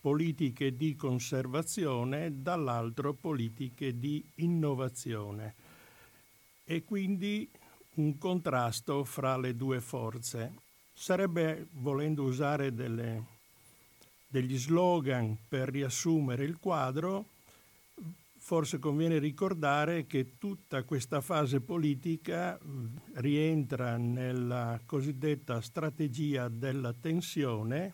politiche 0.00 0.76
di 0.76 0.94
conservazione, 0.96 2.42
dall'altro 2.42 3.12
politiche 3.14 3.98
di 3.98 4.24
innovazione 4.36 5.54
e 6.64 6.84
quindi 6.84 7.48
un 7.94 8.18
contrasto 8.18 9.02
fra 9.04 9.38
le 9.38 9.56
due 9.56 9.80
forze. 9.80 10.52
Sarebbe, 10.92 11.68
volendo 11.72 12.24
usare 12.24 12.74
delle, 12.74 13.24
degli 14.26 14.58
slogan 14.58 15.36
per 15.48 15.70
riassumere 15.70 16.44
il 16.44 16.58
quadro, 16.58 17.30
forse 18.36 18.78
conviene 18.78 19.18
ricordare 19.18 20.06
che 20.06 20.36
tutta 20.38 20.82
questa 20.82 21.20
fase 21.22 21.60
politica 21.60 22.58
rientra 23.14 23.96
nella 23.96 24.78
cosiddetta 24.84 25.60
strategia 25.62 26.48
della 26.48 26.92
tensione, 26.92 27.92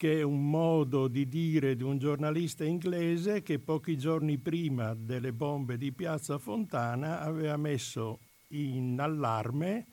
che 0.00 0.20
è 0.20 0.22
un 0.22 0.48
modo 0.48 1.08
di 1.08 1.28
dire 1.28 1.76
di 1.76 1.82
un 1.82 1.98
giornalista 1.98 2.64
inglese 2.64 3.42
che 3.42 3.58
pochi 3.58 3.98
giorni 3.98 4.38
prima 4.38 4.94
delle 4.94 5.34
bombe 5.34 5.76
di 5.76 5.92
Piazza 5.92 6.38
Fontana 6.38 7.20
aveva 7.20 7.58
messo 7.58 8.20
in 8.52 8.98
allarme 8.98 9.86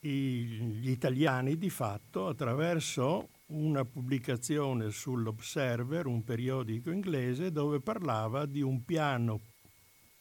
gli 0.00 0.88
italiani 0.88 1.58
di 1.58 1.68
fatto 1.68 2.28
attraverso 2.28 3.28
una 3.48 3.84
pubblicazione 3.84 4.90
sull'Observer, 4.90 6.06
un 6.06 6.24
periodico 6.24 6.90
inglese, 6.90 7.52
dove 7.52 7.80
parlava 7.80 8.46
di 8.46 8.62
un 8.62 8.86
piano 8.86 9.38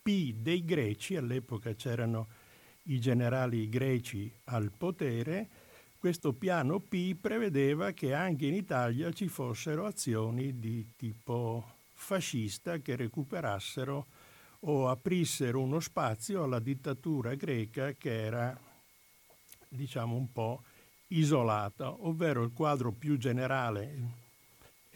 P 0.01 0.33
dei 0.33 0.65
greci, 0.65 1.15
all'epoca 1.15 1.73
c'erano 1.73 2.27
i 2.87 2.99
generali 2.99 3.69
greci 3.69 4.29
al 4.47 4.73
potere, 4.77 5.66
questo 5.97 6.33
piano 6.33 6.79
P 6.79 7.15
prevedeva 7.15 7.91
che 7.91 8.13
anche 8.13 8.45
in 8.45 8.53
Italia 8.53 9.11
ci 9.11 9.27
fossero 9.27 9.85
azioni 9.85 10.59
di 10.59 10.93
tipo 10.95 11.75
fascista 11.93 12.77
che 12.77 12.95
recuperassero 12.95 14.05
o 14.61 14.89
aprissero 14.89 15.61
uno 15.61 15.79
spazio 15.79 16.43
alla 16.43 16.59
dittatura 16.59 17.35
greca 17.35 17.93
che 17.93 18.25
era, 18.25 18.59
diciamo, 19.67 20.15
un 20.15 20.31
po' 20.31 20.63
isolata, 21.07 21.91
ovvero 22.05 22.43
il 22.43 22.51
quadro 22.53 22.91
più 22.91 23.17
generale 23.17 24.25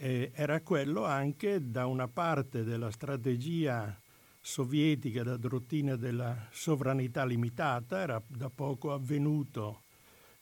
eh, 0.02 0.32
era 0.34 0.60
quello 0.62 1.04
anche 1.04 1.70
da 1.70 1.86
una 1.86 2.08
parte 2.08 2.64
della 2.64 2.90
strategia 2.90 3.96
sovietica, 4.40 5.22
da 5.22 5.36
dottrina 5.36 5.94
della 5.94 6.48
sovranità 6.50 7.24
limitata, 7.24 8.00
era 8.00 8.20
da 8.26 8.50
poco 8.50 8.92
avvenuto, 8.92 9.81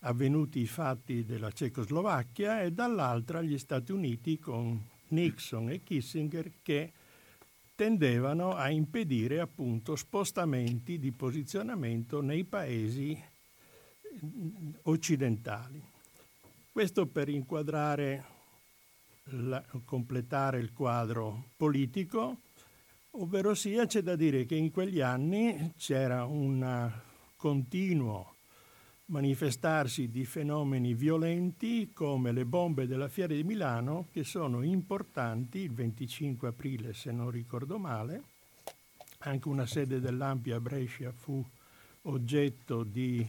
avvenuti 0.01 0.61
i 0.61 0.67
fatti 0.67 1.25
della 1.25 1.51
Cecoslovacchia 1.51 2.63
e 2.63 2.73
dall'altra 2.73 3.43
gli 3.43 3.59
Stati 3.59 3.93
Uniti 3.93 4.39
con 4.39 4.81
Nixon 5.09 5.71
e 5.71 5.83
Kissinger 5.83 6.53
che 6.63 6.93
tendevano 7.75 8.55
a 8.55 8.71
impedire 8.71 9.41
appunto 9.41 9.97
spostamenti 9.97 10.99
di 10.99 11.13
posizionamento 11.13 12.21
nei 12.21 12.45
paesi 12.45 13.19
occidentali. 14.83 15.83
Questo 16.73 17.07
per 17.07 17.29
inquadrare, 17.29 18.25
la, 19.25 19.63
completare 19.85 20.59
il 20.61 20.73
quadro 20.73 21.49
politico, 21.57 22.37
ovvero 23.13 23.55
sia 23.55 23.87
c'è 23.87 24.03
da 24.03 24.15
dire 24.15 24.47
che 24.47 24.55
in 24.55 24.71
quegli 24.71 25.01
anni 25.01 25.73
c'era 25.77 26.25
un 26.25 26.91
continuo 27.37 28.35
manifestarsi 29.11 30.09
di 30.09 30.25
fenomeni 30.25 30.95
violenti 30.95 31.91
come 31.93 32.33
le 32.33 32.45
bombe 32.45 32.87
della 32.87 33.09
Fiera 33.09 33.35
di 33.35 33.45
Milano 33.45 34.07
che 34.13 34.25
sono 34.25 34.63
importanti 34.63 35.59
il 35.59 35.73
25 35.73 36.49
aprile 36.49 36.95
se 36.95 37.11
non 37.11 37.31
ricordo 37.31 37.79
male 37.79 38.23
anche 39.23 39.49
una 39.49 39.67
sede 39.67 40.01
dell'Ampia 40.01 40.61
Brescia 40.61 41.13
fu 41.13 41.45
oggetto 42.03 42.85
di 42.85 43.27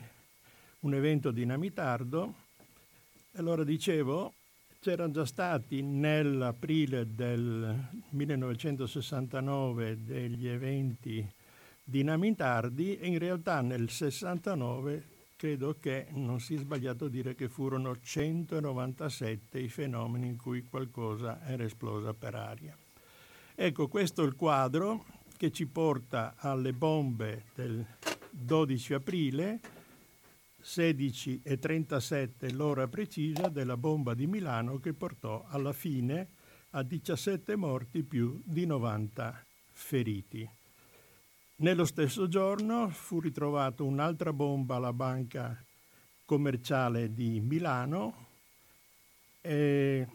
un 0.82 0.94
evento 0.94 1.32
dinamitardo. 1.32 2.34
Allora 3.34 3.66
dicevo, 3.66 4.34
c'erano 4.80 5.12
già 5.12 5.26
stati 5.26 5.82
nell'aprile 5.82 7.14
del 7.14 7.78
1969 8.10 10.04
degli 10.06 10.48
eventi 10.48 11.28
dinamitardi 11.84 12.98
e 12.98 13.08
in 13.08 13.18
realtà 13.18 13.60
nel 13.60 13.90
69 13.90 15.11
credo 15.42 15.76
che 15.80 16.06
non 16.12 16.40
sia 16.40 16.60
sbagliato 16.60 17.08
dire 17.08 17.34
che 17.34 17.50
furono 17.50 18.00
197 18.00 19.58
i 19.58 19.70
fenomeni 19.70 20.28
in 20.28 20.38
cui 20.38 20.68
qualcosa 20.70 21.44
era 21.48 21.64
esplosa 21.64 22.14
per 22.14 22.36
aria. 22.36 22.78
Ecco, 23.56 23.88
questo 23.88 24.22
è 24.22 24.28
il 24.28 24.36
quadro 24.36 25.04
che 25.38 25.52
ci 25.52 25.66
porta 25.66 26.36
alle 26.38 26.74
bombe 26.74 27.46
del 27.56 27.84
12 28.30 28.94
aprile 28.94 29.60
16.37 30.62 32.54
l'ora 32.54 32.88
precisa 32.88 33.48
della 33.48 33.78
bomba 33.78 34.14
di 34.14 34.28
Milano 34.28 34.78
che 34.78 34.94
portò 34.94 35.44
alla 35.48 35.74
fine 35.74 36.28
a 36.70 36.84
17 36.84 37.56
morti 37.56 38.04
più 38.04 38.40
di 38.46 38.68
90 38.68 39.44
feriti. 39.72 40.48
Nello 41.62 41.86
stesso 41.86 42.28
giorno 42.28 42.90
fu 42.90 43.20
ritrovata 43.20 43.84
un'altra 43.84 44.34
bomba 44.34 44.78
alla 44.78 44.94
banca 44.94 45.64
commerciale 46.26 47.14
di 47.14 47.40
Milano 47.40 48.26
e 49.42 50.08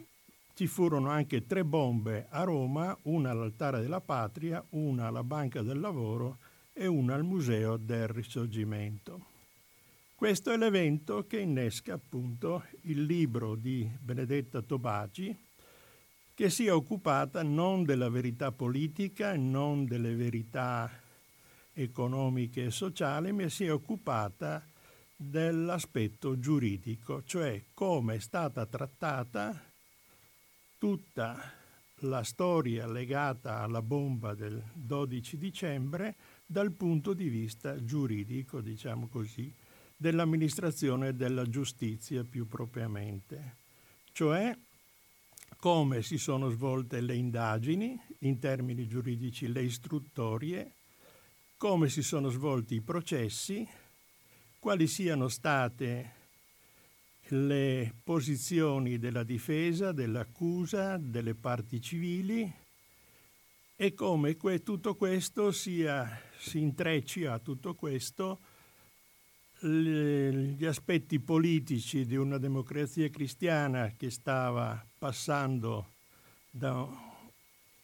ci 0.54 0.66
furono 0.66 1.08
anche 1.08 1.46
tre 1.46 1.64
bombe 1.64 2.26
a 2.30 2.42
Roma, 2.42 2.98
una 3.02 3.30
all'altare 3.30 3.80
della 3.80 4.00
patria, 4.00 4.64
una 4.70 5.06
alla 5.06 5.22
Banca 5.22 5.62
del 5.62 5.78
Lavoro 5.78 6.38
e 6.72 6.88
una 6.88 7.14
al 7.14 7.22
Museo 7.22 7.76
del 7.76 8.08
Risorgimento. 8.08 9.26
Questo 10.16 10.50
è 10.50 10.56
l'evento 10.56 11.28
che 11.28 11.38
innesca 11.38 11.94
appunto 11.94 12.64
il 12.82 13.04
libro 13.04 13.54
di 13.54 13.88
Benedetta 14.00 14.62
Tobagi 14.62 15.36
che 16.34 16.50
si 16.50 16.66
è 16.66 16.72
occupata 16.72 17.44
non 17.44 17.84
della 17.84 18.10
verità 18.10 18.50
politica, 18.50 19.36
non 19.36 19.84
delle 19.84 20.16
verità 20.16 21.04
economiche 21.76 22.64
e 22.64 22.70
sociali, 22.70 23.32
ma 23.32 23.48
si 23.48 23.64
è 23.64 23.72
occupata 23.72 24.64
dell'aspetto 25.14 26.38
giuridico, 26.38 27.22
cioè 27.24 27.62
come 27.74 28.16
è 28.16 28.18
stata 28.18 28.66
trattata 28.66 29.62
tutta 30.78 31.52
la 32.00 32.22
storia 32.22 32.86
legata 32.86 33.60
alla 33.60 33.82
bomba 33.82 34.34
del 34.34 34.62
12 34.74 35.38
dicembre 35.38 36.16
dal 36.44 36.72
punto 36.72 37.14
di 37.14 37.28
vista 37.28 37.82
giuridico, 37.82 38.60
diciamo 38.60 39.08
così, 39.08 39.52
dell'amministrazione 39.96 41.14
della 41.14 41.48
giustizia 41.48 42.22
più 42.22 42.46
propriamente, 42.46 43.56
cioè 44.12 44.56
come 45.56 46.02
si 46.02 46.18
sono 46.18 46.50
svolte 46.50 47.00
le 47.00 47.14
indagini, 47.14 47.98
in 48.20 48.38
termini 48.38 48.86
giuridici 48.86 49.50
le 49.50 49.62
istruttorie, 49.62 50.75
come 51.56 51.88
si 51.88 52.02
sono 52.02 52.28
svolti 52.28 52.74
i 52.74 52.82
processi, 52.82 53.66
quali 54.58 54.86
siano 54.86 55.28
state 55.28 56.14
le 57.28 57.94
posizioni 58.04 58.98
della 58.98 59.22
difesa, 59.22 59.92
dell'accusa, 59.92 60.96
delle 60.96 61.34
parti 61.34 61.80
civili 61.80 62.52
e 63.74 63.94
come 63.94 64.36
que- 64.36 64.62
tutto 64.62 64.94
questo 64.94 65.50
sia, 65.50 66.20
si 66.38 66.60
intrecci 66.60 67.24
a 67.24 67.38
tutto 67.38 67.74
questo 67.74 68.40
gli 69.60 70.64
aspetti 70.66 71.18
politici 71.18 72.04
di 72.04 72.16
una 72.16 72.36
democrazia 72.36 73.08
cristiana 73.08 73.94
che 73.96 74.10
stava 74.10 74.86
passando 74.98 75.94
da 76.50 77.05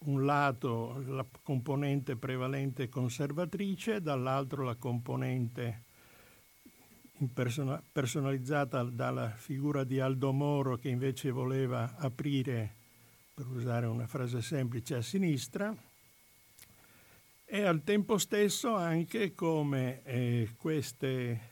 un 0.04 0.24
lato 0.24 1.02
la 1.06 1.26
componente 1.42 2.16
prevalente 2.16 2.88
conservatrice, 2.88 4.00
dall'altro 4.00 4.64
la 4.64 4.76
componente 4.76 5.84
personalizzata 7.92 8.82
dalla 8.82 9.30
figura 9.30 9.84
di 9.84 10.00
Aldo 10.00 10.32
Moro 10.32 10.76
che 10.76 10.88
invece 10.88 11.30
voleva 11.30 11.94
aprire, 11.96 12.74
per 13.34 13.46
usare 13.46 13.86
una 13.86 14.06
frase 14.06 14.42
semplice, 14.42 14.96
a 14.96 15.02
sinistra 15.02 15.74
e 17.44 17.62
al 17.64 17.84
tempo 17.84 18.18
stesso 18.18 18.74
anche 18.74 19.34
come 19.34 20.02
eh, 20.04 20.48
queste 20.56 21.50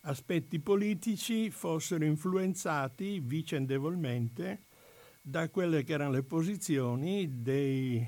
aspetti 0.00 0.58
politici 0.58 1.50
fossero 1.50 2.04
influenzati 2.04 3.20
vicendevolmente 3.20 4.64
da 5.22 5.48
quelle 5.48 5.84
che 5.84 5.92
erano 5.92 6.10
le 6.10 6.24
posizioni 6.24 7.40
dei, 7.40 8.04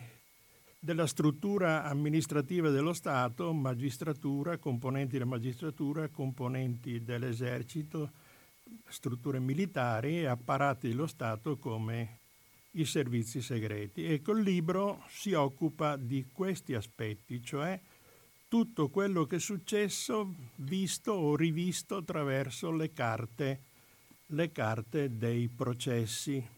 della 0.80 1.06
struttura 1.06 1.84
amministrativa 1.84 2.70
dello 2.70 2.92
Stato, 2.92 3.52
magistratura, 3.52 4.58
componenti 4.58 5.12
della 5.12 5.24
magistratura, 5.24 6.08
componenti 6.08 7.04
dell'esercito, 7.04 8.10
strutture 8.88 9.38
militari 9.38 10.18
e 10.18 10.26
apparati 10.26 10.88
dello 10.88 11.06
Stato 11.06 11.56
come 11.56 12.18
i 12.72 12.84
servizi 12.84 13.40
segreti. 13.40 14.04
Ecco, 14.04 14.32
il 14.32 14.42
libro 14.42 15.04
si 15.08 15.32
occupa 15.34 15.96
di 15.96 16.26
questi 16.32 16.74
aspetti, 16.74 17.40
cioè 17.44 17.80
tutto 18.48 18.88
quello 18.88 19.24
che 19.24 19.36
è 19.36 19.40
successo 19.40 20.34
visto 20.56 21.12
o 21.12 21.36
rivisto 21.36 21.96
attraverso 21.96 22.72
le 22.72 22.92
carte, 22.92 23.60
le 24.26 24.50
carte 24.50 25.16
dei 25.16 25.48
processi. 25.48 26.53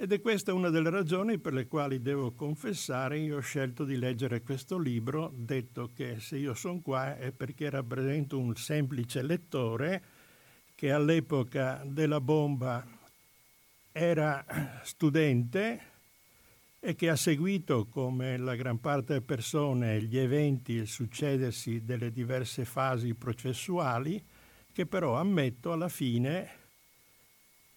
Ed 0.00 0.12
è 0.12 0.20
questa 0.20 0.54
una 0.54 0.70
delle 0.70 0.90
ragioni 0.90 1.40
per 1.40 1.52
le 1.52 1.66
quali 1.66 2.00
devo 2.00 2.30
confessare 2.30 3.18
io 3.18 3.38
ho 3.38 3.40
scelto 3.40 3.84
di 3.84 3.96
leggere 3.96 4.42
questo 4.42 4.78
libro, 4.78 5.32
detto 5.34 5.90
che 5.92 6.20
se 6.20 6.36
io 6.36 6.54
sono 6.54 6.80
qua 6.80 7.16
è 7.16 7.32
perché 7.32 7.68
rappresento 7.68 8.38
un 8.38 8.54
semplice 8.54 9.22
lettore 9.22 10.02
che 10.76 10.92
all'epoca 10.92 11.82
della 11.84 12.20
bomba 12.20 12.86
era 13.90 14.44
studente 14.84 15.80
e 16.78 16.94
che 16.94 17.08
ha 17.08 17.16
seguito, 17.16 17.88
come 17.88 18.36
la 18.36 18.54
gran 18.54 18.78
parte 18.78 19.14
delle 19.14 19.24
persone, 19.24 20.00
gli 20.00 20.16
eventi, 20.16 20.74
il 20.74 20.86
succedersi 20.86 21.84
delle 21.84 22.12
diverse 22.12 22.64
fasi 22.64 23.14
processuali, 23.14 24.24
che 24.70 24.86
però 24.86 25.16
ammetto 25.18 25.72
alla 25.72 25.88
fine 25.88 26.57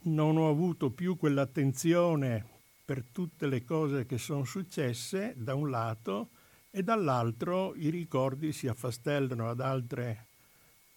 non 0.04 0.38
ho 0.38 0.50
avuto 0.50 0.90
più 0.90 1.18
quell'attenzione 1.18 2.46
per 2.84 3.04
tutte 3.12 3.48
le 3.48 3.64
cose 3.64 4.06
che 4.06 4.18
sono 4.18 4.44
successe 4.44 5.34
da 5.38 5.54
un 5.54 5.70
lato 5.70 6.30
e 6.72 6.84
dall'altro 6.84 7.76
i 7.76 7.90
ricordi 7.90 8.52
si 8.52 8.68
affastellano 8.68 9.50
ad, 9.50 9.60
altre, 9.60 10.26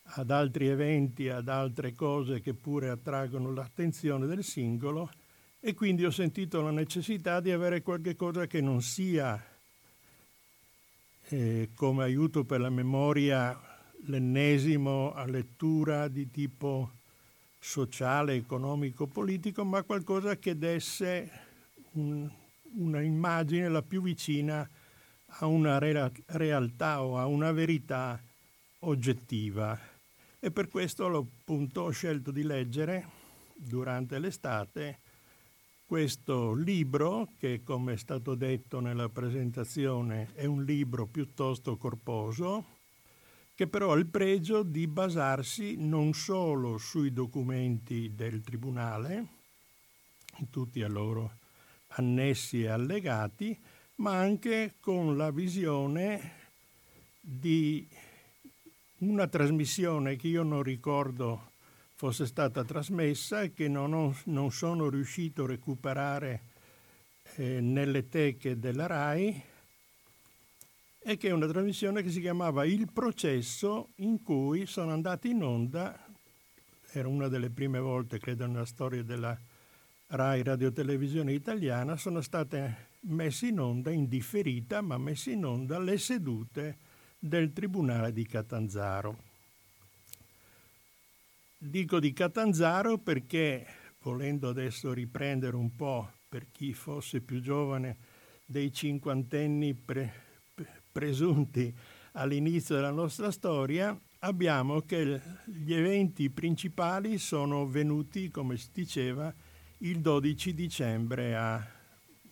ad 0.03 0.31
altri 0.31 0.69
eventi, 0.69 1.29
ad 1.29 1.49
altre 1.49 1.95
cose 1.95 2.41
che 2.41 2.55
pure 2.55 2.89
attraggono 2.89 3.53
l'attenzione 3.53 4.27
del 4.27 4.43
singolo 4.43 5.11
e 5.61 5.75
quindi 5.75 6.05
ho 6.05 6.11
sentito 6.11 6.63
la 6.63 6.71
necessità 6.71 7.41
di 7.41 7.51
avere 7.51 7.83
qualche 7.83 8.17
cosa 8.17 8.47
che 8.47 8.61
non 8.61 8.83
sia 8.83 9.43
eh, 11.29 11.71
come 11.75 12.05
aiuto 12.05 12.45
per 12.45 12.61
la 12.61 12.71
memoria 12.71 13.59
l'ennesimo 14.07 15.13
a 15.15 15.25
lettura 15.25 16.09
di 16.09 16.31
tipo 16.31 16.91
sociale, 17.65 18.35
economico, 18.35 19.07
politico, 19.07 19.65
ma 19.65 19.83
qualcosa 19.83 20.37
che 20.37 20.59
desse 20.59 21.31
un, 21.93 22.31
una 22.75 23.01
immagine 23.01 23.71
la 23.71 23.81
più 23.81 24.03
vicina 24.03 24.69
a 25.27 25.47
una 25.47 25.79
re- 25.79 26.13
realtà 26.27 27.03
o 27.03 27.17
a 27.17 27.25
una 27.25 27.53
verità 27.53 28.21
oggettiva. 28.81 29.81
E 30.39 30.51
per 30.51 30.69
questo 30.69 31.07
appunto 31.07 31.81
ho 31.81 31.91
scelto 31.91 32.31
di 32.31 32.43
leggere 32.43 33.09
durante 33.55 34.19
l'estate 34.19 34.99
questo 35.87 36.53
libro, 36.53 37.31
che 37.39 37.63
come 37.65 37.95
è 37.95 37.97
stato 37.97 38.35
detto 38.35 38.81
nella 38.81 39.09
presentazione 39.09 40.33
è 40.35 40.45
un 40.45 40.65
libro 40.65 41.07
piuttosto 41.07 41.79
corposo, 41.79 42.74
che 43.55 43.69
però 43.69 43.93
ha 43.93 43.97
il 43.97 44.07
pregio 44.07 44.63
di 44.63 44.87
basarsi 44.89 45.77
non 45.79 46.13
solo 46.13 46.77
sui 46.77 47.13
documenti 47.13 48.13
del 48.15 48.43
Tribunale, 48.43 49.27
tutti 50.51 50.83
a 50.83 50.89
loro 50.89 51.39
annessi 51.89 52.63
e 52.63 52.69
allegati, 52.69 53.57
ma 53.97 54.19
anche 54.19 54.75
con 54.81 55.17
la 55.17 55.31
visione 55.31 56.33
di 57.21 57.87
una 58.99 59.29
trasmissione 59.29 60.17
che 60.17 60.27
io 60.27 60.43
non 60.43 60.63
ricordo 60.63 61.53
fosse 61.95 62.27
stata 62.27 62.65
trasmessa 62.65 63.43
e 63.43 63.55
che 63.55 63.69
non, 63.69 63.93
ho, 63.93 64.17
non 64.25 64.51
sono 64.51 64.89
riuscito 64.89 65.45
a 65.45 65.49
recuperare 65.49 66.43
eh, 67.37 67.61
nelle 67.61 68.09
teche 68.09 68.59
della 68.59 68.87
RAI 68.87 69.43
e 71.07 71.19
che 71.19 71.29
è 71.29 71.33
una 71.33 71.47
trasmissione 71.47 72.03
che 72.03 72.09
si 72.09 72.21
chiamava 72.21 72.65
Il 72.65 72.91
processo 72.91 73.91
in 73.97 74.23
cui 74.23 74.65
sono 74.65 74.91
andati 74.91 75.29
in 75.31 75.43
onda, 75.43 76.03
era 76.93 77.09
una 77.09 77.29
delle 77.29 77.51
prime 77.51 77.79
volte 77.79 78.19
credo 78.19 78.47
nella 78.47 78.65
storia 78.65 79.03
della 79.03 79.39
RAI 80.07 80.43
Radiotelevisione 80.43 81.35
Italiana, 81.35 81.97
sono 81.99 82.23
state 82.23 82.93
messe 83.01 83.49
in 83.49 83.61
onda, 83.61 83.91
indifferita, 83.91 84.81
ma 84.81 84.97
messe 84.97 85.33
in 85.33 85.45
onda 85.45 85.79
le 85.79 85.99
sedute 85.99 86.79
del 87.19 87.53
Tribunale 87.53 88.11
di 88.11 88.25
Catanzaro. 88.27 89.19
Dico 91.59 92.01
di 92.01 92.15
Catanzaro 92.15 92.97
perché, 92.97 93.67
volendo 94.03 94.49
adesso 94.49 94.95
riprendere 94.95 95.57
un 95.57 95.75
po' 95.77 96.11
per 96.31 96.47
chi 96.51 96.73
fosse 96.73 97.21
più 97.21 97.43
giovane 97.43 97.97
dei 98.47 98.73
cinquantenni 98.73 99.75
pre, 99.75 100.24
presunti 100.95 101.75
all'inizio 102.13 102.77
della 102.77 102.93
nostra 102.93 103.33
storia, 103.33 103.99
abbiamo 104.21 104.83
che 104.83 105.21
gli 105.45 105.75
eventi 105.75 106.31
principali 106.31 107.19
sono 107.19 107.67
venuti, 107.67 108.31
come 108.31 108.57
si 108.57 108.69
diceva, 108.73 109.35
il 109.79 109.99
12 109.99 110.55
dicembre 110.55 111.35
a 111.35 111.67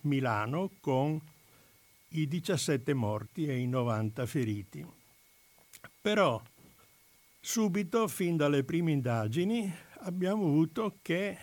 Milano 0.03 0.71
con 0.81 1.21
i 2.11 2.29
17 2.29 2.95
morti 2.95 3.47
e 3.47 3.59
i 3.59 3.67
90 3.67 4.27
feriti. 4.27 4.87
Però 6.01 6.41
Subito, 7.45 8.07
fin 8.07 8.37
dalle 8.37 8.63
prime 8.63 8.93
indagini, 8.93 9.69
abbiamo 10.03 10.45
avuto 10.45 10.99
che 11.03 11.37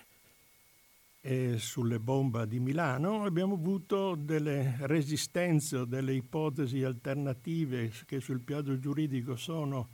eh, 1.21 1.57
sulle 1.57 1.99
bombe 1.99 2.47
di 2.47 2.59
Milano 2.59 3.23
abbiamo 3.23 3.55
avuto 3.55 4.15
delle 4.15 4.77
resistenze 4.81 5.77
o 5.77 5.85
delle 5.85 6.13
ipotesi 6.13 6.83
alternative 6.83 7.91
che 8.05 8.19
sul 8.19 8.41
piano 8.41 8.79
giuridico 8.79 9.35
sono 9.35 9.89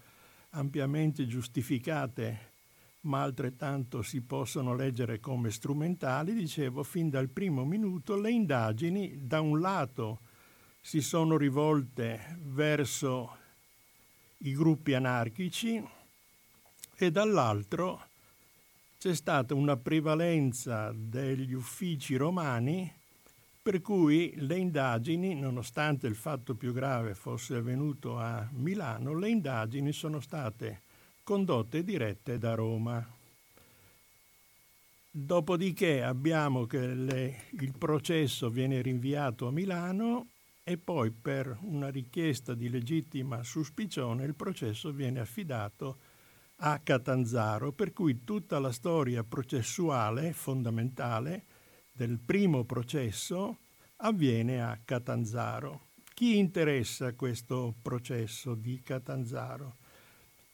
ampiamente 0.51 1.25
giustificate, 1.25 2.51
ma 3.01 3.23
altrettanto 3.23 4.01
si 4.01 4.21
possono 4.21 4.75
leggere 4.75 5.19
come 5.19 5.49
strumentali. 5.49 6.33
Dicevo, 6.33 6.83
fin 6.83 7.09
dal 7.09 7.29
primo 7.29 7.65
minuto 7.65 8.19
le 8.19 8.31
indagini 8.31 9.25
da 9.25 9.41
un 9.41 9.59
lato 9.59 10.19
si 10.79 11.01
sono 11.01 11.37
rivolte 11.37 12.37
verso 12.43 13.37
i 14.39 14.53
gruppi 14.53 14.93
anarchici 14.93 15.83
e 16.97 17.11
dall'altro 17.11 18.13
c'è 18.97 19.13
stata 19.13 19.53
una 19.53 19.77
prevalenza 19.77 20.91
degli 20.95 21.53
uffici 21.53 22.15
romani 22.15 22.91
per 23.65 23.81
cui 23.81 24.31
le 24.37 24.57
indagini, 24.57 25.33
nonostante 25.33 26.05
il 26.05 26.13
fatto 26.13 26.53
più 26.53 26.71
grave 26.71 27.15
fosse 27.15 27.55
avvenuto 27.55 28.19
a 28.19 28.47
Milano, 28.51 29.17
le 29.17 29.29
indagini 29.29 29.91
sono 29.91 30.19
state 30.19 30.81
condotte 31.23 31.83
dirette 31.83 32.37
da 32.37 32.53
Roma. 32.53 33.03
Dopodiché 35.09 36.03
abbiamo 36.03 36.67
che 36.67 36.93
le, 36.93 37.45
il 37.59 37.73
processo 37.75 38.51
viene 38.51 38.83
rinviato 38.83 39.47
a 39.47 39.51
Milano 39.51 40.27
e 40.63 40.77
poi 40.77 41.09
per 41.09 41.57
una 41.61 41.89
richiesta 41.89 42.53
di 42.53 42.69
legittima 42.69 43.41
suspicione 43.41 44.25
il 44.25 44.35
processo 44.35 44.91
viene 44.91 45.19
affidato 45.19 45.97
a 46.57 46.79
Catanzaro, 46.79 47.71
per 47.73 47.91
cui 47.91 48.23
tutta 48.23 48.59
la 48.59 48.71
storia 48.71 49.23
processuale 49.23 50.33
fondamentale 50.33 51.45
del 51.91 52.19
primo 52.19 52.63
processo 52.63 53.59
avviene 53.97 54.61
a 54.61 54.79
Catanzaro. 54.83 55.87
Chi 56.13 56.37
interessa 56.37 57.13
questo 57.13 57.75
processo 57.81 58.55
di 58.55 58.81
Catanzaro? 58.81 59.77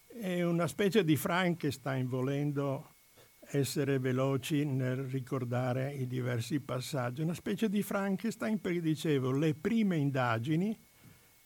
È 0.08 0.41
una 0.41 0.67
specie 0.67 1.03
di 1.03 1.15
Frankenstein 1.15 2.08
volendo 2.08 2.96
essere 3.51 4.00
veloci 4.00 4.65
nel 4.65 4.98
ricordare 4.98 5.93
i 5.93 6.08
diversi 6.08 6.60
passaggi. 6.60 7.22
Una 7.22 7.34
specie 7.34 7.70
di 7.70 7.84
Frankenstein 7.84 8.60
perché 8.60 8.81
dicevo 8.81 9.31
le 9.31 9.53
prime 9.53 9.98
indagini 9.98 10.77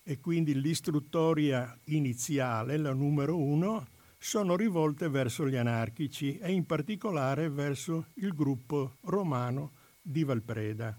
e 0.03 0.19
quindi 0.19 0.59
l'istruttoria 0.59 1.77
iniziale, 1.85 2.77
la 2.77 2.93
numero 2.93 3.38
uno, 3.38 3.88
sono 4.25 4.55
rivolte 4.55 5.08
verso 5.08 5.48
gli 5.48 5.55
anarchici 5.55 6.39
e 6.39 6.51
in 6.51 6.65
particolare 6.65 7.48
verso 7.48 8.08
il 8.15 8.34
gruppo 8.34 8.94
romano 9.01 9.74
di 10.01 10.24
Valpreda. 10.24 10.98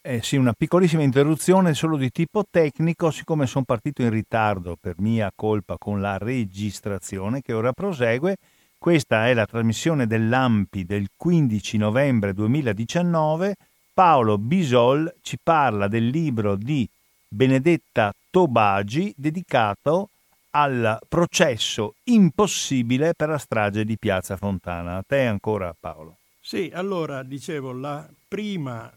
Eh 0.00 0.22
sì, 0.22 0.36
una 0.36 0.52
piccolissima 0.52 1.02
interruzione 1.02 1.74
solo 1.74 1.96
di 1.96 2.08
tipo 2.12 2.44
tecnico, 2.48 3.10
siccome 3.10 3.48
sono 3.48 3.64
partito 3.64 4.02
in 4.02 4.10
ritardo 4.10 4.76
per 4.80 4.94
mia 4.98 5.32
colpa 5.34 5.74
con 5.76 6.00
la 6.00 6.18
registrazione 6.18 7.42
che 7.42 7.52
ora 7.52 7.72
prosegue, 7.72 8.36
questa 8.78 9.26
è 9.26 9.34
la 9.34 9.44
trasmissione 9.44 10.06
dell'AMPI 10.06 10.84
del 10.84 11.08
15 11.16 11.78
novembre 11.78 12.32
2019. 12.32 13.56
Paolo 13.92 14.38
Bisol 14.38 15.16
ci 15.20 15.36
parla 15.42 15.88
del 15.88 16.06
libro 16.06 16.54
di 16.54 16.88
Benedetta 17.26 18.14
Tobagi 18.30 19.12
dedicato 19.16 20.10
al 20.50 20.98
processo 21.08 21.94
impossibile 22.04 23.14
per 23.14 23.28
la 23.28 23.38
strage 23.38 23.84
di 23.84 23.98
Piazza 23.98 24.36
Fontana. 24.36 24.96
A 24.96 25.04
te 25.06 25.26
ancora 25.26 25.74
Paolo. 25.78 26.16
Sì, 26.40 26.70
allora 26.72 27.22
dicevo, 27.22 27.72
la 27.72 28.08
prima 28.26 28.90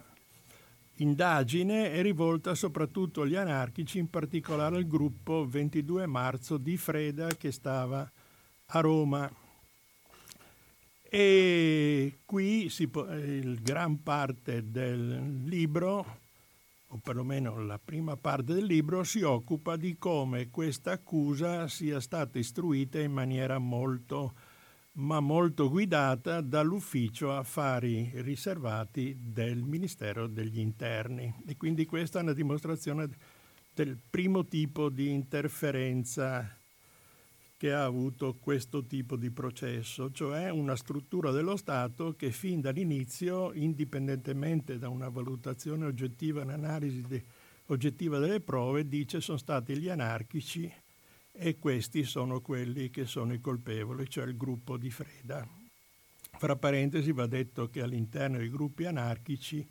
indagine 0.98 1.92
è 1.92 2.02
rivolta 2.02 2.56
soprattutto 2.56 3.22
agli 3.22 3.36
anarchici, 3.36 4.00
in 4.00 4.10
particolare 4.10 4.78
al 4.78 4.88
gruppo 4.88 5.46
22 5.48 6.06
marzo 6.06 6.58
di 6.58 6.78
Freda 6.78 7.28
che 7.36 7.52
stava 7.52 8.10
a 8.68 8.80
Roma. 8.80 9.32
E 11.04 12.20
qui 12.26 12.70
si 12.70 12.88
può, 12.88 13.06
il 13.14 13.62
gran 13.62 14.02
parte 14.02 14.72
del 14.72 15.44
libro 15.46 16.22
o 16.94 17.00
perlomeno 17.00 17.60
la 17.66 17.80
prima 17.84 18.16
parte 18.18 18.54
del 18.54 18.66
libro, 18.66 19.04
si 19.04 19.24
occupa 19.24 19.76
di 19.76 19.98
come 19.98 20.52
questa 20.52 20.92
accusa 20.92 21.68
sia 21.68 22.00
stata 22.00 22.38
istruita 22.38 23.00
in 23.00 23.12
maniera 23.12 23.58
molto, 23.58 24.36
ma 24.94 25.20
molto 25.20 25.70
guidata 25.70 26.40
dall'ufficio 26.42 27.36
affari 27.36 28.12
riservati 28.16 29.18
del 29.20 29.64
Ministero 29.64 30.28
degli 30.28 30.60
Interni. 30.60 31.34
E 31.48 31.58
quindi 31.58 31.86
questa 31.86 32.20
è 32.20 32.22
una 32.22 32.34
dimostrazione 32.34 33.10
del 33.74 33.98
primo 34.08 34.46
tipo 34.46 34.90
di 34.90 35.10
interferenza 35.10 36.58
che 37.64 37.72
ha 37.72 37.86
avuto 37.86 38.36
questo 38.42 38.84
tipo 38.84 39.16
di 39.16 39.32
processo, 39.32 40.12
cioè 40.12 40.50
una 40.50 40.76
struttura 40.76 41.32
dello 41.32 41.56
Stato 41.56 42.14
che 42.14 42.30
fin 42.32 42.60
dall'inizio, 42.60 43.54
indipendentemente 43.54 44.78
da 44.78 44.90
una 44.90 45.08
valutazione 45.08 45.86
oggettiva, 45.86 46.42
un'analisi 46.42 47.04
de- 47.08 47.24
oggettiva 47.68 48.20
delle 48.20 48.42
prove, 48.42 48.86
dice 48.90 49.22
sono 49.22 49.38
stati 49.38 49.78
gli 49.78 49.88
anarchici 49.88 50.70
e 51.32 51.58
questi 51.58 52.04
sono 52.04 52.42
quelli 52.42 52.90
che 52.90 53.06
sono 53.06 53.32
i 53.32 53.40
colpevoli, 53.40 54.10
cioè 54.10 54.26
il 54.26 54.36
gruppo 54.36 54.76
di 54.76 54.92
Freda. 54.92 55.48
Fra 56.38 56.58
parentesi 56.58 57.14
va 57.14 57.28
detto 57.28 57.70
che 57.70 57.82
all'interno 57.82 58.40
dei 58.40 58.50
gruppi 58.50 58.84
anarchici 58.84 59.66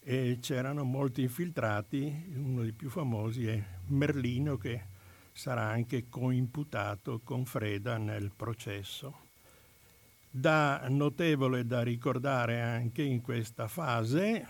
eh, 0.00 0.38
c'erano 0.40 0.84
molti 0.84 1.20
infiltrati, 1.20 2.32
uno 2.34 2.62
dei 2.62 2.72
più 2.72 2.88
famosi 2.88 3.46
è 3.46 3.62
Merlino 3.88 4.56
che 4.56 4.94
sarà 5.36 5.68
anche 5.68 6.08
coimputato 6.08 7.20
con 7.22 7.44
Freda 7.44 7.98
nel 7.98 8.32
processo. 8.34 9.24
Da 10.30 10.86
notevole 10.88 11.66
da 11.66 11.82
ricordare 11.82 12.62
anche 12.62 13.02
in 13.02 13.20
questa 13.20 13.68
fase 13.68 14.46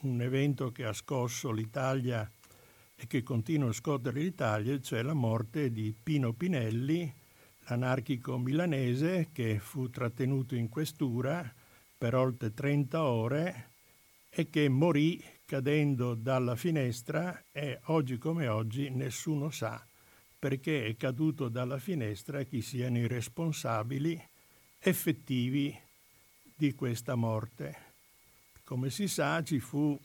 un 0.00 0.22
evento 0.22 0.72
che 0.72 0.86
ha 0.86 0.94
scosso 0.94 1.50
l'Italia 1.50 2.28
e 2.96 3.06
che 3.06 3.22
continua 3.22 3.68
a 3.68 3.74
scuotere 3.74 4.20
l'Italia, 4.20 4.80
cioè 4.80 5.02
la 5.02 5.12
morte 5.12 5.70
di 5.70 5.94
Pino 6.02 6.32
Pinelli, 6.32 7.12
l'anarchico 7.66 8.38
milanese 8.38 9.28
che 9.32 9.58
fu 9.58 9.90
trattenuto 9.90 10.54
in 10.54 10.70
questura 10.70 11.52
per 11.98 12.14
oltre 12.14 12.54
30 12.54 13.02
ore 13.02 13.68
e 14.30 14.48
che 14.48 14.66
morì 14.70 15.22
cadendo 15.44 16.14
dalla 16.14 16.56
finestra 16.56 17.44
e 17.52 17.80
oggi 17.84 18.16
come 18.16 18.48
oggi 18.48 18.88
nessuno 18.88 19.50
sa 19.50 19.86
perché 20.42 20.86
è 20.86 20.96
caduto 20.96 21.48
dalla 21.48 21.78
finestra 21.78 22.42
chi 22.42 22.62
siano 22.62 22.98
i 22.98 23.06
responsabili 23.06 24.20
effettivi 24.80 25.72
di 26.56 26.74
questa 26.74 27.14
morte. 27.14 27.76
Come 28.64 28.90
si 28.90 29.06
sa 29.06 29.40
ci 29.44 29.60
furono 29.60 30.00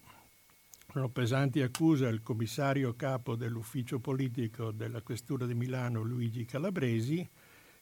pesanti 1.11 1.59
accuse 1.63 2.05
al 2.05 2.21
commissario 2.21 2.95
capo 2.95 3.35
dell'ufficio 3.35 3.97
politico 3.97 4.69
della 4.69 5.01
questura 5.01 5.47
di 5.47 5.55
Milano 5.55 6.03
Luigi 6.03 6.45
Calabresi, 6.45 7.27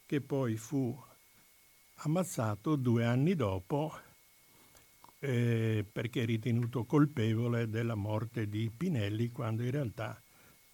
che 0.06 0.22
poi 0.22 0.56
fu 0.56 0.98
ammazzato 1.96 2.76
due 2.76 3.04
anni 3.04 3.34
dopo 3.34 3.92
eh, 5.18 5.84
perché 5.92 6.24
ritenuto 6.24 6.84
colpevole 6.84 7.68
della 7.68 7.96
morte 7.96 8.48
di 8.48 8.72
Pinelli, 8.74 9.30
quando 9.30 9.62
in 9.62 9.72
realtà 9.72 10.18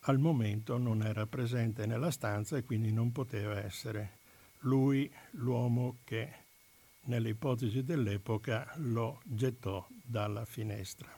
al 0.06 0.18
momento 0.18 0.78
non 0.78 1.02
era 1.02 1.26
presente 1.26 1.86
nella 1.86 2.10
stanza 2.10 2.56
e 2.56 2.64
quindi 2.64 2.92
non 2.92 3.12
poteva 3.12 3.62
essere 3.62 4.18
lui 4.60 5.10
l'uomo 5.32 5.98
che 6.04 6.40
nelle 7.04 7.30
ipotesi 7.30 7.82
dell'epoca 7.84 8.72
lo 8.76 9.20
gettò 9.24 9.86
dalla 10.02 10.44
finestra. 10.44 11.08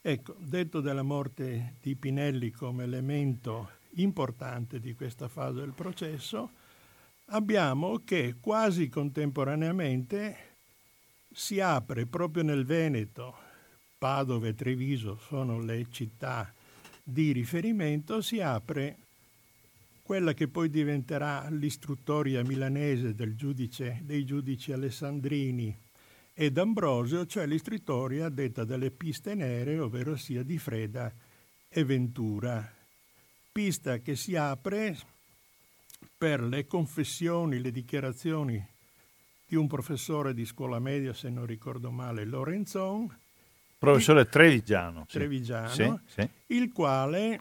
Ecco, 0.00 0.36
detto 0.38 0.80
della 0.80 1.02
morte 1.02 1.74
di 1.80 1.94
Pinelli 1.96 2.50
come 2.50 2.84
elemento 2.84 3.70
importante 3.94 4.80
di 4.80 4.94
questa 4.94 5.28
fase 5.28 5.60
del 5.60 5.72
processo, 5.72 6.50
abbiamo 7.26 8.02
che 8.04 8.36
quasi 8.40 8.88
contemporaneamente 8.88 10.36
si 11.32 11.60
apre 11.60 12.06
proprio 12.06 12.42
nel 12.42 12.64
Veneto, 12.64 13.36
Padova 13.98 14.46
e 14.46 14.54
Treviso 14.54 15.18
sono 15.18 15.60
le 15.60 15.86
città 15.90 16.52
di 17.10 17.32
riferimento 17.32 18.20
si 18.20 18.38
apre 18.40 18.98
quella 20.02 20.34
che 20.34 20.46
poi 20.46 20.68
diventerà 20.68 21.48
l'istruttoria 21.48 22.44
milanese 22.44 23.14
giudice, 23.34 24.00
dei 24.02 24.26
giudici 24.26 24.72
alessandrini 24.72 25.74
ed 26.34 26.58
Ambrosio, 26.58 27.24
cioè 27.24 27.46
l'istruttoria 27.46 28.28
detta 28.28 28.64
dalle 28.64 28.90
piste 28.90 29.34
nere, 29.34 29.78
ovvero 29.78 30.16
sia 30.16 30.42
di 30.42 30.58
Freda 30.58 31.10
e 31.66 31.84
Ventura. 31.84 32.74
Pista 33.50 33.98
che 33.98 34.14
si 34.14 34.36
apre 34.36 34.96
per 36.16 36.42
le 36.42 36.66
confessioni, 36.66 37.58
le 37.58 37.70
dichiarazioni 37.70 38.62
di 39.46 39.56
un 39.56 39.66
professore 39.66 40.34
di 40.34 40.44
scuola 40.44 40.78
media, 40.78 41.14
se 41.14 41.30
non 41.30 41.46
ricordo 41.46 41.90
male, 41.90 42.26
Lorenzon, 42.26 43.08
Professore 43.78 44.28
Trevigiano. 44.28 45.04
Sì. 45.08 45.18
Trevigiano, 45.18 45.68
sì, 45.68 45.92
sì. 46.06 46.28
il 46.48 46.72
quale 46.72 47.40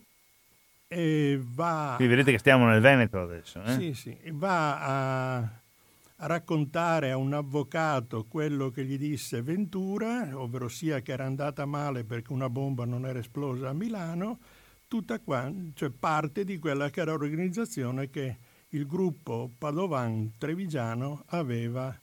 eh, 0.87 1.39
va... 1.41 1.93
Qui 1.97 2.07
vedete 2.07 2.31
che 2.31 2.37
stiamo 2.37 2.67
nel 2.67 2.79
Veneto 2.79 3.19
adesso. 3.19 3.61
Eh? 3.63 3.93
Sì, 3.93 4.15
va 4.31 4.79
a, 4.79 5.37
a, 5.37 6.27
raccontare 6.27 7.11
a 7.11 7.17
un 7.17 7.33
avvocato 7.33 8.25
quello 8.29 8.69
che 8.69 8.85
gli 8.85 8.97
disse 8.97 9.41
Ventura, 9.41 10.29
ovvero 10.33 10.69
sia 10.69 11.01
che 11.01 11.11
era 11.11 11.25
andata 11.25 11.65
male 11.65 12.03
perché 12.03 12.31
una 12.31 12.49
bomba 12.49 12.85
non 12.85 13.05
era 13.05 13.19
esplosa 13.19 13.69
a 13.69 13.73
Milano, 13.73 14.39
tutta 14.87 15.19
qua, 15.19 15.51
cioè 15.73 15.89
parte 15.89 16.45
di 16.45 16.59
quella 16.59 16.89
che 16.89 17.01
era 17.01 17.11
l'organizzazione 17.11 18.09
che 18.09 18.37
il 18.69 18.85
gruppo 18.85 19.49
Padovan 19.57 20.33
Trevigiano 20.37 21.23
aveva 21.27 21.97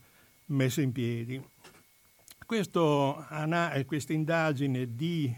messo 0.46 0.80
in 0.80 0.92
piedi. 0.92 1.42
Questa 2.46 4.12
indagine 4.12 4.94
di 4.94 5.34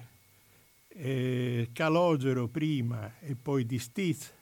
eh, 0.88 1.68
Calogero 1.72 2.48
prima 2.48 3.18
e 3.20 3.36
poi 3.36 3.64
di 3.64 3.78
Stiz, 3.78 4.32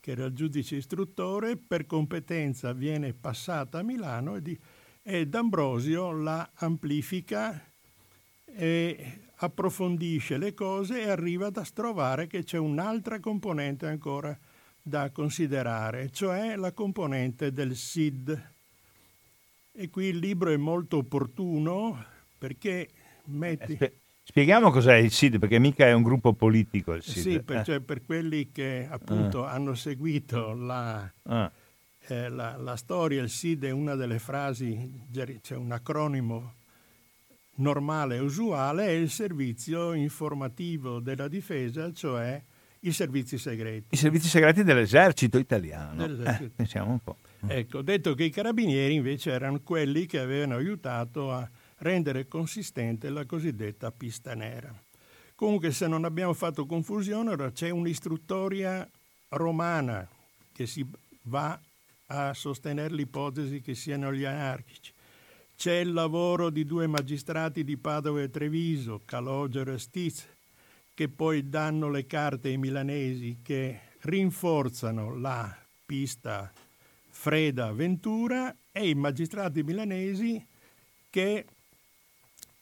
che 0.00 0.12
era 0.12 0.26
il 0.26 0.34
giudice 0.34 0.76
istruttore, 0.76 1.56
per 1.56 1.86
competenza 1.86 2.72
viene 2.72 3.12
passata 3.12 3.80
a 3.80 3.82
Milano 3.82 4.36
e, 4.36 4.42
di, 4.42 4.58
e 5.02 5.26
D'Ambrosio 5.26 6.12
la 6.12 6.48
amplifica 6.54 7.60
e 8.44 9.20
approfondisce 9.34 10.38
le 10.38 10.54
cose 10.54 11.02
e 11.02 11.08
arriva 11.08 11.48
a 11.52 11.68
trovare 11.74 12.28
che 12.28 12.44
c'è 12.44 12.58
un'altra 12.58 13.18
componente 13.18 13.86
ancora 13.86 14.38
da 14.80 15.10
considerare, 15.10 16.10
cioè 16.10 16.54
la 16.54 16.70
componente 16.70 17.52
del 17.52 17.74
SID, 17.74 18.54
e 19.76 19.90
qui 19.90 20.06
il 20.06 20.16
libro 20.16 20.50
è 20.50 20.56
molto 20.56 20.98
opportuno 20.98 22.02
perché 22.38 22.88
metti... 23.26 23.76
Eh, 23.78 23.92
spieghiamo 24.22 24.70
cos'è 24.70 24.96
il 24.96 25.12
SID, 25.12 25.38
perché 25.38 25.58
mica 25.58 25.86
è 25.86 25.92
un 25.92 26.02
gruppo 26.02 26.32
politico 26.32 26.94
il 26.94 27.02
SID. 27.02 27.22
Sì, 27.22 27.42
per, 27.42 27.58
eh. 27.58 27.64
cioè, 27.64 27.80
per 27.80 28.04
quelli 28.04 28.50
che 28.50 28.86
appunto 28.90 29.44
ah. 29.44 29.52
hanno 29.52 29.74
seguito 29.74 30.54
la, 30.54 31.10
ah. 31.24 31.52
eh, 32.06 32.28
la, 32.28 32.56
la, 32.56 32.76
storia, 32.76 33.22
il 33.22 33.28
SID 33.28 33.64
è 33.64 33.70
una 33.70 33.94
delle 33.94 34.18
frasi, 34.18 35.04
c'è 35.42 35.56
un 35.56 35.72
acronimo 35.72 36.54
normale 37.56 38.16
e 38.16 38.20
usuale, 38.20 38.86
è 38.86 38.90
il 38.90 39.10
servizio 39.10 39.92
informativo 39.92 41.00
della 41.00 41.28
difesa, 41.28 41.92
cioè 41.92 42.42
i 42.80 42.92
servizi 42.92 43.36
segreti. 43.36 43.86
I 43.90 43.96
servizi 43.96 44.28
segreti 44.28 44.62
dell'esercito 44.62 45.38
italiano. 45.38 46.06
Dell'esercito. 46.06 46.44
Eh, 46.44 46.50
pensiamo 46.56 46.92
un 46.92 47.02
po'. 47.02 47.16
Ecco, 47.46 47.82
detto 47.82 48.14
che 48.14 48.24
i 48.24 48.30
carabinieri 48.30 48.94
invece 48.94 49.30
erano 49.30 49.60
quelli 49.60 50.06
che 50.06 50.18
avevano 50.18 50.56
aiutato 50.56 51.32
a 51.32 51.48
rendere 51.78 52.26
consistente 52.28 53.10
la 53.10 53.26
cosiddetta 53.26 53.90
pista 53.90 54.34
nera. 54.34 54.74
Comunque, 55.34 55.70
se 55.70 55.86
non 55.86 56.04
abbiamo 56.04 56.32
fatto 56.32 56.64
confusione, 56.64 57.30
ora 57.30 57.52
c'è 57.52 57.68
un'istruttoria 57.70 58.88
romana 59.30 60.08
che 60.52 60.66
si 60.66 60.84
va 61.22 61.60
a 62.06 62.32
sostenere 62.32 62.94
l'ipotesi 62.94 63.60
che 63.60 63.74
siano 63.74 64.12
gli 64.12 64.24
anarchici. 64.24 64.92
C'è 65.56 65.74
il 65.74 65.92
lavoro 65.92 66.50
di 66.50 66.64
due 66.64 66.86
magistrati 66.86 67.64
di 67.64 67.76
Padova 67.76 68.22
e 68.22 68.30
Treviso, 68.30 69.02
Calogero 69.04 69.72
e 69.72 69.78
Stiz, 69.78 70.26
che 70.94 71.08
poi 71.08 71.48
danno 71.48 71.90
le 71.90 72.06
carte 72.06 72.48
ai 72.48 72.56
milanesi 72.56 73.38
che 73.42 73.80
rinforzano 74.00 75.18
la 75.18 75.54
pista 75.84 76.50
Freda 77.26 77.72
Ventura 77.72 78.54
e 78.70 78.88
i 78.88 78.94
magistrati 78.94 79.64
milanesi 79.64 80.40
che 81.10 81.44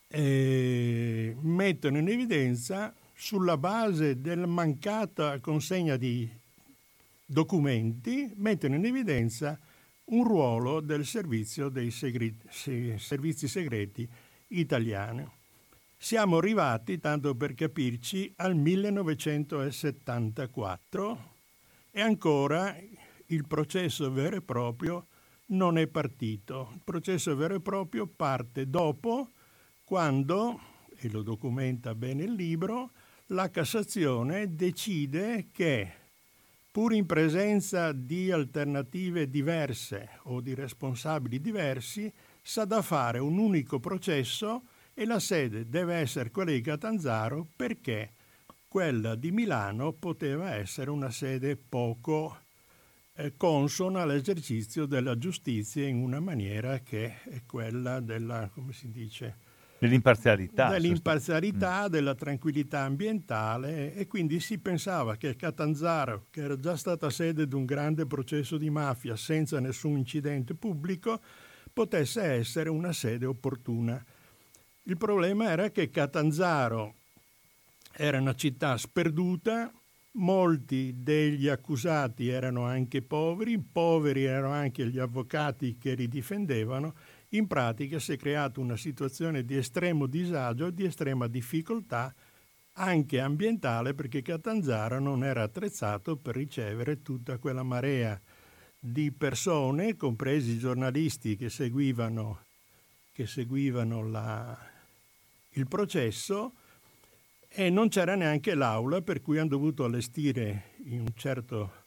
eh, 0.07 1.35
mettono 1.39 1.99
in 1.99 2.09
evidenza 2.09 2.91
sulla 3.13 3.57
base 3.57 4.19
della 4.19 4.47
mancata 4.47 5.39
consegna 5.39 5.97
di 5.97 6.27
documenti, 7.23 8.31
mettono 8.37 8.73
in 8.73 8.85
evidenza 8.85 9.55
un 10.05 10.23
ruolo 10.23 10.79
del 10.79 11.05
servizio 11.05 11.69
dei 11.69 11.91
segreti, 11.91 12.97
servizi 12.97 13.47
segreti 13.47 14.09
italiani. 14.47 15.29
Siamo 15.95 16.37
arrivati, 16.37 16.99
tanto 16.99 17.35
per 17.35 17.53
capirci, 17.53 18.33
al 18.37 18.55
1974 18.55 21.33
e 21.91 22.01
ancora 22.01 22.75
il 23.27 23.47
processo 23.47 24.11
vero 24.11 24.37
e 24.37 24.41
proprio 24.41 25.07
non 25.47 25.77
è 25.77 25.87
partito. 25.87 26.69
Il 26.73 26.81
processo 26.83 27.35
vero 27.35 27.55
e 27.55 27.61
proprio 27.61 28.07
parte 28.07 28.69
dopo, 28.69 29.29
quando, 29.83 30.59
e 30.97 31.09
lo 31.09 31.21
documenta 31.21 31.93
bene 31.93 32.23
il 32.23 32.33
libro, 32.33 32.91
la 33.27 33.49
Cassazione 33.49 34.55
decide 34.55 35.47
che, 35.51 35.91
pur 36.71 36.93
in 36.93 37.05
presenza 37.05 37.91
di 37.91 38.31
alternative 38.31 39.29
diverse 39.29 40.19
o 40.23 40.41
di 40.41 40.53
responsabili 40.53 41.39
diversi, 41.39 42.11
sa 42.41 42.65
da 42.65 42.81
fare 42.81 43.19
un 43.19 43.37
unico 43.37 43.79
processo 43.79 44.63
e 44.93 45.05
la 45.05 45.19
sede 45.19 45.67
deve 45.67 45.95
essere 45.95 46.31
quella 46.31 46.51
di 46.51 46.61
Catanzaro 46.61 47.47
perché 47.55 48.13
quella 48.67 49.15
di 49.15 49.31
Milano 49.31 49.93
poteva 49.93 50.53
essere 50.53 50.89
una 50.89 51.09
sede 51.09 51.55
poco 51.57 52.44
consona 53.37 54.01
all'esercizio 54.01 54.85
della 54.85 55.17
giustizia 55.17 55.87
in 55.87 55.97
una 55.97 56.19
maniera 56.19 56.79
che 56.79 57.21
è 57.23 57.43
quella 57.45 58.01
della, 58.01 58.49
come 58.53 58.73
si 58.73 58.91
dice, 58.91 59.37
dell'imparzialità, 59.77 60.69
dell'imparzialità 60.69 61.85
mm. 61.85 61.91
della 61.91 62.15
tranquillità 62.15 62.81
ambientale 62.81 63.93
e 63.93 64.07
quindi 64.07 64.39
si 64.39 64.57
pensava 64.57 65.15
che 65.15 65.35
Catanzaro, 65.35 66.25
che 66.29 66.41
era 66.41 66.59
già 66.59 66.75
stata 66.75 67.09
sede 67.09 67.47
di 67.47 67.55
un 67.55 67.65
grande 67.65 68.05
processo 68.05 68.57
di 68.57 68.69
mafia 68.69 69.15
senza 69.15 69.59
nessun 69.59 69.97
incidente 69.97 70.53
pubblico, 70.53 71.21
potesse 71.71 72.21
essere 72.21 72.69
una 72.69 72.93
sede 72.93 73.25
opportuna. 73.25 74.03
Il 74.83 74.97
problema 74.97 75.49
era 75.49 75.69
che 75.69 75.89
Catanzaro 75.89 76.95
era 77.91 78.19
una 78.19 78.35
città 78.35 78.77
sperduta, 78.77 79.71
molti 80.15 80.93
degli 80.97 81.47
accusati 81.47 82.27
erano 82.27 82.65
anche 82.65 83.01
poveri, 83.01 83.59
poveri 83.59 84.25
erano 84.25 84.53
anche 84.53 84.87
gli 84.87 84.99
avvocati 84.99 85.77
che 85.77 85.93
li 85.93 86.07
difendevano, 86.07 86.93
in 87.29 87.47
pratica 87.47 87.99
si 87.99 88.13
è 88.13 88.17
creata 88.17 88.59
una 88.59 88.77
situazione 88.77 89.43
di 89.43 89.57
estremo 89.57 90.05
disagio 90.05 90.67
e 90.67 90.73
di 90.73 90.85
estrema 90.85 91.27
difficoltà 91.27 92.13
anche 92.77 93.19
ambientale 93.19 93.93
perché 93.93 94.21
Catanzaro 94.21 94.99
non 94.99 95.23
era 95.23 95.43
attrezzato 95.43 96.17
per 96.17 96.35
ricevere 96.35 97.01
tutta 97.01 97.37
quella 97.37 97.63
marea 97.63 98.19
di 98.79 99.11
persone, 99.11 99.95
compresi 99.95 100.51
i 100.51 100.59
giornalisti 100.59 101.35
che 101.35 101.49
seguivano, 101.49 102.43
che 103.13 103.25
seguivano 103.27 104.07
la, 104.07 104.57
il 105.51 105.67
processo, 105.67 106.53
e 107.57 107.69
non 107.69 107.87
c'era 107.87 108.15
neanche 108.15 108.53
l'aula 108.53 109.01
per 109.01 109.21
cui 109.21 109.37
hanno 109.37 109.47
dovuto 109.47 109.85
allestire 109.85 110.73
in 110.87 110.99
un 110.99 111.13
certo 111.15 111.83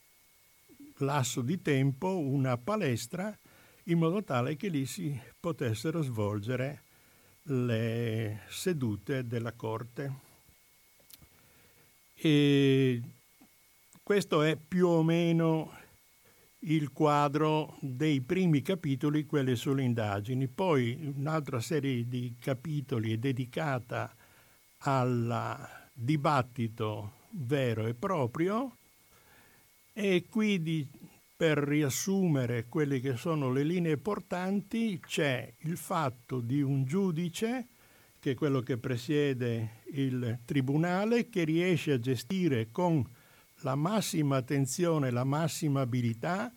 lasso 0.99 1.43
di 1.43 1.61
tempo 1.61 2.17
una 2.17 2.57
palestra 2.57 3.37
in 3.85 3.99
modo 3.99 4.25
tale 4.25 4.57
che 4.57 4.69
lì 4.69 4.87
si 4.87 5.21
potessero 5.39 6.01
svolgere 6.01 6.85
le 7.43 8.41
sedute 8.49 9.27
della 9.27 9.53
corte. 9.53 10.13
E 12.15 13.03
questo 14.03 14.43
è 14.43 14.57
più 14.57 14.87
o 14.89 15.03
meno 15.03 15.77
il 16.61 16.93
quadro 16.93 17.77
dei 17.81 18.23
primi 18.23 18.63
capitoli, 18.63 19.27
quelli 19.27 19.55
sulle 19.55 19.83
indagini. 19.83 20.49
Poi 20.49 21.13
un'altra 21.15 21.61
serie 21.61 22.09
di 22.09 22.35
capitoli 22.41 23.13
è 23.13 23.19
dedicata 23.19 24.17
al 24.79 25.69
dibattito 25.93 27.13
vero 27.31 27.87
e 27.87 27.95
proprio 27.95 28.77
e 29.93 30.27
qui 30.31 30.63
di, 30.63 30.87
per 31.37 31.59
riassumere 31.59 32.67
quelle 32.69 33.01
che 33.01 33.17
sono 33.17 33.51
le 33.51 33.65
linee 33.65 33.97
portanti 33.97 35.01
c'è 35.01 35.53
il 35.61 35.77
fatto 35.77 36.41
di 36.41 36.63
un 36.63 36.85
giudice 36.85 37.67
che 38.21 38.33
è 38.33 38.35
quello 38.35 38.61
che 38.61 38.77
presiede 38.77 39.83
il 39.93 40.39
tribunale 40.45 41.29
che 41.29 41.45
riesce 41.45 41.93
a 41.93 42.01
gestire 42.01 42.69
con 42.71 43.05
la 43.63 43.75
massima 43.75 44.37
attenzione, 44.37 45.11
la 45.11 45.25
massima 45.25 45.81
abilità 45.81 46.53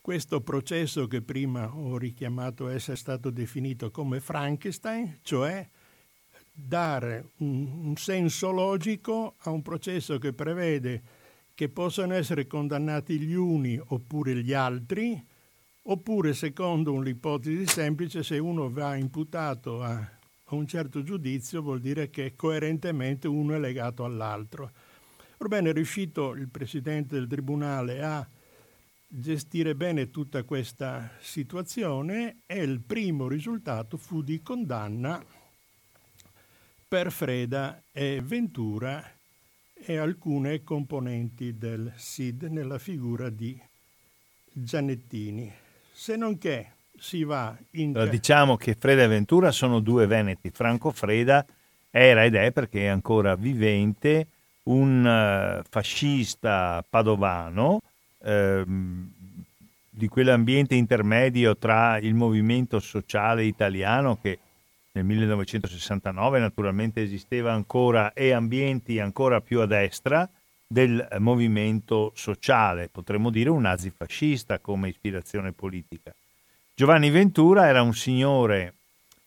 questo 0.00 0.40
processo 0.40 1.06
che 1.06 1.20
prima 1.20 1.74
ho 1.74 1.98
richiamato 1.98 2.68
essere 2.68 2.96
stato 2.96 3.30
definito 3.30 3.90
come 3.90 4.20
Frankenstein, 4.20 5.18
cioè 5.22 5.68
dare 6.60 7.30
un, 7.38 7.86
un 7.86 7.96
senso 7.96 8.50
logico 8.50 9.36
a 9.38 9.50
un 9.50 9.62
processo 9.62 10.18
che 10.18 10.32
prevede 10.32 11.02
che 11.54 11.68
possano 11.68 12.14
essere 12.14 12.46
condannati 12.46 13.18
gli 13.18 13.34
uni 13.34 13.80
oppure 13.82 14.42
gli 14.42 14.52
altri, 14.52 15.20
oppure 15.82 16.34
secondo 16.34 16.92
un'ipotesi 16.92 17.66
semplice 17.66 18.22
se 18.22 18.38
uno 18.38 18.70
va 18.70 18.96
imputato 18.96 19.82
a, 19.82 19.94
a 19.94 20.54
un 20.54 20.66
certo 20.66 21.02
giudizio 21.02 21.62
vuol 21.62 21.80
dire 21.80 22.10
che 22.10 22.34
coerentemente 22.36 23.28
uno 23.28 23.54
è 23.54 23.58
legato 23.58 24.04
all'altro. 24.04 24.70
Orbene 25.38 25.70
è 25.70 25.72
riuscito 25.72 26.34
il 26.34 26.48
Presidente 26.48 27.14
del 27.14 27.28
Tribunale 27.28 28.02
a 28.02 28.28
gestire 29.06 29.74
bene 29.74 30.10
tutta 30.10 30.42
questa 30.42 31.10
situazione 31.20 32.40
e 32.46 32.62
il 32.62 32.80
primo 32.80 33.26
risultato 33.26 33.96
fu 33.96 34.22
di 34.22 34.42
condanna 34.42 35.24
per 36.88 37.12
Freda 37.12 37.82
e 37.92 38.22
Ventura 38.24 39.04
e 39.74 39.98
alcune 39.98 40.64
componenti 40.64 41.58
del 41.58 41.92
SID 41.94 42.44
nella 42.44 42.78
figura 42.78 43.28
di 43.28 43.60
Giannettini. 44.50 45.52
Se 45.92 46.16
non 46.16 46.38
che 46.38 46.70
si 46.98 47.24
va 47.24 47.54
in... 47.72 47.94
Allora, 47.94 48.10
diciamo 48.10 48.56
che 48.56 48.74
Freda 48.74 49.02
e 49.02 49.06
Ventura 49.06 49.52
sono 49.52 49.80
due 49.80 50.06
veneti. 50.06 50.50
Franco 50.50 50.90
Freda 50.90 51.44
era 51.90 52.24
ed 52.24 52.34
è 52.34 52.52
perché 52.52 52.84
è 52.84 52.88
ancora 52.88 53.34
vivente 53.34 54.26
un 54.64 55.04
uh, 55.04 55.62
fascista 55.68 56.84
padovano 56.88 57.80
ehm, 58.22 59.12
di 59.90 60.08
quell'ambiente 60.08 60.74
intermedio 60.74 61.56
tra 61.56 61.98
il 61.98 62.14
movimento 62.14 62.78
sociale 62.80 63.44
italiano 63.44 64.18
che 64.20 64.38
nel 64.98 65.06
1969 65.06 66.40
naturalmente 66.40 67.02
esisteva 67.02 67.52
ancora 67.52 68.12
e 68.12 68.32
ambienti 68.32 68.98
ancora 68.98 69.40
più 69.40 69.60
a 69.60 69.66
destra 69.66 70.28
del 70.66 71.06
movimento 71.18 72.12
sociale, 72.14 72.88
potremmo 72.88 73.30
dire 73.30 73.48
un 73.48 73.62
nazifascista 73.62 74.58
come 74.58 74.88
ispirazione 74.88 75.52
politica. 75.52 76.12
Giovanni 76.74 77.10
Ventura 77.10 77.68
era 77.68 77.80
un 77.82 77.94
signore 77.94 78.74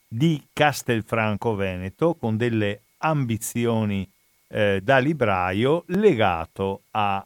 di 0.07 0.43
Castelfranco 0.51 1.55
Veneto 1.55 2.15
con 2.15 2.38
delle 2.38 2.81
ambizioni 2.97 4.07
eh, 4.47 4.81
da 4.84 4.97
libraio 4.99 5.84
legato 5.88 6.84
a 6.91 7.25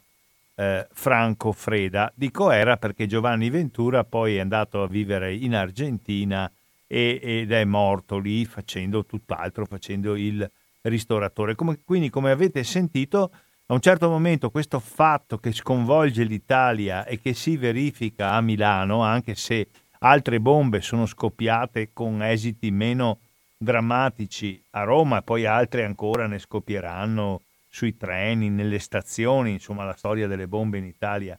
eh, 0.54 0.86
Franco 0.92 1.52
Freda. 1.52 2.10
Dico 2.14 2.50
era 2.50 2.76
perché 2.76 3.06
Giovanni 3.06 3.50
Ventura 3.50 4.04
poi 4.04 4.36
è 4.36 4.40
andato 4.40 4.82
a 4.82 4.88
vivere 4.88 5.34
in 5.34 5.54
Argentina 5.54 6.50
e, 6.86 7.18
ed 7.22 7.52
è 7.52 7.64
morto 7.64 8.18
lì 8.18 8.44
facendo 8.44 9.04
tutt'altro, 9.04 9.66
facendo 9.66 10.14
il 10.16 10.48
ristoratore. 10.82 11.54
Come, 11.54 11.80
quindi 11.84 12.10
come 12.10 12.30
avete 12.30 12.62
sentito, 12.64 13.30
a 13.66 13.74
un 13.74 13.80
certo 13.80 14.08
momento 14.08 14.50
questo 14.50 14.78
fatto 14.78 15.38
che 15.38 15.52
sconvolge 15.52 16.22
l'Italia 16.22 17.04
e 17.04 17.20
che 17.20 17.34
si 17.34 17.56
verifica 17.56 18.32
a 18.32 18.40
Milano, 18.40 19.02
anche 19.02 19.34
se 19.34 19.68
altre 20.00 20.40
bombe 20.40 20.80
sono 20.80 21.06
scoppiate 21.06 21.90
con 21.92 22.22
esiti 22.22 22.70
meno 22.70 23.18
drammatici 23.58 24.62
a 24.70 24.84
Roma, 24.84 25.22
poi 25.22 25.46
altre 25.46 25.84
ancora 25.84 26.26
ne 26.26 26.38
scoppieranno 26.38 27.40
sui 27.68 27.96
treni, 27.96 28.48
nelle 28.48 28.78
stazioni, 28.78 29.52
insomma 29.52 29.84
la 29.84 29.96
storia 29.96 30.26
delle 30.26 30.46
bombe 30.46 30.78
in 30.78 30.84
Italia, 30.84 31.38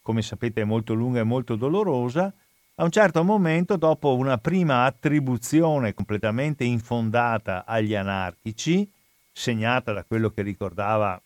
come 0.00 0.22
sapete, 0.22 0.62
è 0.62 0.64
molto 0.64 0.94
lunga 0.94 1.20
e 1.20 1.24
molto 1.24 1.56
dolorosa. 1.56 2.32
A 2.78 2.84
un 2.84 2.90
certo 2.90 3.24
momento, 3.24 3.76
dopo 3.76 4.14
una 4.16 4.36
prima 4.36 4.84
attribuzione 4.84 5.94
completamente 5.94 6.62
infondata 6.62 7.64
agli 7.64 7.94
anarchici, 7.94 8.86
segnata 9.32 9.94
da 9.94 10.04
quello 10.04 10.28
che 10.28 10.42
ricordava 10.42 11.18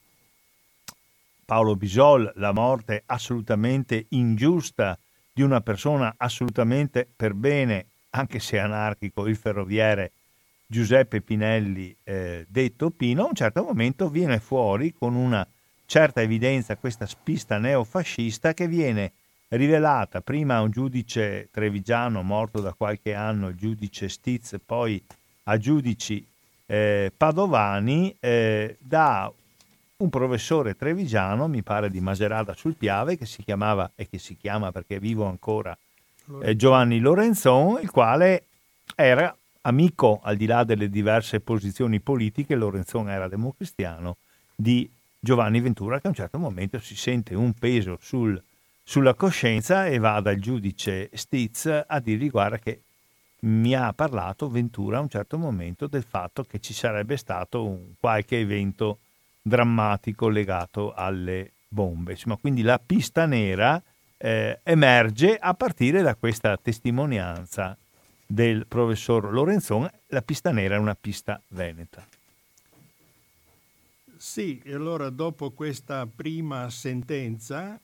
Paolo 1.45 1.75
Bisol, 1.75 2.31
la 2.37 2.53
morte 2.53 3.03
assolutamente 3.07 4.07
ingiusta 4.11 4.97
di 5.33 5.43
una 5.43 5.61
persona 5.61 6.15
assolutamente 6.17 7.05
per 7.17 7.35
bene, 7.35 7.87
anche 8.11 8.39
se 8.39 8.61
anarchico, 8.61 9.27
il 9.27 9.35
ferroviere 9.35 10.13
Giuseppe 10.69 11.21
Pinelli, 11.21 11.93
eh, 12.05 12.47
detto 12.49 12.91
Pino, 12.91 13.25
a 13.25 13.27
un 13.27 13.35
certo 13.35 13.65
momento 13.65 14.09
viene 14.09 14.39
fuori 14.39 14.93
con 14.93 15.17
una 15.17 15.45
certa 15.85 16.23
evidenza 16.23 16.77
questa 16.77 17.07
spista 17.07 17.59
neofascista 17.59 18.55
che 18.55 18.69
viene 18.69 19.15
rivelata 19.57 20.21
prima 20.21 20.57
a 20.57 20.63
un 20.63 20.71
giudice 20.71 21.49
trevigiano 21.51 22.23
morto 22.23 22.61
da 22.61 22.73
qualche 22.73 23.15
anno, 23.15 23.49
il 23.49 23.57
giudice 23.57 24.09
Stiz, 24.09 24.57
poi 24.65 25.03
a 25.45 25.59
giudici 25.59 26.25
eh, 26.67 27.13
padovani 27.17 28.15
eh, 28.21 28.77
da 28.79 29.33
un 29.97 30.09
professore 30.09 30.77
trevigiano, 30.77 31.49
mi 31.49 31.63
pare 31.63 31.91
di 31.91 32.01
Maserata 32.01 32.55
sul 32.55 32.75
Piave, 32.75 33.17
che 33.17 33.27
si 33.27 33.43
chiamava 33.43 33.91
e 33.95 34.09
che 34.09 34.19
si 34.19 34.37
chiama 34.37 34.73
perché 34.73 34.99
vivo 34.99 35.27
ancora 35.27 35.77
eh, 36.43 36.57
Giovanni 36.57 37.01
Lorenzon, 37.01 37.81
il 37.83 37.91
quale 37.91 38.45
era 38.95 39.35
amico, 39.63 40.21
al 40.23 40.37
di 40.37 40.47
là 40.47 40.65
delle 40.65 40.89
diverse 40.89 41.41
posizioni 41.41 42.01
politiche, 42.01 42.55
Lorenzon 42.55 43.11
era 43.11 43.29
democristiano, 43.29 44.17
di 44.55 44.89
Giovanni 45.19 45.61
Ventura, 45.61 46.01
che 46.01 46.07
a 46.07 46.11
un 46.11 46.17
certo 46.17 46.39
momento 46.39 46.79
si 46.79 46.97
sente 46.97 47.35
un 47.35 47.53
peso 47.53 47.99
sul, 48.01 48.43
sulla 48.90 49.14
coscienza 49.14 49.87
e 49.87 49.98
va 49.98 50.20
dal 50.20 50.40
giudice 50.40 51.11
Stiz 51.12 51.85
a 51.87 52.00
dirgli 52.00 52.29
guarda 52.29 52.59
che 52.59 52.81
mi 53.42 53.72
ha 53.72 53.92
parlato 53.92 54.50
Ventura 54.50 54.98
a 54.98 55.00
un 55.00 55.09
certo 55.09 55.38
momento 55.38 55.87
del 55.87 56.03
fatto 56.03 56.42
che 56.42 56.59
ci 56.59 56.74
sarebbe 56.74 57.16
stato 57.16 57.64
un, 57.64 57.92
qualche 58.00 58.40
evento 58.40 58.98
drammatico 59.42 60.26
legato 60.26 60.92
alle 60.92 61.53
bombe. 61.68 62.14
Insomma, 62.14 62.35
quindi 62.35 62.62
la 62.62 62.81
pista 62.85 63.26
nera 63.26 63.81
eh, 64.16 64.59
emerge 64.64 65.37
a 65.37 65.55
partire 65.55 66.03
da 66.03 66.16
questa 66.16 66.57
testimonianza 66.57 67.76
del 68.26 68.66
professor 68.66 69.33
Lorenzon. 69.33 69.88
La 70.09 70.22
pista 70.22 70.50
nera 70.50 70.74
è 70.74 70.79
una 70.79 70.96
pista 71.00 71.40
veneta. 71.50 72.05
Sì, 74.16 74.61
e 74.64 74.74
allora 74.74 75.11
dopo 75.11 75.53
questa 75.53 76.09
prima 76.12 76.68
sentenza 76.70 77.79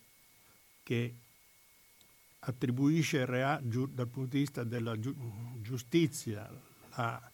che 0.87 1.15
attribuisce 2.39 3.27
rea- 3.27 3.61
giu- 3.65 3.93
dal 3.93 4.07
punto 4.07 4.37
di 4.37 4.39
vista 4.39 4.63
della 4.63 4.97
giu- 5.01 5.17
giustizia 5.61 6.49
la, 6.95 7.31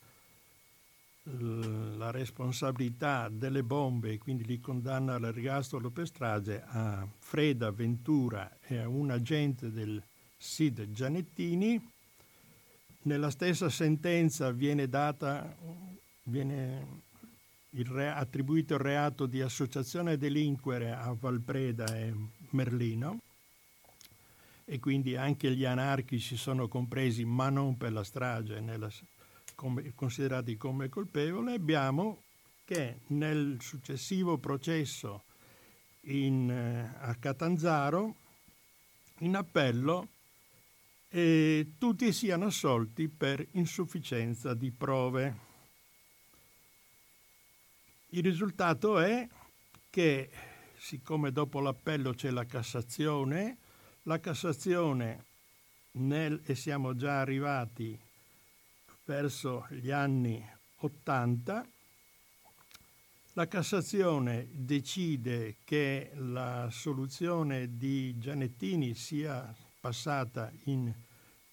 la, 1.98 2.10
responsabilità 2.10 3.28
delle 3.28 3.62
bombe 3.62 4.12
e 4.12 4.18
quindi 4.18 4.46
li 4.46 4.58
condanna 4.58 5.16
all'ergastolo 5.16 5.90
per 5.90 6.06
strage 6.06 6.64
a 6.66 7.06
Freda 7.18 7.70
Ventura 7.70 8.56
e 8.62 8.78
a 8.78 8.88
un 8.88 9.10
agente 9.10 9.70
del 9.70 10.02
SID 10.38 10.90
Gianettini. 10.90 11.90
Nella 13.02 13.30
stessa 13.30 13.68
sentenza 13.68 14.50
viene, 14.50 14.88
data, 14.88 15.54
viene 16.22 17.02
il 17.70 17.84
re, 17.84 18.08
attribuito 18.08 18.74
il 18.74 18.80
reato 18.80 19.26
di 19.26 19.42
associazione 19.42 20.12
a 20.12 20.16
delinquere 20.16 20.92
a 20.92 21.14
Valpreda 21.18 21.94
e 21.94 22.14
Merlino 22.50 23.20
e 24.72 24.80
quindi 24.80 25.16
anche 25.16 25.54
gli 25.54 25.66
anarchici 25.66 26.34
sono 26.34 26.66
compresi, 26.66 27.26
ma 27.26 27.50
non 27.50 27.76
per 27.76 27.92
la 27.92 28.02
strage, 28.02 28.58
nella, 28.60 28.90
come, 29.54 29.92
considerati 29.94 30.56
come 30.56 30.88
colpevoli. 30.88 31.52
Abbiamo 31.52 32.22
che 32.64 33.00
nel 33.08 33.58
successivo 33.60 34.38
processo 34.38 35.24
in, 36.04 36.50
eh, 36.50 36.90
a 37.00 37.14
Catanzaro, 37.16 38.16
in 39.18 39.36
appello, 39.36 40.08
eh, 41.10 41.72
tutti 41.76 42.10
siano 42.10 42.46
assolti 42.46 43.10
per 43.10 43.46
insufficienza 43.50 44.54
di 44.54 44.70
prove. 44.70 45.36
Il 48.08 48.22
risultato 48.22 48.98
è 49.00 49.28
che, 49.90 50.30
siccome 50.78 51.30
dopo 51.30 51.60
l'appello 51.60 52.14
c'è 52.14 52.30
la 52.30 52.46
Cassazione, 52.46 53.58
la 54.04 54.18
Cassazione, 54.18 55.24
nel, 55.92 56.40
e 56.44 56.54
siamo 56.54 56.96
già 56.96 57.20
arrivati 57.20 57.98
verso 59.04 59.66
gli 59.70 59.90
anni 59.90 60.44
80, 60.78 61.66
la 63.34 63.48
Cassazione 63.48 64.48
decide 64.50 65.56
che 65.64 66.10
la 66.16 66.68
soluzione 66.70 67.76
di 67.76 68.18
Gianettini 68.18 68.94
sia 68.94 69.54
passata 69.80 70.52
in 70.64 70.92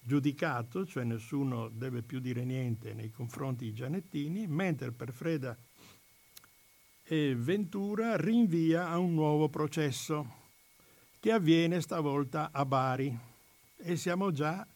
giudicato, 0.02 0.86
cioè 0.86 1.04
nessuno 1.04 1.68
deve 1.68 2.02
più 2.02 2.18
dire 2.18 2.44
niente 2.44 2.94
nei 2.94 3.10
confronti 3.10 3.66
di 3.66 3.74
Gianettini, 3.74 4.46
mentre 4.46 4.90
per 4.90 5.12
Freda 5.12 5.56
e 7.02 7.34
Ventura 7.34 8.16
rinvia 8.16 8.88
a 8.88 8.98
un 8.98 9.14
nuovo 9.14 9.48
processo 9.48 10.38
che 11.20 11.32
avviene 11.32 11.82
stavolta 11.82 12.48
a 12.50 12.64
Bari 12.64 13.16
e 13.76 13.96
siamo 13.96 14.32
già 14.32 14.66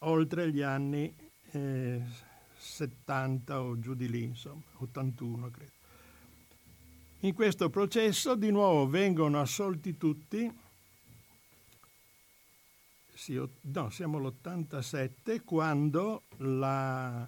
oltre 0.00 0.50
gli 0.50 0.62
anni 0.62 1.14
eh, 1.50 2.02
70 2.56 3.60
o 3.60 3.78
giù 3.78 3.94
di 3.94 4.08
lì, 4.08 4.24
insomma, 4.24 4.62
81 4.78 5.50
credo. 5.50 5.70
In 7.20 7.34
questo 7.34 7.68
processo 7.68 8.34
di 8.34 8.50
nuovo 8.50 8.88
vengono 8.88 9.38
assolti 9.38 9.98
tutti, 9.98 10.50
sì, 13.12 13.40
no, 13.60 13.90
siamo 13.90 14.16
all'87, 14.16 15.42
quando 15.44 16.22
la 16.38 17.26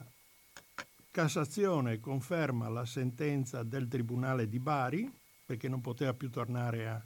Cassazione 1.11 2.01
conferma 2.01 2.69
la 2.69 2.85
sentenza 2.87 3.63
del 3.63 3.89
Tribunale 3.89 4.49
di 4.49 4.59
Bari, 4.59 5.11
perché 5.45 5.69
non 5.69 5.81
poteva 5.81 6.15
più 6.15 6.31
tornare 6.31 6.89
a, 6.89 7.05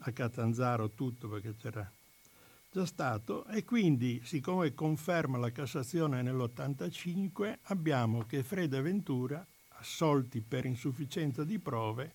a 0.00 0.12
Catanzaro 0.12 0.90
tutto 0.90 1.28
perché 1.28 1.54
c'era 1.56 1.90
già 2.70 2.84
stato. 2.84 3.46
E 3.46 3.64
quindi 3.64 4.20
siccome 4.24 4.74
conferma 4.74 5.38
la 5.38 5.50
Cassazione 5.50 6.22
nell'85 6.22 7.58
abbiamo 7.64 8.24
che 8.24 8.42
Freda 8.42 8.78
e 8.78 8.82
Ventura 8.82 9.46
assolti 9.78 10.40
per 10.40 10.64
insufficienza 10.64 11.44
di 11.44 11.58
prove 11.58 12.14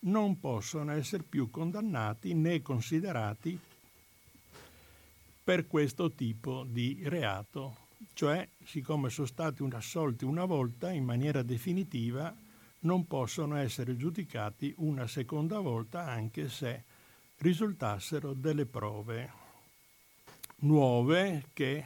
non 0.00 0.40
possono 0.40 0.92
essere 0.92 1.22
più 1.22 1.50
condannati 1.50 2.34
né 2.34 2.62
considerati 2.62 3.58
per 5.44 5.66
questo 5.66 6.10
tipo 6.10 6.64
di 6.68 7.00
reato, 7.04 7.76
cioè 8.12 8.48
siccome 8.64 9.10
sono 9.10 9.26
stati 9.26 9.64
assolti 9.72 10.24
una 10.24 10.44
volta 10.44 10.90
in 10.90 11.04
maniera 11.04 11.42
definitiva 11.42 12.34
non 12.80 13.06
possono 13.06 13.56
essere 13.56 13.96
giudicati 13.96 14.72
una 14.78 15.06
seconda 15.06 15.60
volta 15.60 16.06
anche 16.06 16.48
se 16.48 16.84
risultassero 17.42 18.34
delle 18.34 18.66
prove 18.66 19.40
nuove 20.60 21.46
che 21.52 21.84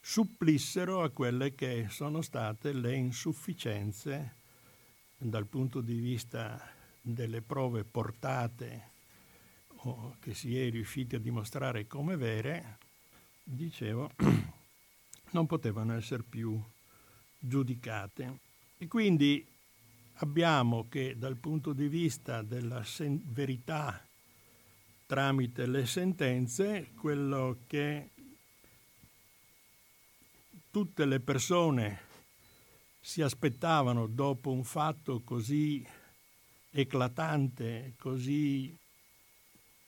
supplissero 0.00 1.02
a 1.02 1.10
quelle 1.10 1.54
che 1.54 1.86
sono 1.88 2.20
state 2.20 2.72
le 2.72 2.96
insufficienze 2.96 4.34
dal 5.16 5.46
punto 5.46 5.80
di 5.80 5.94
vista 5.94 6.60
delle 7.00 7.42
prove 7.42 7.84
portate 7.84 8.96
o 9.82 10.16
che 10.18 10.34
si 10.34 10.58
è 10.58 10.68
riusciti 10.68 11.14
a 11.14 11.20
dimostrare 11.20 11.86
come 11.86 12.16
vere, 12.16 12.78
dicevo, 13.44 14.10
non 15.30 15.46
potevano 15.46 15.94
essere 15.94 16.24
più 16.24 16.60
giudicate. 17.38 18.40
E 18.76 18.88
quindi 18.88 19.46
abbiamo 20.14 20.88
che 20.88 21.16
dal 21.16 21.36
punto 21.36 21.72
di 21.72 21.86
vista 21.86 22.42
della 22.42 22.82
sen- 22.82 23.22
verità 23.26 24.07
tramite 25.08 25.66
le 25.66 25.86
sentenze 25.86 26.90
quello 26.94 27.60
che 27.66 28.10
tutte 30.70 31.06
le 31.06 31.18
persone 31.18 32.00
si 33.00 33.22
aspettavano 33.22 34.06
dopo 34.06 34.50
un 34.50 34.64
fatto 34.64 35.22
così 35.22 35.82
eclatante, 36.70 37.94
così 37.96 38.76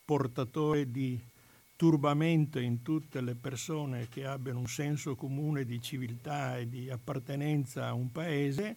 portatore 0.07 0.91
di 0.91 1.21
turbamento 1.77 2.59
in 2.59 2.81
tutte 2.81 3.21
le 3.21 3.35
persone 3.35 4.09
che 4.09 4.25
abbiano 4.25 4.61
un 4.61 4.69
senso 4.69 5.17
comune 5.17 5.67
di 5.67 5.83
civiltà 5.83 6.57
e 6.57 6.67
di 6.67 6.89
appartenenza 6.89 7.89
a 7.89 7.93
un 7.93 8.11
paese, 8.11 8.77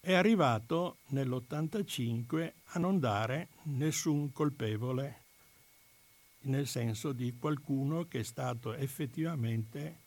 è 0.00 0.14
arrivato 0.14 0.96
nell'85 1.10 2.52
a 2.72 2.80
non 2.80 2.98
dare 2.98 3.50
nessun 3.66 4.32
colpevole 4.32 5.22
nel 6.44 6.66
senso 6.66 7.12
di 7.12 7.36
qualcuno 7.38 8.06
che 8.06 8.20
è 8.20 8.22
stato 8.22 8.74
effettivamente 8.74 10.00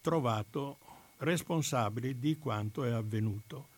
trovato 0.00 0.78
responsabile 1.18 2.18
di 2.18 2.36
quanto 2.36 2.84
è 2.84 2.90
avvenuto. 2.90 3.68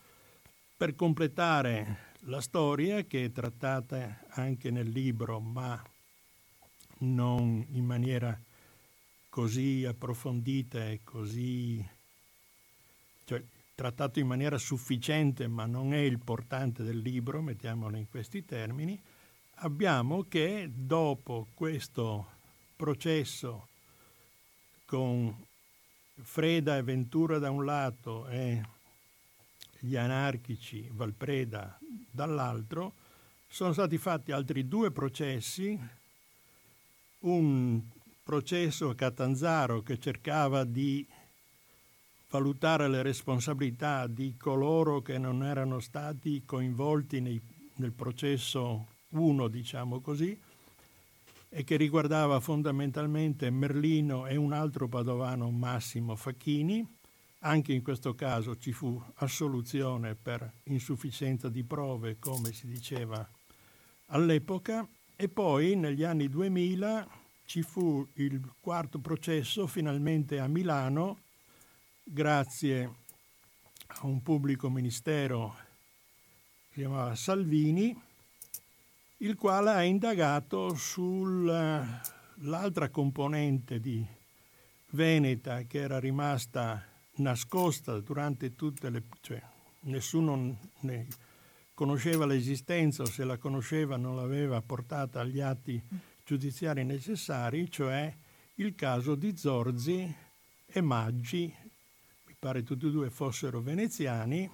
per 0.80 0.94
completare 0.94 2.08
la 2.20 2.40
storia 2.40 3.04
che 3.04 3.26
è 3.26 3.32
trattata 3.32 4.24
anche 4.30 4.70
nel 4.70 4.88
libro, 4.88 5.38
ma 5.38 5.82
non 7.00 7.66
in 7.72 7.84
maniera 7.84 8.38
così 9.28 9.84
approfondita 9.84 10.88
e 10.88 11.00
così 11.04 11.86
cioè, 13.24 13.42
trattato 13.74 14.20
in 14.20 14.26
maniera 14.26 14.56
sufficiente, 14.58 15.48
ma 15.48 15.66
non 15.66 15.92
è 15.92 15.98
il 15.98 16.18
portante 16.18 16.82
del 16.82 16.98
libro, 16.98 17.42
mettiamolo 17.42 17.96
in 17.96 18.08
questi 18.08 18.44
termini, 18.44 18.98
abbiamo 19.62 20.24
che 20.28 20.70
dopo 20.72 21.48
questo 21.54 22.38
processo 22.76 23.68
con 24.86 25.34
Freda 26.22 26.76
e 26.76 26.82
Ventura 26.82 27.38
da 27.38 27.50
un 27.50 27.64
lato 27.64 28.26
e 28.28 28.62
gli 29.78 29.96
anarchici 29.96 30.88
Valpreda 30.92 31.78
dall'altro, 32.10 32.94
sono 33.48 33.72
stati 33.72 33.98
fatti 33.98 34.32
altri 34.32 34.68
due 34.68 34.90
processi, 34.90 35.78
un 37.20 37.80
processo 38.22 38.90
a 38.90 38.94
Catanzaro 38.94 39.82
che 39.82 39.98
cercava 39.98 40.64
di 40.64 41.06
valutare 42.30 42.88
le 42.88 43.02
responsabilità 43.02 44.06
di 44.06 44.36
coloro 44.36 45.02
che 45.02 45.18
non 45.18 45.42
erano 45.42 45.80
stati 45.80 46.44
coinvolti 46.46 47.20
nei, 47.20 47.40
nel 47.76 47.92
processo 47.92 48.98
1, 49.10 49.48
diciamo 49.48 50.00
così, 50.00 50.38
e 51.48 51.64
che 51.64 51.76
riguardava 51.76 52.40
fondamentalmente 52.40 53.50
Merlino 53.50 54.26
e 54.26 54.36
un 54.36 54.52
altro 54.52 54.88
padovano 54.88 55.50
Massimo 55.50 56.16
Facchini. 56.16 56.86
Anche 57.42 57.72
in 57.72 57.82
questo 57.82 58.14
caso 58.14 58.56
ci 58.56 58.72
fu 58.72 59.02
assoluzione 59.14 60.14
per 60.14 60.52
insufficienza 60.64 61.48
di 61.48 61.64
prove, 61.64 62.18
come 62.18 62.52
si 62.52 62.66
diceva 62.66 63.26
all'epoca, 64.06 64.86
e 65.16 65.28
poi 65.28 65.74
negli 65.74 66.04
anni 66.04 66.28
2000 66.28 67.06
ci 67.44 67.62
fu 67.62 68.06
il 68.14 68.40
quarto 68.60 69.00
processo 69.00 69.66
finalmente 69.66 70.38
a 70.38 70.46
Milano 70.46 71.18
grazie 72.02 72.94
a 73.86 74.06
un 74.06 74.22
pubblico 74.22 74.70
ministero 74.70 75.56
che 76.68 76.74
si 76.74 76.80
chiamava 76.80 77.14
Salvini, 77.14 77.94
il 79.22 79.36
quale 79.36 79.70
ha 79.70 79.82
indagato 79.82 80.74
sull'altra 80.74 82.88
componente 82.90 83.80
di 83.80 84.06
Veneta 84.92 85.62
che 85.62 85.78
era 85.78 85.98
rimasta 85.98 86.84
nascosta 87.16 87.98
durante 88.00 88.54
tutte 88.54 88.90
le... 88.90 89.02
cioè 89.20 89.42
nessuno 89.80 90.58
ne 90.80 91.06
conosceva 91.74 92.24
l'esistenza 92.26 93.02
o 93.02 93.06
se 93.06 93.24
la 93.24 93.36
conosceva 93.36 93.96
non 93.96 94.14
l'aveva 94.16 94.62
portata 94.62 95.20
agli 95.20 95.40
atti 95.40 95.80
giudiziari 96.24 96.84
necessari, 96.84 97.70
cioè 97.70 98.12
il 98.56 98.74
caso 98.74 99.14
di 99.14 99.36
Zorzi 99.36 100.12
e 100.66 100.80
Maggi 100.80 101.54
pare 102.40 102.62
tutti 102.62 102.86
e 102.86 102.90
due 102.90 103.10
fossero 103.10 103.60
veneziani, 103.60 104.50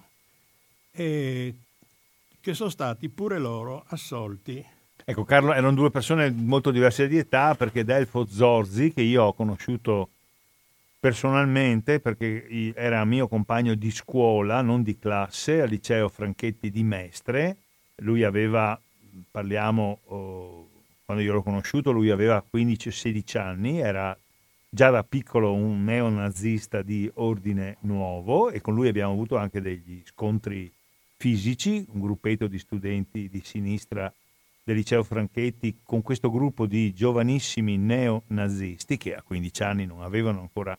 e 0.91 1.55
che 2.39 2.53
sono 2.53 2.69
stati 2.69 3.09
pure 3.09 3.39
loro 3.39 3.83
assolti. 3.87 4.65
Ecco, 5.05 5.23
Carlo, 5.23 5.53
erano 5.53 5.73
due 5.73 5.89
persone 5.89 6.29
molto 6.31 6.71
diverse 6.71 7.07
di 7.07 7.17
età 7.17 7.55
perché 7.55 7.83
Delfo 7.83 8.25
Zorzi, 8.25 8.91
che 8.91 9.01
io 9.01 9.23
ho 9.23 9.33
conosciuto 9.33 10.09
personalmente 10.99 11.99
perché 11.99 12.73
era 12.75 13.05
mio 13.05 13.27
compagno 13.27 13.75
di 13.75 13.91
scuola, 13.91 14.61
non 14.61 14.83
di 14.83 14.97
classe, 14.97 15.61
al 15.61 15.69
liceo 15.69 16.09
Franchetti 16.09 16.69
di 16.69 16.83
Mestre, 16.83 17.57
lui 17.97 18.23
aveva, 18.23 18.79
parliamo, 19.31 19.99
oh, 20.05 20.69
quando 21.05 21.23
io 21.23 21.33
l'ho 21.33 21.43
conosciuto, 21.43 21.91
lui 21.91 22.09
aveva 22.09 22.43
15-16 22.53 23.37
anni, 23.37 23.79
era 23.79 24.17
già 24.69 24.89
da 24.89 25.03
piccolo 25.03 25.53
un 25.53 25.85
neonazista 25.85 26.81
di 26.81 27.09
ordine 27.15 27.77
nuovo 27.81 28.49
e 28.49 28.59
con 28.59 28.75
lui 28.75 28.89
abbiamo 28.89 29.13
avuto 29.13 29.37
anche 29.37 29.61
degli 29.61 30.01
scontri 30.05 30.69
fisici, 31.17 31.85
un 31.93 32.01
gruppetto 32.01 32.47
di 32.47 32.59
studenti 32.59 33.27
di 33.27 33.41
sinistra 33.43 34.11
del 34.63 34.75
liceo 34.75 35.03
Franchetti 35.03 35.79
con 35.83 36.01
questo 36.01 36.29
gruppo 36.29 36.65
di 36.65 36.93
giovanissimi 36.93 37.77
neonazisti 37.77 38.97
che 38.97 39.15
a 39.15 39.21
15 39.21 39.63
anni 39.63 39.85
non 39.85 40.01
avevano 40.01 40.41
ancora 40.41 40.77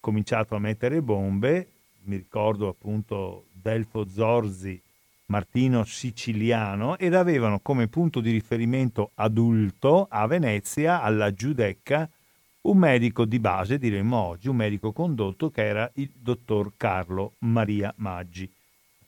cominciato 0.00 0.54
a 0.54 0.58
mettere 0.58 1.02
bombe, 1.02 1.68
mi 2.04 2.16
ricordo 2.16 2.68
appunto 2.68 3.46
Delfo 3.52 4.06
Zorzi, 4.08 4.80
Martino 5.26 5.84
Siciliano, 5.84 6.96
ed 6.98 7.14
avevano 7.14 7.58
come 7.60 7.88
punto 7.88 8.20
di 8.20 8.30
riferimento 8.30 9.10
adulto 9.14 10.06
a 10.08 10.26
Venezia, 10.26 11.02
alla 11.02 11.32
Giudecca, 11.32 12.08
un 12.62 12.78
medico 12.78 13.24
di 13.24 13.38
base, 13.38 13.78
diremmo 13.78 14.16
oggi, 14.16 14.48
un 14.48 14.56
medico 14.56 14.92
condotto 14.92 15.50
che 15.50 15.66
era 15.66 15.90
il 15.94 16.10
dottor 16.14 16.72
Carlo 16.76 17.32
Maria 17.38 17.92
Maggi. 17.96 18.50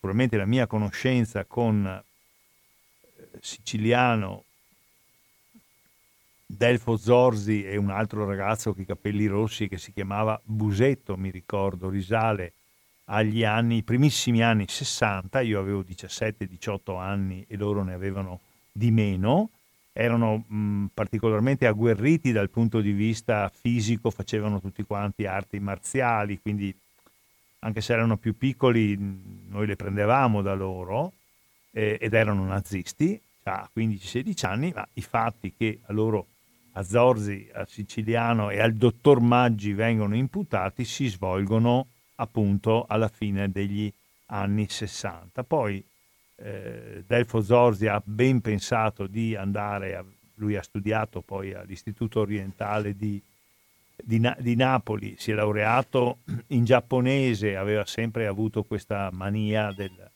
Naturalmente 0.07 0.37
la 0.37 0.47
mia 0.47 0.69
conoscenza 0.69 1.45
con 1.47 1.85
eh, 1.85 3.39
Siciliano, 3.41 4.45
Delfo 6.47 6.97
Zorzi 6.97 7.65
e 7.65 7.77
un 7.77 7.91
altro 7.91 8.25
ragazzo 8.25 8.73
con 8.73 8.83
i 8.83 8.87
capelli 8.87 9.27
rossi 9.27 9.67
che 9.67 9.79
si 9.79 9.93
chiamava 9.93 10.41
Busetto, 10.45 11.17
mi 11.17 11.33
ricordo, 11.33 11.89
risale 11.89 12.53
agli 13.07 13.43
anni, 13.43 13.83
primissimi 13.83 14.45
anni 14.45 14.67
60, 14.69 15.41
io 15.41 15.59
avevo 15.59 15.81
17-18 15.81 17.01
anni 17.01 17.45
e 17.49 17.57
loro 17.57 17.83
ne 17.83 17.95
avevano 17.95 18.39
di 18.71 18.93
meno, 18.93 19.51
erano 19.93 20.45
mh, 20.47 20.87
particolarmente 20.95 21.67
agguerriti 21.67 22.31
dal 22.31 22.51
punto 22.51 22.81
di 22.81 22.93
vista 22.93 23.51
fisico, 23.53 24.11
facevano 24.11 24.61
tutti 24.61 24.85
quanti 24.85 25.27
arti 25.27 25.59
marziali, 25.59 26.39
quindi 26.41 26.73
anche 27.61 27.81
se 27.81 27.93
erano 27.93 28.17
più 28.17 28.37
piccoli 28.37 28.97
noi 29.49 29.67
le 29.67 29.77
prendevamo 29.77 30.43
da 30.43 30.55
loro 30.55 31.13
eh, 31.73 31.99
ed 32.01 32.15
erano 32.15 32.45
nazisti, 32.45 33.21
a 33.45 33.69
15-16 33.75 34.47
anni, 34.47 34.73
ma 34.75 34.87
i 34.95 35.03
fatti 35.03 35.55
che 35.57 35.81
a 35.87 35.93
loro, 35.93 36.27
a 36.73 36.83
Zorzi, 36.83 37.49
a 37.53 37.65
Siciliano 37.67 38.51
e 38.51 38.61
al 38.61 38.73
dottor 38.73 39.21
Maggi 39.21 39.73
vengono 39.73 40.17
imputati 40.17 40.85
si 40.85 41.07
svolgono 41.07 41.87
appunto 42.17 42.87
alla 42.89 43.09
fine 43.09 43.51
degli 43.51 43.93
anni 44.27 44.69
60. 44.69 45.45
Poi 45.45 45.85
eh, 46.37 47.05
Delfo 47.07 47.41
Zorzi 47.43 47.87
ha 47.87 48.03
ben 48.05 48.41
pensato 48.41 49.07
di 49.07 49.37
andare, 49.37 49.97
a, 49.97 50.05
lui 50.35 50.57
ha 50.57 50.63
studiato 50.63 51.21
poi 51.21 51.55
all'Istituto 51.55 52.21
Orientale 52.21 52.97
di, 52.97 53.23
di, 53.97 54.21
di, 54.39 54.57
Napoli, 54.57 55.15
si 55.19 55.31
è 55.31 55.35
laureato 55.35 56.19
in 56.49 56.65
giapponese, 56.65 57.57
aveva 57.57 57.87
sempre 57.87 58.27
avuto 58.27 58.65
questa 58.65 59.09
mania 59.13 59.73
del 59.73 60.11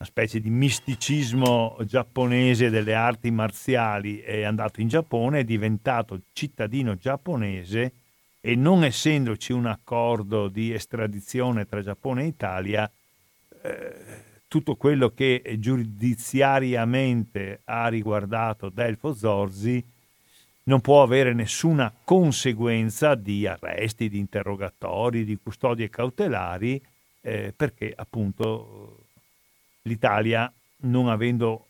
una 0.00 0.08
specie 0.08 0.40
di 0.40 0.48
misticismo 0.48 1.76
giapponese 1.84 2.70
delle 2.70 2.94
arti 2.94 3.30
marziali, 3.30 4.20
è 4.20 4.44
andato 4.44 4.80
in 4.80 4.88
Giappone, 4.88 5.40
è 5.40 5.44
diventato 5.44 6.22
cittadino 6.32 6.94
giapponese 6.94 7.92
e 8.40 8.54
non 8.54 8.82
essendoci 8.82 9.52
un 9.52 9.66
accordo 9.66 10.48
di 10.48 10.72
estradizione 10.72 11.66
tra 11.66 11.82
Giappone 11.82 12.22
e 12.22 12.28
Italia, 12.28 12.90
eh, 13.62 13.94
tutto 14.48 14.76
quello 14.76 15.10
che 15.10 15.42
giudiziariamente 15.58 17.60
ha 17.64 17.88
riguardato 17.88 18.70
Delfo 18.70 19.12
Zorzi 19.12 19.84
non 20.70 20.80
può 20.80 21.02
avere 21.02 21.34
nessuna 21.34 21.92
conseguenza 22.04 23.16
di 23.16 23.44
arresti, 23.44 24.08
di 24.08 24.18
interrogatori, 24.20 25.24
di 25.24 25.36
custodie 25.36 25.90
cautelari, 25.90 26.80
eh, 27.22 27.52
perché 27.54 27.92
appunto 27.94 29.06
l'Italia, 29.82 30.50
non 30.82 31.08
avendo, 31.08 31.66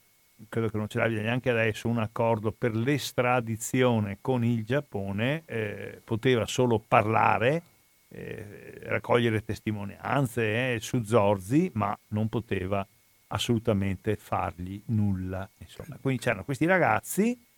credo 0.50 0.68
che 0.68 0.76
non 0.76 0.86
ce 0.86 0.98
l'abbia 0.98 1.22
neanche 1.22 1.48
adesso, 1.48 1.88
un 1.88 1.96
accordo 1.96 2.52
per 2.52 2.76
l'estradizione 2.76 4.18
con 4.20 4.44
il 4.44 4.66
Giappone, 4.66 5.44
eh, 5.46 6.02
poteva 6.04 6.44
solo 6.44 6.78
parlare 6.78 7.62
eh, 8.08 8.80
raccogliere 8.82 9.42
testimonianze 9.42 10.74
eh, 10.74 10.78
su 10.78 11.02
Zorzi, 11.04 11.70
ma 11.72 11.98
non 12.08 12.28
poteva 12.28 12.86
assolutamente 13.28 14.16
fargli 14.16 14.78
nulla. 14.88 15.48
Insomma. 15.56 15.96
Quindi 16.02 16.22
c'erano 16.22 16.44
questi 16.44 16.66
ragazzi 16.66 17.48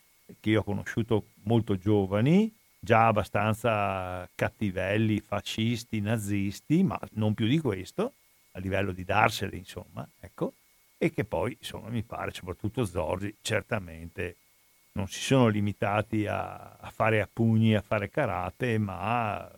che 0.41 0.51
io 0.51 0.61
ho 0.61 0.65
conosciuto 0.65 1.27
molto 1.45 1.77
giovani, 1.77 2.53
già 2.79 3.07
abbastanza 3.07 4.29
cattivelli, 4.35 5.21
fascisti, 5.21 6.01
nazisti, 6.01 6.83
ma 6.83 6.99
non 7.13 7.35
più 7.35 7.47
di 7.47 7.59
questo, 7.59 8.15
a 8.53 8.59
livello 8.59 8.93
di 8.93 9.05
darsene, 9.05 9.57
insomma, 9.57 10.07
ecco, 10.21 10.55
e 10.99 11.11
che 11.11 11.25
poi, 11.25 11.57
insomma, 11.59 11.89
mi 11.89 12.03
pare, 12.03 12.33
soprattutto 12.33 12.85
Zorzi, 12.85 13.37
certamente 13.43 14.37
non 14.93 15.09
si 15.09 15.21
sono 15.21 15.49
limitati 15.49 16.27
a, 16.27 16.77
a 16.79 16.91
fare 16.91 17.21
a 17.21 17.29
pugni, 17.33 17.75
a 17.75 17.81
fare 17.81 18.11
karate, 18.11 18.79
ma 18.79 19.51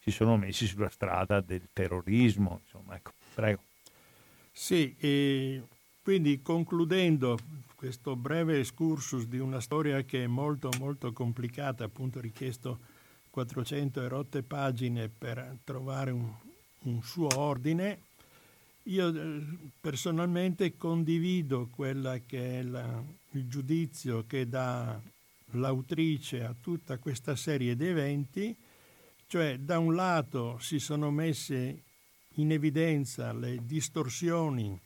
si 0.00 0.10
sono 0.10 0.36
messi 0.36 0.66
sulla 0.66 0.90
strada 0.90 1.40
del 1.40 1.68
terrorismo. 1.72 2.60
Insomma, 2.62 2.94
ecco, 2.96 3.12
prego. 3.34 3.62
Sì, 4.52 4.94
quindi 6.02 6.40
concludendo 6.42 7.38
questo 7.84 8.16
breve 8.16 8.60
excursus 8.60 9.26
di 9.26 9.38
una 9.38 9.60
storia 9.60 10.00
che 10.04 10.24
è 10.24 10.26
molto 10.26 10.70
molto 10.78 11.12
complicata, 11.12 11.84
appunto 11.84 12.18
richiesto 12.18 12.78
400 13.28 14.00
e 14.00 14.08
rotte 14.08 14.42
pagine 14.42 15.10
per 15.10 15.58
trovare 15.64 16.10
un, 16.10 16.32
un 16.84 17.02
suo 17.02 17.28
ordine, 17.38 17.98
io 18.84 19.14
eh, 19.14 19.42
personalmente 19.78 20.78
condivido 20.78 21.68
quella 21.70 22.20
che 22.20 22.60
è 22.60 22.62
la, 22.62 23.02
il 23.32 23.48
giudizio 23.48 24.24
che 24.26 24.48
dà 24.48 24.98
l'autrice 25.50 26.42
a 26.42 26.54
tutta 26.58 26.96
questa 26.96 27.36
serie 27.36 27.76
di 27.76 27.86
eventi, 27.86 28.56
cioè 29.26 29.58
da 29.58 29.78
un 29.78 29.94
lato 29.94 30.56
si 30.58 30.78
sono 30.78 31.10
messe 31.10 31.82
in 32.36 32.50
evidenza 32.50 33.34
le 33.34 33.58
distorsioni 33.62 34.80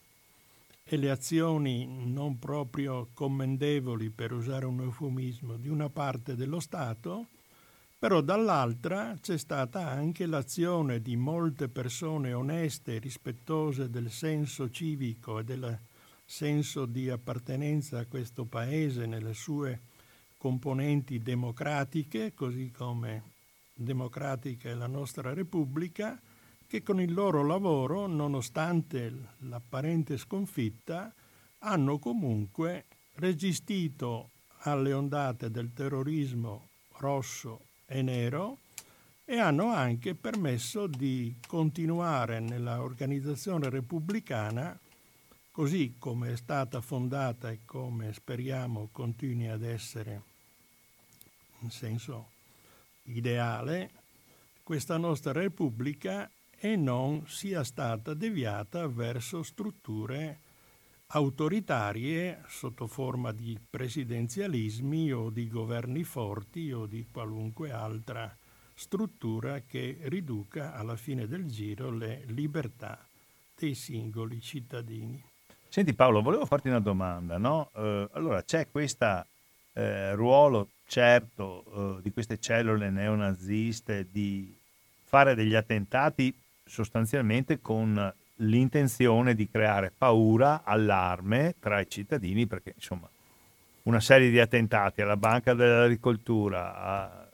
e 0.91 0.97
le 0.97 1.11
azioni 1.11 1.85
non 1.87 2.39
proprio 2.39 3.09
commendevoli, 3.13 4.09
per 4.09 4.31
usare 4.31 4.65
un 4.65 4.81
eufemismo, 4.81 5.55
di 5.55 5.69
una 5.69 5.87
parte 5.87 6.35
dello 6.35 6.59
Stato, 6.59 7.27
però 7.99 8.21
dall'altra 8.21 9.15
c'è 9.21 9.37
stata 9.37 9.87
anche 9.87 10.25
l'azione 10.25 10.99
di 10.99 11.15
molte 11.15 11.69
persone 11.69 12.33
oneste, 12.33 12.97
rispettose 12.97 13.91
del 13.91 14.09
senso 14.09 14.71
civico 14.71 15.37
e 15.37 15.43
del 15.43 15.79
senso 16.25 16.87
di 16.87 17.07
appartenenza 17.07 17.99
a 17.99 18.07
questo 18.07 18.45
paese 18.45 19.05
nelle 19.05 19.35
sue 19.35 19.81
componenti 20.37 21.19
democratiche, 21.19 22.33
così 22.33 22.71
come 22.71 23.33
democratica 23.75 24.69
è 24.69 24.73
la 24.73 24.87
nostra 24.87 25.35
Repubblica, 25.35 26.19
che 26.69 26.83
con 26.83 27.01
il 27.01 27.11
loro 27.13 27.43
lavoro, 27.43 28.05
nonostante 28.05 29.11
l'apparente 29.39 30.17
sconfitta, 30.17 31.11
hanno 31.61 31.97
comunque 31.97 32.85
resistito 33.15 34.29
alle 34.59 34.93
ondate 34.93 35.49
del 35.49 35.73
terrorismo 35.73 36.67
rosso 36.97 37.61
e 37.87 38.03
nero 38.03 38.59
e 39.25 39.39
hanno 39.39 39.73
anche 39.73 40.13
permesso 40.13 40.85
di 40.85 41.35
continuare 41.47 42.39
nella 42.39 42.83
organizzazione 42.83 43.67
repubblicana 43.71 44.77
così 45.51 45.95
come 45.97 46.33
è 46.33 46.35
stata 46.37 46.81
fondata 46.81 47.49
e 47.49 47.61
come 47.65 48.13
speriamo 48.13 48.89
continui 48.91 49.47
ad 49.47 49.63
essere 49.63 50.21
in 51.61 51.71
senso 51.71 52.29
ideale 53.05 53.89
questa 54.61 54.97
nostra 54.97 55.31
Repubblica 55.31 56.29
e 56.59 56.75
non 56.75 57.23
sia 57.27 57.63
stata 57.63 58.13
deviata 58.13 58.87
verso 58.87 59.43
strutture 59.43 60.39
autoritarie 61.07 62.43
sotto 62.47 62.85
forma 62.85 63.31
di 63.31 63.57
presidenzialismi 63.69 65.11
o 65.11 65.29
di 65.29 65.47
governi 65.47 66.03
forti 66.03 66.71
o 66.71 66.85
di 66.85 67.05
qualunque 67.11 67.71
altra 67.71 68.35
struttura 68.75 69.61
che 69.61 69.97
riduca 70.03 70.73
alla 70.75 70.95
fine 70.95 71.27
del 71.27 71.45
giro 71.45 71.89
le 71.89 72.23
libertà 72.27 72.99
dei 73.57 73.73
singoli 73.73 74.39
cittadini. 74.39 75.21
Senti 75.67 75.93
Paolo, 75.93 76.21
volevo 76.21 76.45
farti 76.45 76.67
una 76.67 76.79
domanda, 76.79 77.37
no? 77.37 77.69
Eh, 77.75 78.07
allora 78.13 78.43
c'è 78.43 78.67
questo 78.69 79.25
eh, 79.73 80.13
ruolo 80.15 80.69
certo 80.87 81.97
eh, 81.97 82.01
di 82.01 82.11
queste 82.11 82.39
cellule 82.39 82.89
neonaziste 82.89 84.07
di 84.11 84.55
fare 85.03 85.35
degli 85.35 85.55
attentati 85.55 86.33
sostanzialmente 86.69 87.59
con 87.59 88.13
l'intenzione 88.35 89.33
di 89.33 89.49
creare 89.49 89.91
paura, 89.95 90.61
allarme 90.63 91.55
tra 91.59 91.79
i 91.79 91.89
cittadini, 91.89 92.45
perché 92.45 92.73
insomma 92.75 93.09
una 93.83 93.99
serie 93.99 94.29
di 94.29 94.39
attentati 94.39 95.01
alla 95.01 95.17
Banca 95.17 95.53
dell'Agricoltura, 95.53 96.75
a, 96.75 97.27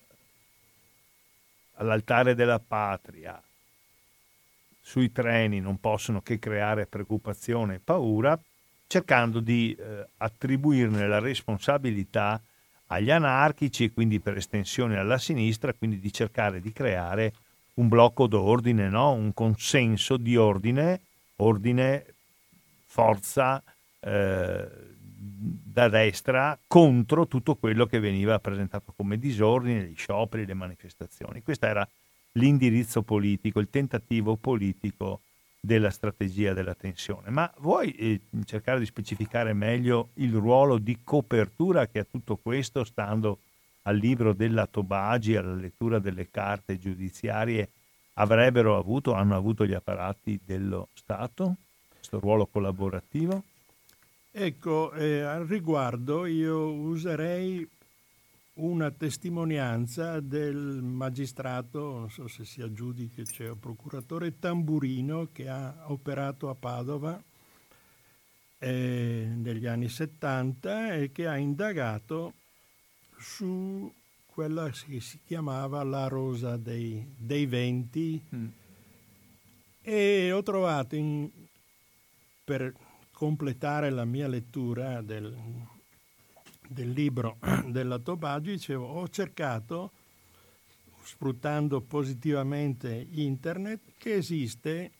all'altare 1.73 2.33
della 2.33 2.59
patria, 2.59 3.41
sui 4.81 5.11
treni 5.11 5.59
non 5.59 5.79
possono 5.79 6.21
che 6.21 6.39
creare 6.39 6.85
preoccupazione 6.85 7.75
e 7.75 7.79
paura, 7.79 8.39
cercando 8.87 9.39
di 9.39 9.75
eh, 9.77 10.07
attribuirne 10.17 11.07
la 11.07 11.19
responsabilità 11.19 12.41
agli 12.87 13.11
anarchici 13.11 13.85
e 13.85 13.91
quindi 13.91 14.19
per 14.19 14.37
estensione 14.37 14.97
alla 14.97 15.17
sinistra, 15.17 15.73
quindi 15.73 15.99
di 15.99 16.13
cercare 16.13 16.61
di 16.61 16.71
creare 16.71 17.33
un 17.75 17.87
blocco 17.87 18.27
d'ordine, 18.27 18.89
no? 18.89 19.11
un 19.11 19.33
consenso 19.33 20.17
di 20.17 20.35
ordine, 20.37 21.01
ordine, 21.37 22.05
forza 22.85 23.61
eh, 23.99 24.67
da 25.17 25.89
destra 25.89 26.57
contro 26.67 27.27
tutto 27.27 27.55
quello 27.55 27.85
che 27.85 27.99
veniva 27.99 28.39
presentato 28.39 28.93
come 28.95 29.17
disordine, 29.17 29.83
gli 29.83 29.95
scioperi, 29.95 30.45
le 30.45 30.53
manifestazioni. 30.53 31.41
Questo 31.41 31.65
era 31.65 31.87
l'indirizzo 32.33 33.01
politico, 33.01 33.59
il 33.59 33.69
tentativo 33.69 34.35
politico 34.35 35.21
della 35.59 35.89
strategia 35.89 36.53
della 36.53 36.75
tensione. 36.75 37.29
Ma 37.29 37.51
vuoi 37.57 37.91
eh, 37.91 38.21
cercare 38.45 38.79
di 38.79 38.85
specificare 38.85 39.53
meglio 39.53 40.09
il 40.15 40.33
ruolo 40.33 40.77
di 40.77 40.99
copertura 41.03 41.87
che 41.87 41.99
ha 41.99 42.05
tutto 42.09 42.37
questo, 42.37 42.83
stando 42.83 43.39
al 43.87 43.97
libro 43.97 44.33
della 44.33 44.65
Tobagi, 44.65 45.35
alla 45.35 45.53
lettura 45.53 45.99
delle 45.99 46.29
carte 46.29 46.77
giudiziarie, 46.77 47.69
avrebbero 48.13 48.77
avuto, 48.77 49.13
hanno 49.13 49.35
avuto 49.35 49.65
gli 49.65 49.73
apparati 49.73 50.39
dello 50.43 50.89
Stato, 50.93 51.55
questo 51.93 52.19
ruolo 52.19 52.47
collaborativo? 52.47 53.43
Ecco, 54.31 54.91
eh, 54.93 55.21
al 55.21 55.45
riguardo 55.45 56.25
io 56.25 56.71
userei 56.71 57.67
una 58.55 58.89
testimonianza 58.89 60.19
del 60.19 60.55
magistrato, 60.55 61.99
non 61.99 62.09
so 62.09 62.27
se 62.27 62.43
sia 62.43 62.71
giudice 62.71 63.49
o 63.49 63.55
procuratore 63.55 64.39
Tamburino, 64.39 65.29
che 65.31 65.47
ha 65.47 65.83
operato 65.87 66.49
a 66.49 66.55
Padova 66.55 67.21
eh, 68.59 69.27
negli 69.35 69.67
anni 69.67 69.89
70 69.89 70.95
e 70.95 71.11
che 71.11 71.27
ha 71.27 71.37
indagato 71.37 72.33
su 73.17 73.91
quella 74.25 74.69
che 74.69 74.99
si 74.99 75.19
chiamava 75.25 75.81
la 75.83 76.07
rosa 76.07 76.57
dei, 76.57 77.05
dei 77.17 77.45
venti 77.45 78.21
mm. 78.35 78.47
e 79.81 80.31
ho 80.31 80.43
trovato 80.43 80.95
in, 80.95 81.29
per 82.43 82.73
completare 83.11 83.89
la 83.89 84.03
mia 84.03 84.27
lettura 84.27 85.01
del, 85.01 85.33
del 86.67 86.91
libro 86.91 87.37
della 87.67 87.97
Tobagi, 87.97 88.51
dicevo, 88.51 88.85
ho 88.85 89.07
cercato, 89.07 89.91
sfruttando 91.01 91.79
positivamente 91.79 93.07
internet, 93.11 93.93
che 93.97 94.15
esiste 94.15 94.91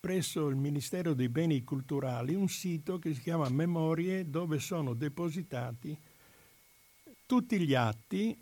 presso 0.00 0.48
il 0.48 0.56
Ministero 0.56 1.12
dei 1.12 1.28
Beni 1.28 1.62
Culturali 1.62 2.34
un 2.34 2.48
sito 2.48 2.98
che 2.98 3.14
si 3.14 3.20
chiama 3.20 3.48
Memorie 3.50 4.28
dove 4.28 4.58
sono 4.58 4.94
depositati 4.94 5.96
tutti 7.32 7.58
gli 7.60 7.72
atti 7.72 8.36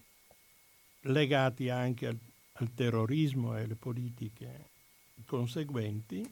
legati 1.02 1.68
anche 1.68 2.08
al, 2.08 2.18
al 2.54 2.74
terrorismo 2.74 3.56
e 3.56 3.62
alle 3.62 3.76
politiche 3.76 4.70
conseguenti. 5.26 6.28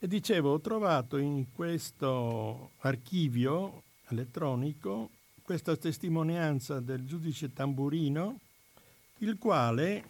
E 0.00 0.08
dicevo, 0.08 0.54
ho 0.54 0.60
trovato 0.60 1.16
in 1.16 1.52
questo 1.52 2.72
archivio 2.78 3.84
elettronico 4.08 5.10
questa 5.42 5.76
testimonianza 5.76 6.80
del 6.80 7.06
giudice 7.06 7.52
Tamburino, 7.52 8.40
il 9.18 9.38
quale 9.38 10.04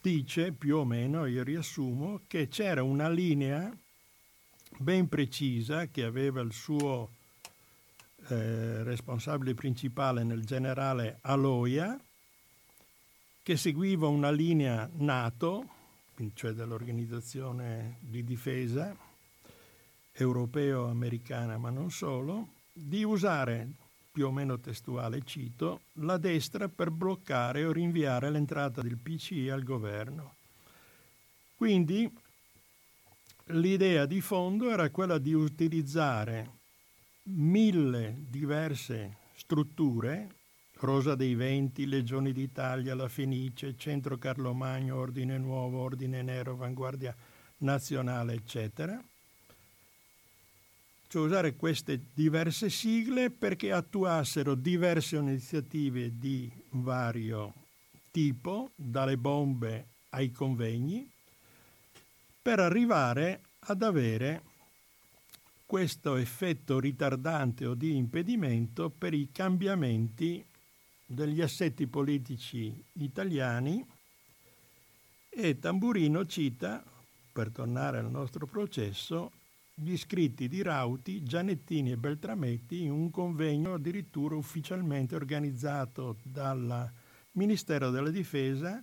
dice 0.00 0.50
più 0.50 0.78
o 0.78 0.84
meno, 0.84 1.24
io 1.26 1.44
riassumo, 1.44 2.22
che 2.26 2.48
c'era 2.48 2.82
una 2.82 3.08
linea 3.08 3.72
ben 4.76 5.08
precisa 5.08 5.86
che 5.86 6.02
aveva 6.02 6.40
il 6.40 6.52
suo 6.52 7.10
eh, 8.28 8.82
responsabile 8.82 9.54
principale 9.54 10.24
nel 10.24 10.44
generale 10.44 11.18
Aloia, 11.22 11.98
che 13.42 13.56
seguiva 13.56 14.08
una 14.08 14.30
linea 14.30 14.88
NATO, 14.94 15.68
cioè 16.32 16.52
dell'organizzazione 16.52 17.98
di 18.00 18.24
difesa 18.24 18.96
europeo-americana, 20.12 21.58
ma 21.58 21.70
non 21.70 21.90
solo, 21.90 22.48
di 22.72 23.04
usare, 23.04 23.68
più 24.10 24.26
o 24.26 24.32
meno 24.32 24.60
testuale 24.60 25.22
cito, 25.24 25.82
la 25.94 26.16
destra 26.16 26.68
per 26.68 26.90
bloccare 26.90 27.64
o 27.64 27.72
rinviare 27.72 28.30
l'entrata 28.30 28.80
del 28.80 28.96
PCI 28.96 29.50
al 29.50 29.64
governo. 29.64 30.36
Quindi 31.56 32.10
l'idea 33.48 34.06
di 34.06 34.20
fondo 34.20 34.70
era 34.70 34.88
quella 34.90 35.18
di 35.18 35.34
utilizzare 35.34 36.62
mille 37.24 38.16
diverse 38.28 39.16
strutture, 39.34 40.28
Rosa 40.76 41.14
dei 41.14 41.34
Venti, 41.34 41.86
Legioni 41.86 42.32
d'Italia, 42.32 42.94
la 42.94 43.08
Fenice, 43.08 43.76
Centro 43.76 44.18
Carlo 44.18 44.52
Magno, 44.52 44.96
Ordine 44.96 45.38
Nuovo, 45.38 45.80
Ordine 45.80 46.22
Nero, 46.22 46.52
Avanguardia 46.52 47.14
Nazionale, 47.58 48.34
eccetera, 48.34 49.02
cioè 51.06 51.22
usare 51.24 51.54
queste 51.54 52.00
diverse 52.12 52.68
sigle 52.68 53.30
perché 53.30 53.72
attuassero 53.72 54.54
diverse 54.54 55.16
iniziative 55.16 56.18
di 56.18 56.50
vario 56.70 57.54
tipo, 58.10 58.70
dalle 58.74 59.16
bombe 59.16 59.86
ai 60.10 60.30
convegni, 60.30 61.08
per 62.42 62.60
arrivare 62.60 63.40
ad 63.60 63.82
avere 63.82 64.42
questo 65.74 66.14
effetto 66.14 66.78
ritardante 66.78 67.66
o 67.66 67.74
di 67.74 67.96
impedimento 67.96 68.90
per 68.90 69.12
i 69.12 69.30
cambiamenti 69.32 70.46
degli 71.04 71.40
assetti 71.40 71.88
politici 71.88 72.80
italiani. 72.92 73.84
E 75.28 75.58
Tamburino 75.58 76.26
cita, 76.26 76.80
per 77.32 77.50
tornare 77.50 77.98
al 77.98 78.08
nostro 78.08 78.46
processo, 78.46 79.32
gli 79.74 79.96
scritti 79.96 80.46
di 80.46 80.62
Rauti, 80.62 81.24
Gianettini 81.24 81.90
e 81.90 81.96
Beltrametti 81.96 82.84
in 82.84 82.92
un 82.92 83.10
convegno 83.10 83.74
addirittura 83.74 84.36
ufficialmente 84.36 85.16
organizzato 85.16 86.18
dal 86.22 86.88
Ministero 87.32 87.90
della 87.90 88.10
Difesa 88.10 88.80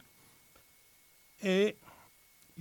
e 1.37 1.77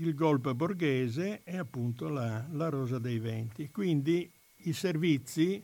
il 0.01 0.15
golpe 0.15 0.55
borghese 0.55 1.43
e 1.45 1.59
appunto 1.59 2.09
la, 2.09 2.47
la 2.53 2.69
Rosa 2.69 2.99
dei 2.99 3.19
Venti. 3.19 3.71
Quindi 3.71 4.31
i 4.65 4.73
servizi 4.73 5.63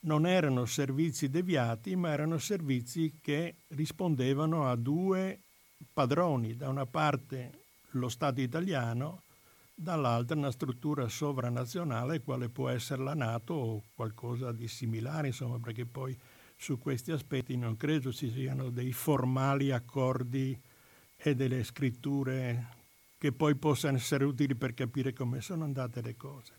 non 0.00 0.26
erano 0.26 0.64
servizi 0.64 1.28
deviati, 1.28 1.94
ma 1.96 2.10
erano 2.10 2.38
servizi 2.38 3.18
che 3.20 3.56
rispondevano 3.68 4.68
a 4.68 4.76
due 4.76 5.40
padroni, 5.92 6.56
da 6.56 6.68
una 6.68 6.86
parte 6.86 7.62
lo 7.92 8.08
Stato 8.08 8.40
italiano, 8.40 9.22
dall'altra 9.74 10.36
una 10.36 10.50
struttura 10.50 11.08
sovranazionale 11.08 12.20
quale 12.20 12.48
può 12.48 12.68
essere 12.68 13.02
la 13.02 13.14
Nato 13.14 13.54
o 13.54 13.82
qualcosa 13.94 14.52
di 14.52 14.68
similare, 14.68 15.28
insomma, 15.28 15.58
perché 15.58 15.84
poi 15.84 16.16
su 16.56 16.78
questi 16.78 17.12
aspetti 17.12 17.56
non 17.56 17.76
credo 17.76 18.12
ci 18.12 18.30
siano 18.30 18.70
dei 18.70 18.92
formali 18.92 19.72
accordi 19.72 20.58
e 21.16 21.34
delle 21.34 21.64
scritture 21.64 22.82
che 23.24 23.32
poi 23.32 23.54
possano 23.54 23.96
essere 23.96 24.22
utili 24.26 24.54
per 24.54 24.74
capire 24.74 25.14
come 25.14 25.40
sono 25.40 25.64
andate 25.64 26.02
le 26.02 26.14
cose. 26.14 26.52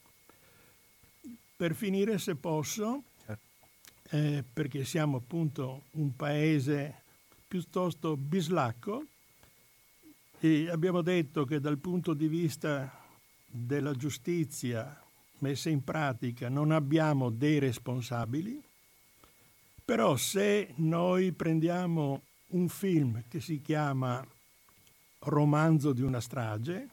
Per 1.55 1.75
finire, 1.75 2.17
se 2.17 2.33
posso, 2.33 3.03
certo. 3.23 3.43
eh, 4.09 4.43
perché 4.51 4.83
siamo 4.83 5.17
appunto 5.17 5.83
un 5.91 6.15
paese 6.15 7.03
piuttosto 7.47 8.17
bislacco, 8.17 9.05
e 10.39 10.67
abbiamo 10.71 11.03
detto 11.03 11.45
che 11.45 11.59
dal 11.59 11.77
punto 11.77 12.15
di 12.15 12.27
vista 12.27 12.91
della 13.45 13.93
giustizia 13.93 14.99
messa 15.41 15.69
in 15.69 15.83
pratica 15.83 16.49
non 16.49 16.71
abbiamo 16.71 17.29
dei 17.29 17.59
responsabili, 17.59 18.59
però 19.85 20.15
se 20.15 20.73
noi 20.77 21.31
prendiamo 21.31 22.23
un 22.47 22.67
film 22.69 23.21
che 23.27 23.39
si 23.39 23.61
chiama 23.61 24.25
Romanzo 25.25 25.93
di 25.93 26.01
una 26.01 26.21
strage, 26.21 26.89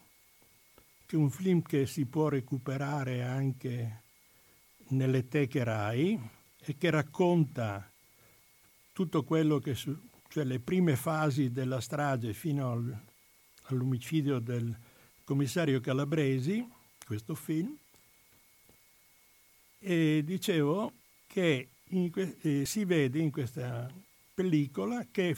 che 1.07 1.17
è 1.17 1.19
un 1.19 1.31
film 1.31 1.63
che 1.63 1.87
si 1.87 2.05
può 2.07 2.29
recuperare 2.29 3.23
anche 3.23 4.01
nelle 4.89 5.29
teche 5.29 5.65
RAI 5.65 6.19
e 6.59 6.77
che 6.77 6.91
racconta 6.91 7.91
tutto 8.93 9.25
quello 9.25 9.59
che, 9.59 9.75
cioè 9.75 10.45
le 10.45 10.61
prime 10.61 10.97
fasi 10.97 11.51
della 11.51 11.81
strage 11.81 12.33
fino 12.33 12.71
al, 12.71 12.99
all'omicidio 13.65 14.39
del 14.39 14.75
commissario 15.25 15.81
Calabresi, 15.81 16.67
questo 17.05 17.35
film, 17.35 17.77
e 19.79 20.23
dicevo 20.25 20.93
che 21.27 21.69
que- 22.11 22.37
eh, 22.41 22.65
si 22.65 22.85
vede 22.85 23.19
in 23.19 23.31
questa 23.31 23.91
pellicola 24.35 25.07
che 25.11 25.37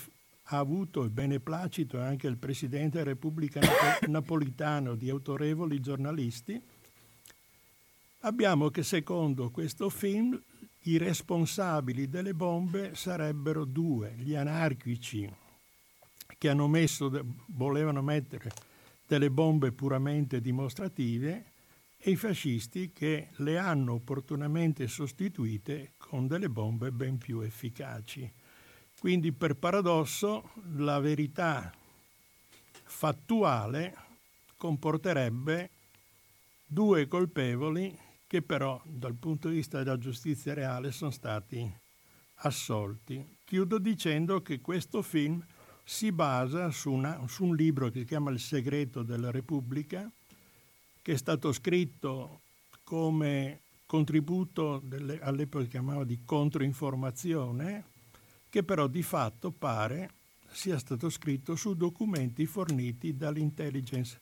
ha 0.48 0.58
avuto 0.58 1.02
il 1.02 1.10
beneplacito 1.10 2.00
anche 2.00 2.26
il 2.26 2.36
Presidente 2.36 2.98
della 2.98 3.10
Repubblica 3.10 3.60
Napolitano 4.08 4.94
di 4.94 5.08
autorevoli 5.08 5.80
giornalisti, 5.80 6.60
abbiamo 8.20 8.68
che 8.70 8.82
secondo 8.82 9.50
questo 9.50 9.88
film 9.88 10.40
i 10.86 10.98
responsabili 10.98 12.08
delle 12.08 12.34
bombe 12.34 12.94
sarebbero 12.94 13.64
due, 13.64 14.14
gli 14.18 14.34
anarchici 14.34 15.30
che 16.36 16.48
hanno 16.48 16.68
messo, 16.68 17.10
volevano 17.46 18.02
mettere 18.02 18.50
delle 19.06 19.30
bombe 19.30 19.72
puramente 19.72 20.40
dimostrative 20.40 21.52
e 21.96 22.10
i 22.10 22.16
fascisti 22.16 22.92
che 22.92 23.28
le 23.36 23.56
hanno 23.56 23.94
opportunamente 23.94 24.86
sostituite 24.88 25.92
con 25.96 26.26
delle 26.26 26.50
bombe 26.50 26.90
ben 26.92 27.16
più 27.16 27.40
efficaci. 27.40 28.30
Quindi 29.04 29.32
per 29.32 29.54
paradosso 29.54 30.52
la 30.76 30.98
verità 30.98 31.70
fattuale 32.84 33.94
comporterebbe 34.56 35.68
due 36.64 37.06
colpevoli 37.06 37.94
che 38.26 38.40
però 38.40 38.80
dal 38.82 39.12
punto 39.12 39.50
di 39.50 39.56
vista 39.56 39.82
della 39.82 39.98
giustizia 39.98 40.54
reale 40.54 40.90
sono 40.90 41.10
stati 41.10 41.70
assolti. 42.36 43.22
Chiudo 43.44 43.76
dicendo 43.76 44.40
che 44.40 44.62
questo 44.62 45.02
film 45.02 45.44
si 45.84 46.10
basa 46.10 46.70
su, 46.70 46.90
una, 46.90 47.20
su, 47.28 47.44
un 47.44 47.54
libro 47.54 47.90
che 47.90 47.98
si 47.98 48.06
chiama 48.06 48.30
Il 48.30 48.40
segreto 48.40 49.02
della 49.02 49.30
Repubblica, 49.30 50.10
che 51.02 51.12
è 51.12 51.16
stato 51.18 51.52
scritto 51.52 52.40
come 52.84 53.60
contributo 53.84 54.80
delle, 54.82 55.20
all'epoca 55.20 55.64
si 55.64 55.68
chiamava 55.68 56.04
di 56.04 56.20
controinformazione, 56.24 57.92
che 58.54 58.62
però 58.62 58.86
di 58.86 59.02
fatto 59.02 59.50
pare 59.50 60.10
sia 60.46 60.78
stato 60.78 61.10
scritto 61.10 61.56
su 61.56 61.74
documenti 61.74 62.46
forniti 62.46 63.16
dall'intelligence 63.16 64.20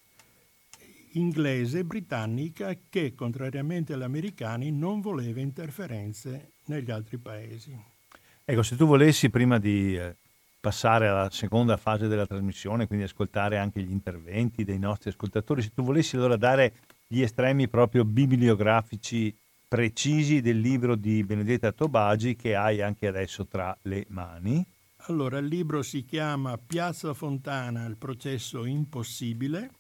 inglese 1.13 1.81
e 1.81 1.85
britannica 1.85 2.75
che, 2.89 3.15
contrariamente 3.15 3.93
agli 3.93 4.01
americani, 4.01 4.73
non 4.73 5.03
voleva 5.03 5.43
interferenze 5.43 6.53
negli 6.65 6.91
altri 6.91 7.19
paesi. 7.19 7.79
Ecco, 8.43 8.63
se 8.63 8.75
tu 8.75 8.87
volessi, 8.87 9.29
prima 9.29 9.59
di 9.59 9.99
eh, 9.99 10.17
passare 10.59 11.09
alla 11.09 11.29
seconda 11.29 11.77
fase 11.77 12.09
della 12.09 12.27
trasmissione, 12.27 12.87
quindi 12.87 13.05
ascoltare 13.05 13.59
anche 13.59 13.83
gli 13.83 13.91
interventi 13.91 14.65
dei 14.65 14.79
nostri 14.79 15.11
ascoltatori, 15.11 15.61
se 15.61 15.73
tu 15.75 15.83
volessi 15.83 16.17
allora 16.17 16.37
dare 16.37 16.73
gli 17.07 17.21
estremi 17.21 17.69
proprio 17.69 18.07
bibliografici 18.07 19.37
precisi 19.73 20.43
del 20.43 20.61
libro 20.61 20.97
di 20.97 21.25
Benedetta 21.25 21.73
Tobagi 21.73 22.37
che 22.37 22.55
hai 22.55 22.83
anche 22.83 23.07
adesso 23.07 23.47
tra 23.47 23.75
le 23.85 24.05
mani. 24.09 24.63
Allora, 25.07 25.39
il 25.39 25.47
libro 25.47 25.81
si 25.81 26.05
chiama 26.05 26.59
Piazza 26.59 27.15
Fontana, 27.15 27.87
il 27.87 27.97
processo 27.97 28.67
impossibile 28.67 29.71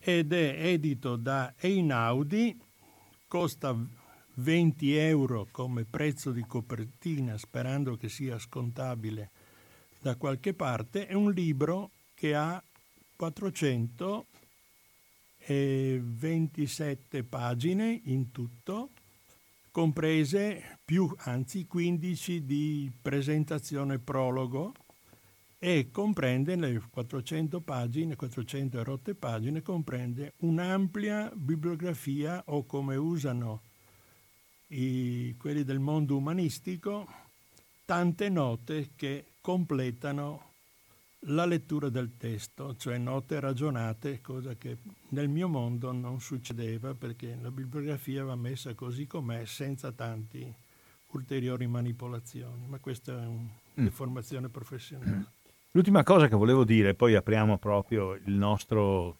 ed 0.00 0.32
è 0.32 0.56
edito 0.58 1.14
da 1.14 1.54
Einaudi, 1.56 2.58
costa 3.28 3.76
20 4.34 4.96
euro 4.96 5.46
come 5.52 5.84
prezzo 5.84 6.32
di 6.32 6.44
copertina, 6.44 7.38
sperando 7.38 7.96
che 7.96 8.08
sia 8.08 8.36
scontabile 8.40 9.30
da 10.00 10.16
qualche 10.16 10.54
parte, 10.54 11.06
è 11.06 11.14
un 11.14 11.30
libro 11.30 11.92
che 12.14 12.34
ha 12.34 12.60
427 15.48 17.24
pagine 17.24 18.02
in 18.04 18.30
tutto, 18.30 18.90
comprese 19.70 20.78
più, 20.84 21.10
anzi 21.20 21.66
15 21.66 22.44
di 22.44 22.92
presentazione 23.00 23.98
prologo 23.98 24.74
e 25.58 25.88
comprende 25.90 26.54
le 26.54 26.82
400 26.90 27.60
pagine, 27.60 28.14
400 28.14 28.84
rotte 28.84 29.14
pagine, 29.14 29.62
comprende 29.62 30.34
un'ampia 30.40 31.32
bibliografia 31.34 32.42
o 32.48 32.66
come 32.66 32.96
usano 32.96 33.62
i, 34.66 35.34
quelli 35.38 35.64
del 35.64 35.78
mondo 35.78 36.14
umanistico, 36.18 37.08
tante 37.86 38.28
note 38.28 38.90
che 38.96 39.24
completano 39.40 40.47
la 41.22 41.44
lettura 41.44 41.88
del 41.88 42.16
testo, 42.16 42.76
cioè 42.76 42.98
note 42.98 43.40
ragionate, 43.40 44.20
cosa 44.20 44.54
che 44.54 44.78
nel 45.10 45.28
mio 45.28 45.48
mondo 45.48 45.92
non 45.92 46.20
succedeva 46.20 46.94
perché 46.94 47.36
la 47.40 47.50
bibliografia 47.50 48.24
va 48.24 48.36
messa 48.36 48.74
così 48.74 49.06
com'è, 49.06 49.44
senza 49.44 49.92
tanti 49.92 50.52
ulteriori 51.08 51.66
manipolazioni, 51.66 52.66
ma 52.66 52.78
questa 52.78 53.22
è 53.22 53.26
un'informazione 53.26 54.48
mm. 54.48 54.50
professionale. 54.50 55.24
L'ultima 55.72 56.02
cosa 56.02 56.28
che 56.28 56.36
volevo 56.36 56.64
dire, 56.64 56.94
poi 56.94 57.14
apriamo 57.14 57.58
proprio 57.58 58.14
il 58.14 58.32
nostro 58.32 59.18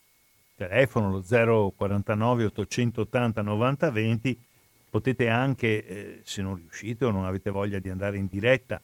telefono, 0.55 1.11
lo 1.11 1.73
049 1.77 2.45
880 2.45 3.43
9020, 3.43 4.47
Potete 4.91 5.29
anche, 5.29 5.87
eh, 5.87 6.21
se 6.25 6.41
non 6.41 6.57
riuscite 6.57 7.05
o 7.05 7.11
non 7.11 7.27
avete 7.27 7.51
voglia 7.51 7.79
di 7.79 7.91
andare 7.91 8.17
in 8.17 8.27
diretta, 8.27 8.81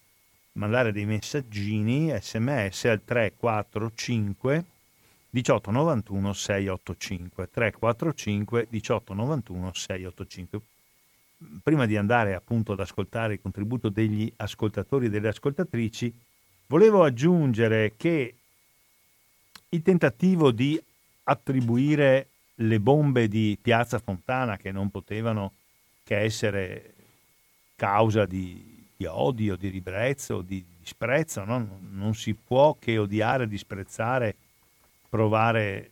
mandare 0.54 0.92
dei 0.92 1.06
messaggini 1.06 2.12
sms 2.20 2.84
al 2.86 3.02
345 3.04 4.64
1891 5.30 6.32
685 6.32 7.50
345 7.50 8.66
1891 8.70 9.72
685 9.72 10.72
prima 11.62 11.86
di 11.86 11.96
andare 11.96 12.34
appunto 12.34 12.72
ad 12.72 12.80
ascoltare 12.80 13.34
il 13.34 13.40
contributo 13.40 13.88
degli 13.88 14.32
ascoltatori 14.36 15.06
e 15.06 15.10
delle 15.10 15.28
ascoltatrici, 15.28 16.12
volevo 16.66 17.04
aggiungere 17.04 17.94
che 17.96 18.34
il 19.68 19.82
tentativo 19.82 20.50
di 20.50 20.80
attribuire 21.24 22.28
le 22.56 22.80
bombe 22.80 23.28
di 23.28 23.58
Piazza 23.60 23.98
Fontana, 23.98 24.56
che 24.56 24.70
non 24.70 24.90
potevano 24.90 25.54
che 26.04 26.18
essere 26.18 26.92
causa 27.74 28.24
di, 28.24 28.73
di 28.96 29.06
odio, 29.06 29.56
di 29.56 29.68
ribrezzo, 29.68 30.40
di 30.40 30.64
disprezzo, 30.78 31.44
no? 31.44 31.80
non 31.90 32.14
si 32.14 32.34
può 32.34 32.76
che 32.78 32.98
odiare, 32.98 33.48
disprezzare, 33.48 34.34
provare 35.08 35.90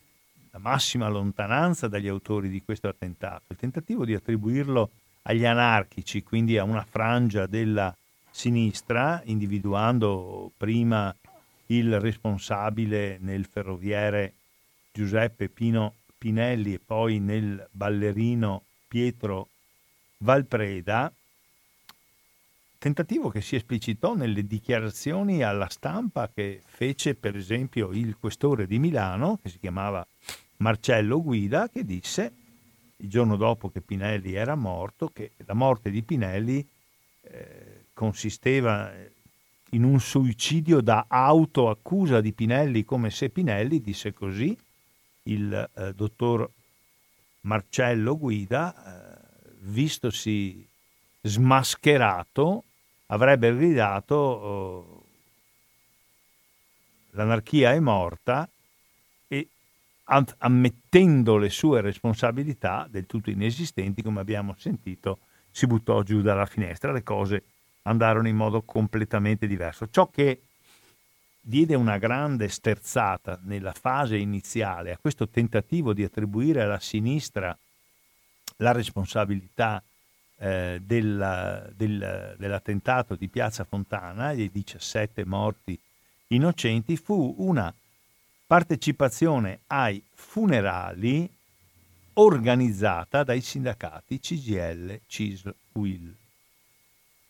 la 0.51 0.59
massima 0.59 1.09
lontananza 1.09 1.89
dagli 1.89 2.09
autori 2.09 2.49
di 2.49 2.63
questo 2.63 2.89
attentato. 2.89 3.45
Il 3.49 3.57
tentativo 3.57 4.05
di 4.05 4.15
attribuirlo 4.15 4.91
agli 5.23 5.45
anarchici, 5.45 6.23
quindi 6.23 6.59
a 6.59 6.65
una 6.65 6.85
frangia 6.89 7.47
della 7.47 7.95
sinistra, 8.31 9.21
individuando 9.25 10.51
prima 10.57 11.15
il 11.67 12.01
responsabile 12.01 13.19
nel 13.21 13.47
ferroviere 13.51 14.35
Giuseppe 14.93 15.49
Pino 15.49 15.95
Pinelli 16.19 16.75
e 16.75 16.81
poi 16.85 17.19
nel 17.19 17.67
ballerino 17.71 18.63
Pietro 18.89 19.49
Valpreda, 20.19 21.13
tentativo 22.83 23.29
che 23.29 23.41
si 23.43 23.55
esplicitò 23.55 24.17
nelle 24.17 24.45
dichiarazioni 24.45 25.45
alla 25.45 25.69
stampa 25.69 26.29
che 26.29 26.61
fece 26.67 27.15
per 27.15 27.37
esempio 27.37 27.93
il 27.93 28.17
questore 28.19 28.67
di 28.67 28.81
Milano, 28.81 29.39
che 29.41 29.51
si 29.51 29.61
chiamava 29.61 30.05
Marcello 30.57 31.23
Guida, 31.23 31.69
che 31.69 31.85
disse 31.85 32.33
il 32.97 33.09
giorno 33.09 33.37
dopo 33.37 33.71
che 33.71 33.83
Pinelli 33.83 34.35
era 34.35 34.57
morto 34.57 35.11
che 35.15 35.31
la 35.47 35.55
morte 35.55 35.91
di 35.91 36.03
Pinelli 36.03 36.67
eh, 37.21 37.85
consisteva 37.95 38.93
in 39.71 39.85
un 39.85 40.01
suicidio 40.01 40.81
da 40.81 41.05
autoaccusa 41.07 42.21
di 42.21 42.33
Pinelli, 42.33 42.85
come 42.85 43.11
se 43.11 43.29
Pinelli 43.29 43.81
disse 43.81 44.13
così, 44.13 44.59
il 45.25 45.71
eh, 45.73 45.95
dottor 45.95 46.51
Marcello 47.43 48.19
Guida, 48.19 48.75
eh, 48.75 49.19
vistosi 49.61 50.67
smascherato, 51.21 52.65
avrebbe 53.13 53.55
gridato 53.55 54.15
oh, 54.15 55.05
l'anarchia 57.11 57.73
è 57.73 57.79
morta 57.79 58.49
e 59.29 59.49
ammettendo 60.39 61.37
le 61.37 61.51
sue 61.51 61.81
responsabilità 61.81 62.87
del 62.91 63.07
tutto 63.07 63.31
inesistenti, 63.31 64.03
come 64.03 64.21
abbiamo 64.21 64.55
sentito, 64.59 65.19
si 65.51 65.67
buttò 65.67 66.03
giù 66.03 66.23
dalla 66.23 66.47
finestra. 66.47 66.93
Le 66.93 67.03
cose 67.03 67.45
andarono 67.83 68.29
in 68.29 68.37
modo 68.37 68.63
completamente 68.63 69.47
diverso. 69.47 69.89
Ciò 69.91 70.09
che 70.11 70.43
diede 71.41 71.75
una 71.75 71.99
grande 71.99 72.49
sterzata 72.49 73.39
nella 73.43 73.73
fase 73.73 74.17
iniziale 74.17 74.93
a 74.93 74.99
questo 74.99 75.29
tentativo 75.29 75.93
di 75.93 76.05
attribuire 76.05 76.63
alla 76.63 76.81
sinistra 76.81 77.57
la 78.59 78.73
responsabilità 78.73 79.83
eh, 80.43 80.81
della, 80.85 81.65
del, 81.73 82.35
dell'attentato 82.37 83.15
di 83.15 83.29
Piazza 83.29 83.63
Fontana 83.63 84.33
e 84.33 84.37
dei 84.37 84.51
17 84.51 85.25
morti 85.25 85.79
innocenti 86.29 86.97
fu 86.97 87.37
una 87.39 87.73
partecipazione 88.45 89.61
ai 89.69 90.03
funerali 90.13 91.31
organizzata 92.15 93.23
dai 93.23 93.41
sindacati 93.41 94.19
CGL, 94.19 95.03
CISL, 95.07 95.55
UIL. 95.75 96.15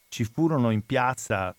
Ci 0.08 0.24
furono 0.24 0.70
in 0.70 0.84
piazza 0.86 1.54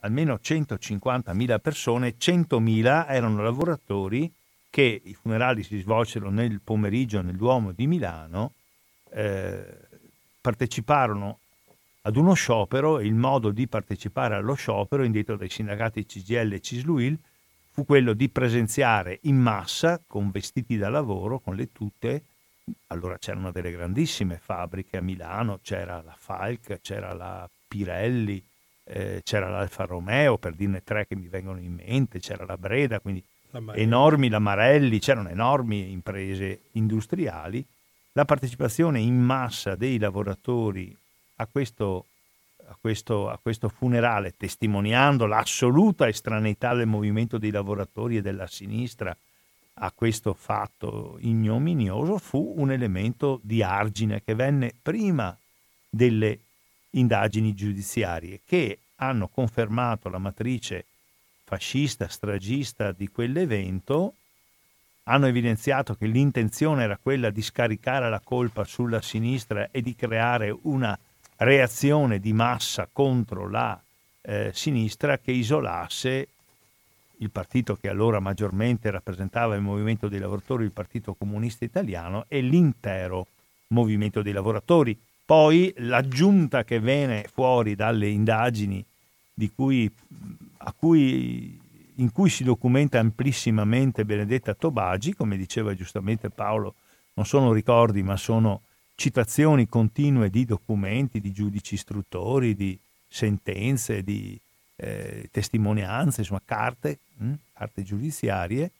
almeno 0.00 0.34
150.000 0.34 1.60
persone, 1.60 2.16
100.000 2.18 3.06
erano 3.08 3.42
lavoratori 3.42 4.30
che 4.68 5.00
i 5.02 5.14
funerali 5.14 5.62
si 5.62 5.80
svolsero 5.80 6.28
nel 6.28 6.60
pomeriggio 6.62 7.22
nel 7.22 7.36
Duomo 7.36 7.72
di 7.72 7.86
Milano, 7.86 8.52
eh, 9.10 9.92
parteciparono 10.44 11.38
ad 12.02 12.16
uno 12.16 12.34
sciopero 12.34 12.98
e 12.98 13.06
il 13.06 13.14
modo 13.14 13.50
di 13.50 13.66
partecipare 13.66 14.34
allo 14.34 14.52
sciopero 14.52 15.02
indetto 15.02 15.36
dai 15.36 15.48
sindacati 15.48 16.04
CGL 16.04 16.52
e 16.52 16.60
Cisluil 16.60 17.18
fu 17.70 17.86
quello 17.86 18.12
di 18.12 18.28
presenziare 18.28 19.20
in 19.22 19.36
massa 19.36 20.02
con 20.06 20.30
vestiti 20.30 20.76
da 20.76 20.90
lavoro, 20.90 21.38
con 21.40 21.54
le 21.54 21.72
tute. 21.72 22.24
Allora 22.88 23.16
c'erano 23.16 23.52
delle 23.52 23.70
grandissime 23.70 24.36
fabbriche 24.36 24.98
a 24.98 25.00
Milano, 25.00 25.60
c'era 25.62 26.02
la 26.04 26.14
Falk, 26.14 26.78
c'era 26.82 27.14
la 27.14 27.48
Pirelli, 27.66 28.44
eh, 28.84 29.22
c'era 29.24 29.48
l'Alfa 29.48 29.86
Romeo, 29.86 30.36
per 30.36 30.52
dirne 30.52 30.84
tre 30.84 31.06
che 31.06 31.16
mi 31.16 31.28
vengono 31.28 31.58
in 31.58 31.72
mente, 31.72 32.20
c'era 32.20 32.44
la 32.44 32.58
Breda, 32.58 33.00
quindi 33.00 33.24
la 33.50 33.74
enormi, 33.74 34.28
la 34.28 34.40
Marelli, 34.40 34.98
c'erano 34.98 35.30
enormi 35.30 35.90
imprese 35.90 36.64
industriali. 36.72 37.64
La 38.16 38.24
partecipazione 38.24 39.00
in 39.00 39.20
massa 39.20 39.74
dei 39.74 39.98
lavoratori 39.98 40.96
a 41.36 41.46
questo, 41.46 42.06
a 42.64 42.76
questo, 42.80 43.28
a 43.28 43.36
questo 43.42 43.68
funerale, 43.68 44.36
testimoniando 44.36 45.26
l'assoluta 45.26 46.06
estraneità 46.06 46.74
del 46.74 46.86
movimento 46.86 47.38
dei 47.38 47.50
lavoratori 47.50 48.16
e 48.18 48.22
della 48.22 48.46
sinistra 48.46 49.16
a 49.78 49.90
questo 49.92 50.32
fatto 50.32 51.16
ignominioso, 51.22 52.18
fu 52.18 52.54
un 52.56 52.70
elemento 52.70 53.40
di 53.42 53.64
argine 53.64 54.22
che 54.22 54.36
venne 54.36 54.72
prima 54.80 55.36
delle 55.90 56.38
indagini 56.90 57.52
giudiziarie 57.52 58.42
che 58.46 58.78
hanno 58.96 59.26
confermato 59.26 60.08
la 60.08 60.18
matrice 60.18 60.84
fascista, 61.42 62.06
stragista 62.06 62.92
di 62.92 63.08
quell'evento, 63.08 64.14
hanno 65.04 65.26
evidenziato 65.26 65.94
che 65.94 66.06
l'intenzione 66.06 66.84
era 66.84 66.98
quella 67.00 67.30
di 67.30 67.42
scaricare 67.42 68.08
la 68.08 68.20
colpa 68.22 68.64
sulla 68.64 69.02
sinistra 69.02 69.68
e 69.70 69.82
di 69.82 69.94
creare 69.94 70.56
una 70.62 70.98
reazione 71.36 72.18
di 72.20 72.32
massa 72.32 72.88
contro 72.90 73.48
la 73.48 73.80
eh, 74.22 74.50
sinistra 74.54 75.18
che 75.18 75.32
isolasse 75.32 76.28
il 77.18 77.30
partito 77.30 77.76
che 77.76 77.88
allora 77.88 78.18
maggiormente 78.20 78.90
rappresentava 78.90 79.54
il 79.54 79.62
movimento 79.62 80.08
dei 80.08 80.18
lavoratori, 80.18 80.64
il 80.64 80.72
Partito 80.72 81.14
Comunista 81.14 81.64
Italiano 81.64 82.24
e 82.28 82.40
l'intero 82.40 83.26
movimento 83.68 84.20
dei 84.20 84.32
lavoratori. 84.32 84.98
Poi 85.24 85.72
l'aggiunta 85.78 86.64
che 86.64 86.80
viene 86.80 87.24
fuori 87.32 87.74
dalle 87.74 88.08
indagini 88.08 88.84
cui, 89.54 89.90
cui, 90.76 91.60
in 91.96 92.12
cui 92.12 92.30
si 92.30 92.44
documenta 92.44 92.98
amplissimamente 92.98 94.04
Benedetta 94.04 94.54
Tobagi, 94.54 95.14
come 95.14 95.36
diceva 95.36 95.74
giustamente 95.74 96.30
Paolo, 96.30 96.74
non 97.14 97.26
sono 97.26 97.52
ricordi 97.52 98.02
ma 98.02 98.16
sono 98.16 98.62
citazioni 98.94 99.68
continue 99.68 100.30
di 100.30 100.44
documenti, 100.44 101.20
di 101.20 101.32
giudici 101.32 101.74
istruttori, 101.74 102.54
di 102.54 102.78
sentenze, 103.08 104.02
di 104.02 104.38
eh, 104.76 105.28
testimonianze, 105.30 106.20
insomma 106.20 106.42
carte, 106.44 106.98
mh, 107.16 107.26
hm, 107.26 107.34
carte 107.52 107.82
giudiziarie. 107.82 108.70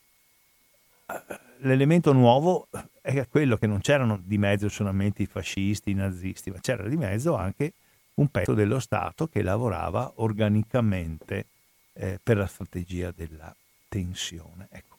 L'elemento 1.58 2.12
nuovo 2.12 2.66
è 3.00 3.26
quello 3.28 3.56
che 3.56 3.66
non 3.66 3.80
c'erano 3.80 4.20
di 4.22 4.38
mezzo 4.38 4.68
solamente 4.68 5.22
i 5.22 5.26
fascisti, 5.26 5.90
i 5.90 5.94
nazisti, 5.94 6.50
ma 6.50 6.58
c'era 6.60 6.88
di 6.88 6.96
mezzo 6.96 7.36
anche 7.36 7.72
un 8.14 8.28
pezzo 8.28 8.54
dello 8.54 8.80
Stato 8.80 9.26
che 9.28 9.42
lavorava 9.42 10.12
organicamente 10.16 11.46
eh, 11.94 12.20
per 12.22 12.36
la 12.36 12.46
strategia 12.46 13.12
della 13.14 13.54
tensione. 13.88 14.68
Ecco. 14.70 14.96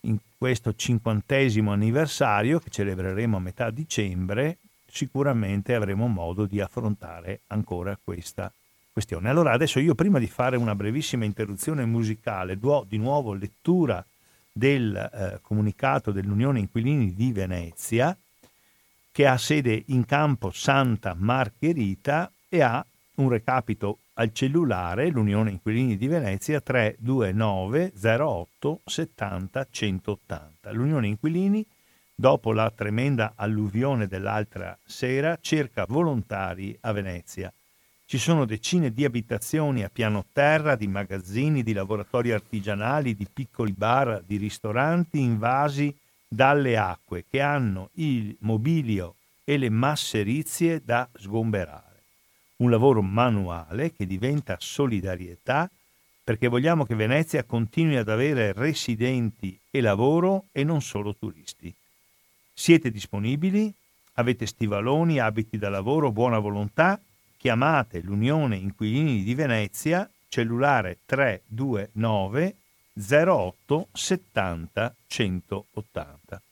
In 0.00 0.18
questo 0.36 0.74
cinquantesimo 0.74 1.72
anniversario 1.72 2.58
che 2.58 2.70
celebreremo 2.70 3.36
a 3.36 3.40
metà 3.40 3.70
dicembre, 3.70 4.58
sicuramente 4.86 5.74
avremo 5.74 6.08
modo 6.08 6.44
di 6.44 6.60
affrontare 6.60 7.40
ancora 7.48 7.98
questa 8.02 8.52
questione. 8.92 9.28
Allora 9.28 9.52
adesso 9.52 9.80
io 9.80 9.94
prima 9.94 10.18
di 10.18 10.28
fare 10.28 10.56
una 10.56 10.74
brevissima 10.74 11.24
interruzione 11.24 11.84
musicale, 11.84 12.58
do 12.58 12.84
di 12.88 12.98
nuovo 12.98 13.32
lettura 13.32 14.04
del 14.52 14.94
eh, 14.94 15.40
comunicato 15.42 16.12
dell'Unione 16.12 16.60
Inquilini 16.60 17.12
di 17.14 17.32
Venezia, 17.32 18.16
che 19.10 19.26
ha 19.26 19.36
sede 19.36 19.82
in 19.86 20.04
campo 20.04 20.50
Santa 20.50 21.14
Margherita 21.16 22.30
e 22.48 22.62
ha 22.62 22.84
un 23.16 23.28
recapito 23.28 23.98
al 24.14 24.32
cellulare, 24.32 25.08
l'Unione 25.08 25.50
Inquilini 25.50 25.96
di 25.96 26.06
Venezia 26.06 26.60
329 26.60 27.92
08 27.94 28.80
70 28.84 29.66
180. 29.70 30.72
L'Unione 30.72 31.08
Inquilini, 31.08 31.66
dopo 32.14 32.52
la 32.52 32.70
tremenda 32.70 33.34
alluvione 33.36 34.06
dell'altra 34.06 34.78
sera, 34.84 35.38
cerca 35.40 35.84
volontari 35.88 36.76
a 36.80 36.92
Venezia 36.92 37.52
ci 38.06 38.18
sono 38.18 38.44
decine 38.44 38.92
di 38.92 39.04
abitazioni 39.04 39.82
a 39.82 39.88
piano 39.88 40.26
terra, 40.32 40.76
di 40.76 40.86
magazzini, 40.86 41.62
di 41.62 41.72
laboratori 41.72 42.32
artigianali, 42.32 43.16
di 43.16 43.26
piccoli 43.32 43.72
bar, 43.72 44.22
di 44.26 44.36
ristoranti 44.36 45.20
invasi 45.20 45.96
dalle 46.28 46.76
acque 46.76 47.24
che 47.28 47.40
hanno 47.40 47.90
il 47.94 48.36
mobilio 48.40 49.16
e 49.42 49.56
le 49.56 49.70
masserizie 49.70 50.82
da 50.84 51.08
sgomberare. 51.14 51.83
Un 52.64 52.70
lavoro 52.70 53.02
manuale 53.02 53.92
che 53.92 54.06
diventa 54.06 54.56
solidarietà 54.58 55.70
perché 56.24 56.48
vogliamo 56.48 56.86
che 56.86 56.94
Venezia 56.94 57.44
continui 57.44 57.96
ad 57.96 58.08
avere 58.08 58.54
residenti 58.54 59.60
e 59.70 59.82
lavoro 59.82 60.46
e 60.50 60.64
non 60.64 60.80
solo 60.80 61.14
turisti. 61.14 61.70
Siete 62.54 62.90
disponibili? 62.90 63.70
Avete 64.14 64.46
stivaloni, 64.46 65.18
abiti 65.18 65.58
da 65.58 65.68
lavoro, 65.68 66.10
buona 66.10 66.38
volontà? 66.38 66.98
Chiamate 67.36 68.00
l'Unione 68.00 68.56
Inquilini 68.56 69.22
di 69.22 69.34
Venezia, 69.34 70.10
cellulare 70.28 71.00
329 71.04 72.54
08 72.94 73.88
70 73.92 74.94
180. 75.06 76.42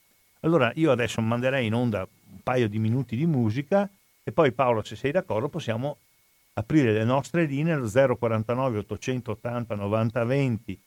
Allora 0.41 0.71
io 0.75 0.91
adesso 0.91 1.23
manderei 1.23 1.69
in 1.69 1.73
onda 1.73 2.01
un 2.03 2.41
paio 2.43 2.69
di 2.69 2.79
minuti 2.79 3.17
di 3.17 3.25
musica 3.25 3.89
e 4.23 4.33
poi 4.33 4.53
Paolo 4.53 4.83
se 4.83 4.97
sei 4.97 5.11
d'accordo 5.11 5.49
possiamo 5.49 5.99
aprire 6.55 6.93
le 6.93 7.05
nostre 7.05 7.45
linee 7.45 7.73
allo 7.73 7.89
049 8.17 8.79
880 8.79 9.75
90 9.75 10.25
20 10.25 10.81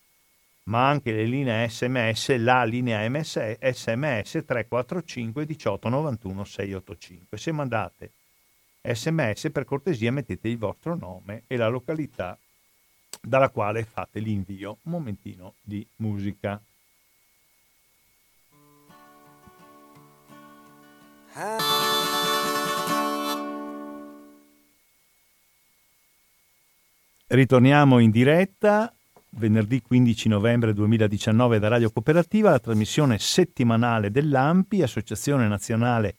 ma 0.66 0.88
anche 0.88 1.12
le 1.12 1.26
linee 1.26 1.70
sms, 1.70 2.38
la 2.38 2.64
linea 2.64 3.08
MS, 3.08 3.58
sms 3.60 4.44
345 4.46 5.46
18 5.46 5.90
91 5.90 6.44
685. 6.44 7.38
Se 7.38 7.52
mandate 7.52 8.12
sms 8.82 9.50
per 9.52 9.66
cortesia 9.66 10.12
mettete 10.12 10.48
il 10.48 10.58
vostro 10.58 10.96
nome 10.96 11.44
e 11.48 11.58
la 11.58 11.68
località 11.68 12.38
dalla 13.22 13.50
quale 13.50 13.84
fate 13.84 14.20
l'invio. 14.20 14.80
Un 14.84 14.92
momentino 14.92 15.56
di 15.62 15.86
musica. 15.98 16.60
Ritorniamo 27.36 28.00
in 28.00 28.12
diretta 28.12 28.96
venerdì 29.32 29.82
15 29.82 30.30
novembre 30.30 30.72
2019 30.72 31.60
da 31.60 31.68
Radio 31.68 31.92
Cooperativa, 31.92 32.52
la 32.52 32.60
trasmissione 32.60 33.18
settimanale 33.20 34.10
dell'AMPI, 34.10 34.82
Associazione 34.84 35.46
Nazionale 35.50 36.16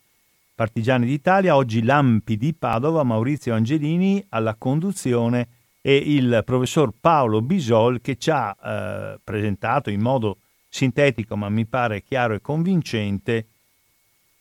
Partigiani 0.55 1.07
d'Italia. 1.07 1.57
Oggi 1.57 1.83
l'AMPI 1.83 2.37
di 2.37 2.53
Padova, 2.53 3.03
Maurizio 3.03 3.55
Angelini 3.55 4.23
alla 4.29 4.57
conduzione 4.57 5.49
e 5.81 5.97
il 5.97 6.43
professor 6.45 6.93
Paolo 7.01 7.41
Bisol 7.41 8.03
che 8.03 8.19
ci 8.19 8.31
ha 8.31 8.55
eh, 8.63 9.19
presentato 9.25 9.89
in 9.89 10.03
modo 10.03 10.41
sintetico 10.69 11.35
ma 11.35 11.49
mi 11.49 11.65
pare 11.65 12.03
chiaro 12.03 12.35
e 12.35 12.43
convincente 12.43 13.47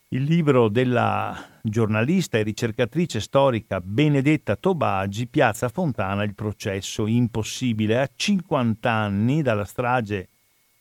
il 0.10 0.24
libro 0.24 0.68
della 0.68 1.55
giornalista 1.70 2.38
e 2.38 2.44
ricercatrice 2.44 3.20
storica 3.20 3.82
Benedetta 3.82 4.56
Tobagi, 4.56 5.28
Piazza 5.28 5.70
Fontana, 5.70 6.24
il 6.24 6.36
processo 6.36 7.08
impossibile. 7.08 8.00
A 8.00 8.10
50 8.14 8.90
anni 8.90 9.42
dalla 9.42 9.66
strage 9.66 10.30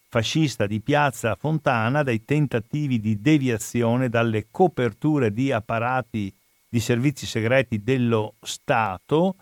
fascista 0.08 0.66
di 0.66 0.80
Piazza 0.80 1.34
Fontana, 1.34 2.02
dai 2.02 2.24
tentativi 2.24 3.00
di 3.00 3.20
deviazione 3.20 4.08
dalle 4.08 4.46
coperture 4.50 5.32
di 5.32 5.50
apparati 5.50 6.32
di 6.68 6.80
servizi 6.80 7.26
segreti 7.26 7.82
dello 7.82 8.34
Stato, 8.40 9.36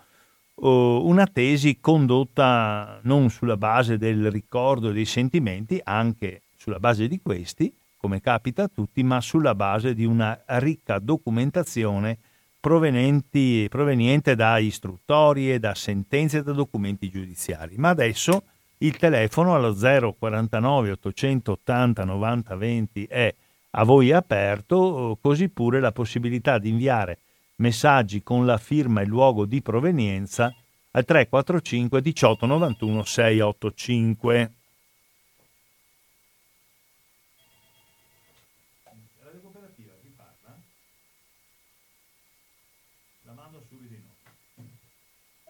una 0.55 1.27
tesi 1.27 1.79
condotta 1.79 2.99
non 3.03 3.29
sulla 3.29 3.57
base 3.57 3.97
del 3.97 4.31
ricordo 4.31 4.89
e 4.89 4.93
dei 4.93 5.05
sentimenti, 5.05 5.79
anche 5.83 6.41
sulla 6.55 6.79
base 6.79 7.07
di 7.07 7.19
questi, 7.21 7.73
come 8.03 8.19
capita 8.19 8.63
a 8.63 8.67
tutti, 8.67 9.01
ma 9.01 9.21
sulla 9.21 9.55
base 9.55 9.93
di 9.93 10.03
una 10.03 10.37
ricca 10.47 10.99
documentazione 10.99 12.17
proveniente 12.59 14.35
da 14.35 14.57
istruttorie, 14.57 15.57
da 15.57 15.73
sentenze 15.73 16.39
e 16.39 16.43
da 16.43 16.51
documenti 16.51 17.09
giudiziari. 17.09 17.77
Ma 17.77 17.89
adesso 17.89 18.43
il 18.79 18.97
telefono 18.97 19.55
allo 19.55 19.73
049 19.73 20.91
880 20.91 22.03
90 22.03 22.55
20 22.57 23.05
è 23.05 23.33
a 23.71 23.83
voi 23.85 24.11
aperto, 24.11 25.17
così 25.21 25.47
pure 25.47 25.79
la 25.79 25.93
possibilità 25.93 26.57
di 26.57 26.69
inviare 26.69 27.19
messaggi 27.55 28.21
con 28.21 28.45
la 28.45 28.57
firma 28.57 28.99
e 28.99 29.05
luogo 29.05 29.45
di 29.45 29.61
provenienza 29.61 30.53
al 30.91 31.05
345 31.05 32.01
18 32.01 32.45
91 32.45 33.03
685. 33.03 34.51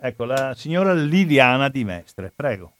Ecco, 0.05 0.25
la 0.25 0.53
signora 0.53 0.91
Liliana 0.91 1.69
di 1.69 1.85
Mestre, 1.85 2.29
prego. 2.35 2.73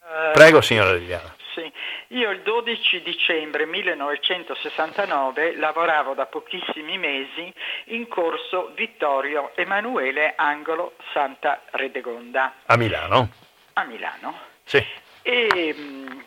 Uh, 0.00 0.32
prego, 0.32 0.62
signora 0.62 0.94
Liliana. 0.94 1.36
Sì, 1.52 1.70
io 2.14 2.30
il 2.30 2.40
12 2.40 3.02
dicembre 3.02 3.66
1969 3.66 5.56
lavoravo 5.56 6.14
da 6.14 6.24
pochissimi 6.24 6.96
mesi 6.96 7.52
in 7.88 8.08
corso 8.08 8.72
Vittorio 8.74 9.52
Emanuele 9.54 10.32
Angolo 10.34 10.94
Santa 11.12 11.60
Redegonda. 11.72 12.54
A 12.64 12.78
Milano? 12.78 13.28
A 13.74 13.84
Milano. 13.84 14.34
Sì. 14.64 14.82
E 15.20 15.74
mh, 15.76 15.80
mm, 15.80 16.20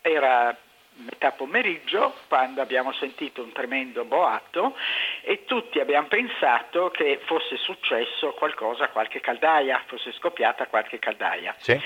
era 0.00 0.56
metà 1.04 1.32
pomeriggio 1.32 2.14
quando 2.28 2.60
abbiamo 2.60 2.92
sentito 2.92 3.42
un 3.42 3.52
tremendo 3.52 4.04
boato 4.04 4.76
e 5.22 5.44
tutti 5.44 5.80
abbiamo 5.80 6.08
pensato 6.08 6.90
che 6.90 7.20
fosse 7.24 7.56
successo 7.56 8.32
qualcosa, 8.32 8.88
qualche 8.88 9.20
caldaia, 9.20 9.82
fosse 9.86 10.12
scoppiata 10.12 10.66
qualche 10.66 10.98
caldaia. 10.98 11.54
Sì. 11.58 11.80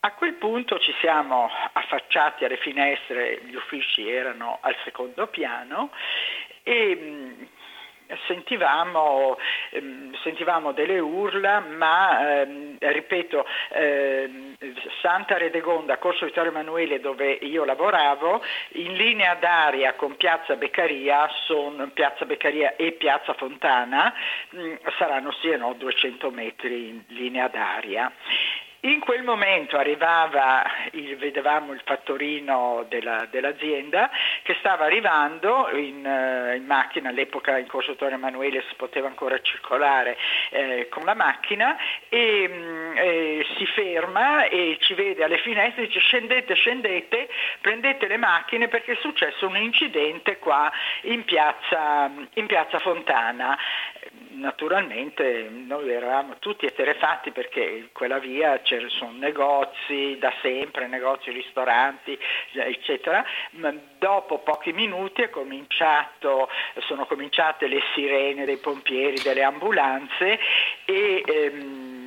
A 0.00 0.12
quel 0.12 0.34
punto 0.34 0.78
ci 0.78 0.94
siamo 1.00 1.50
affacciati 1.72 2.44
alle 2.44 2.58
finestre, 2.58 3.40
gli 3.44 3.54
uffici 3.54 4.06
erano 4.06 4.58
al 4.60 4.76
secondo 4.84 5.26
piano 5.28 5.90
e 6.62 7.48
sentivamo, 8.26 9.38
ehm, 9.70 10.14
sentivamo 10.22 10.72
delle 10.72 10.98
urla, 10.98 11.60
ma 11.60 12.40
ehm, 12.40 12.76
ripeto, 12.78 13.44
ehm, 13.70 14.56
Santa 15.00 15.36
Redegonda, 15.36 15.98
Corso 15.98 16.24
Vittorio 16.24 16.50
Emanuele 16.50 17.00
dove 17.00 17.32
io 17.32 17.64
lavoravo, 17.64 18.42
in 18.72 18.94
linea 18.94 19.34
d'aria 19.34 19.94
con 19.94 20.16
Piazza 20.16 20.56
Beccaria, 20.56 21.28
son, 21.46 21.90
Piazza 21.92 22.24
Beccaria 22.24 22.76
e 22.76 22.92
Piazza 22.92 23.34
Fontana 23.34 24.12
mm, 24.54 24.74
saranno 24.98 25.32
sì 25.32 25.50
e 25.50 25.56
no 25.56 25.74
200 25.74 26.30
metri 26.30 26.88
in 26.88 27.02
linea 27.08 27.48
d'aria. 27.48 28.12
In 28.84 29.00
quel 29.00 29.22
momento 29.22 29.78
arrivava, 29.78 30.62
il, 30.90 31.16
vedevamo 31.16 31.72
il 31.72 31.80
fattorino 31.86 32.84
della, 32.90 33.26
dell'azienda 33.30 34.10
che 34.42 34.54
stava 34.58 34.84
arrivando 34.84 35.70
in, 35.72 36.04
uh, 36.04 36.54
in, 36.54 36.66
macchina, 36.66 37.08
all'epoca 37.08 37.56
in 37.56 37.66
Corso 37.66 37.94
Torre 37.94 38.16
Emanuele 38.16 38.62
si 38.68 38.74
poteva 38.74 39.08
ancora 39.08 39.40
circolare 39.40 40.18
eh, 40.50 40.88
con 40.90 41.06
la 41.06 41.14
macchina 41.14 41.78
e, 42.10 42.92
eh, 42.94 43.46
si 43.56 43.64
ferma 43.64 44.44
e 44.48 44.76
ci 44.80 44.92
vede 44.92 45.24
alle 45.24 45.38
finestre 45.38 45.84
e 45.84 45.86
dice 45.86 46.00
scendete, 46.00 46.54
scendete, 46.54 47.30
prendete 47.62 48.06
le 48.06 48.18
macchine 48.18 48.68
perché 48.68 48.92
è 48.92 48.96
successo 48.96 49.46
un 49.46 49.56
incidente 49.56 50.36
qua 50.36 50.70
in 51.04 51.24
piazza, 51.24 52.10
in 52.34 52.44
piazza 52.44 52.78
Fontana. 52.80 53.56
Naturalmente 54.32 55.48
noi 55.48 55.90
eravamo 55.90 56.36
tutti 56.38 56.66
eterefatti 56.66 57.30
perché 57.30 57.88
quella 57.92 58.18
via 58.18 58.60
c'erano 58.78 59.18
negozi 59.18 60.16
da 60.18 60.32
sempre, 60.42 60.86
negozi, 60.86 61.30
ristoranti, 61.30 62.18
eccetera. 62.52 63.24
Ma 63.52 63.72
dopo 63.98 64.38
pochi 64.38 64.72
minuti 64.72 65.28
sono 66.80 67.06
cominciate 67.06 67.66
le 67.66 67.80
sirene 67.94 68.44
dei 68.44 68.58
pompieri, 68.58 69.20
delle 69.22 69.42
ambulanze 69.42 70.38
e 70.84 71.22
ehm, 71.26 72.04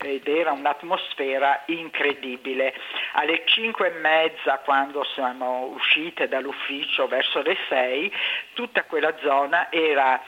ed 0.00 0.28
era 0.28 0.52
un'atmosfera 0.52 1.64
incredibile. 1.66 2.72
Alle 3.14 3.42
5 3.44 3.86
e 3.88 3.98
mezza, 3.98 4.58
quando 4.58 5.02
siamo 5.14 5.72
uscite 5.74 6.28
dall'ufficio 6.28 7.08
verso 7.08 7.42
le 7.42 7.56
6, 7.68 8.12
tutta 8.54 8.84
quella 8.84 9.12
zona 9.18 9.72
era 9.72 10.22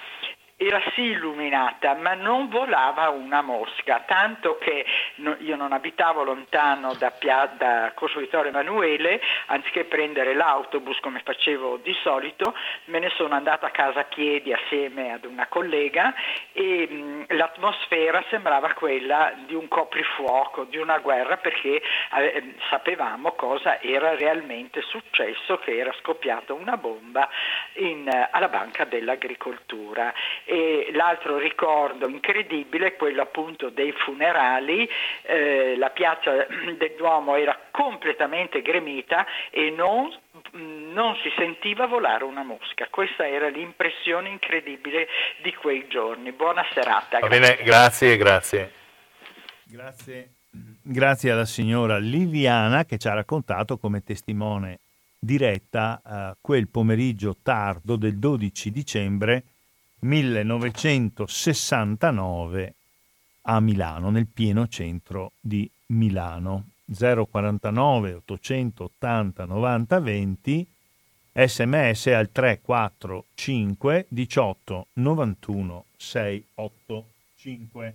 era 0.62 0.78
sì 0.94 1.04
illuminata, 1.04 1.94
ma 1.94 2.12
non 2.12 2.50
volava 2.50 3.08
una 3.08 3.40
mosca, 3.40 4.04
tanto 4.06 4.58
che 4.58 4.84
no, 5.16 5.34
io 5.38 5.56
non 5.56 5.72
abitavo 5.72 6.22
lontano 6.22 6.92
da, 6.92 7.11
da 7.56 7.92
Corso 7.94 8.18
Vittorio 8.20 8.50
Emanuele, 8.50 9.22
anziché 9.46 9.84
prendere 9.84 10.34
l'autobus 10.34 11.00
come 11.00 11.22
facevo 11.24 11.78
di 11.78 11.96
solito, 12.02 12.54
me 12.86 12.98
ne 12.98 13.08
sono 13.16 13.34
andata 13.34 13.68
a 13.68 13.70
casa 13.70 14.00
a 14.00 14.04
piedi 14.04 14.52
assieme 14.52 15.14
ad 15.14 15.24
una 15.24 15.46
collega 15.46 16.12
e 16.52 16.86
mh, 16.86 17.36
l'atmosfera 17.36 18.22
sembrava 18.28 18.74
quella 18.74 19.32
di 19.46 19.54
un 19.54 19.66
coprifuoco, 19.66 20.64
di 20.64 20.76
una 20.76 20.98
guerra, 20.98 21.38
perché 21.38 21.80
eh, 22.16 22.54
sapevamo 22.68 23.32
cosa 23.32 23.80
era 23.80 24.14
realmente 24.14 24.82
successo, 24.82 25.56
che 25.56 25.78
era 25.78 25.94
scoppiata 26.00 26.52
una 26.52 26.76
bomba 26.76 27.26
in, 27.76 28.11
alla 28.30 28.48
Banca 28.48 28.84
dell'Agricoltura 28.84 30.12
e 30.51 30.90
l'altro 30.94 31.38
ricordo 31.38 32.09
incredibile 32.09 32.88
è 32.88 32.96
quello 32.96 33.22
appunto 33.22 33.68
dei 33.68 33.92
funerali, 33.92 34.88
eh, 35.22 35.76
la 35.76 35.90
piazza 35.90 36.44
del 36.76 36.94
Duomo 36.96 37.36
era 37.36 37.57
completamente 37.70 38.61
gremita 38.61 39.24
e 39.51 39.70
non, 39.70 40.12
non 40.51 41.14
si 41.22 41.30
sentiva 41.36 41.86
volare 41.86 42.24
una 42.24 42.42
mosca, 42.42 42.88
questa 42.90 43.28
era 43.28 43.46
l'impressione 43.46 44.28
incredibile 44.28 45.07
di 45.40 45.55
quei 45.55 45.86
giorni. 45.86 46.32
Buona 46.32 46.66
serata. 46.72 47.20
Va 47.20 47.28
bene, 47.28 47.57
grazie, 47.62 48.16
grazie. 48.16 48.72
Grazie. 49.62 50.30
Grazie 50.82 51.30
alla 51.30 51.44
signora 51.44 51.98
Liliana 51.98 52.84
che 52.84 52.98
ci 52.98 53.07
ha 53.07 53.14
raccontato 53.14 53.78
come 53.78 54.03
testimone 54.03 54.80
diretta 55.16 56.03
uh, 56.05 56.38
quel 56.40 56.68
pomeriggio 56.68 57.36
tardo 57.40 57.94
del 57.94 58.18
12 58.18 58.70
dicembre 58.72 59.44
1969 60.01 62.74
a 63.42 63.61
Milano, 63.61 64.11
nel 64.11 64.26
pieno 64.26 64.66
centro 64.68 65.32
di 65.40 65.70
Milano. 65.86 66.66
049 66.92 68.22
880 68.26 69.44
90 69.44 70.01
20 70.01 70.66
sms 71.32 72.07
al 72.09 72.32
345 72.32 74.07
18 74.09 74.86
91 74.94 75.84
685 75.96 77.94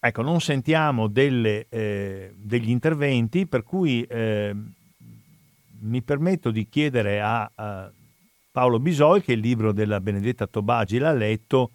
ecco 0.00 0.22
non 0.22 0.40
sentiamo 0.40 1.08
delle, 1.08 1.66
eh, 1.68 2.32
degli 2.34 2.70
interventi 2.70 3.46
per 3.46 3.62
cui 3.62 4.02
eh, 4.04 4.56
mi 5.80 6.00
permetto 6.00 6.50
di 6.50 6.66
chiedere 6.66 7.20
a, 7.20 7.50
a 7.54 7.92
Paolo 8.60 8.78
Bisoi, 8.78 9.22
che 9.22 9.32
il 9.32 9.40
libro 9.40 9.72
della 9.72 10.02
Benedetta 10.02 10.46
Tobagi 10.46 10.98
l'ha 10.98 11.14
letto, 11.14 11.70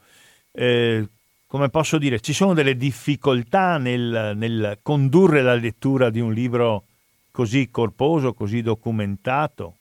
eh, 0.52 1.10
come 1.48 1.70
posso 1.70 1.98
dire, 1.98 2.20
ci 2.20 2.32
sono 2.32 2.54
delle 2.54 2.78
difficoltà 2.78 3.80
nel, 3.80 4.34
nel, 4.36 4.78
condurre 4.84 5.42
la 5.42 5.56
lettura 5.56 6.12
di 6.12 6.20
un 6.20 6.32
libro 6.32 6.84
così 7.32 7.72
corposo, 7.72 8.36
così 8.36 8.62
documentato? 8.62 9.78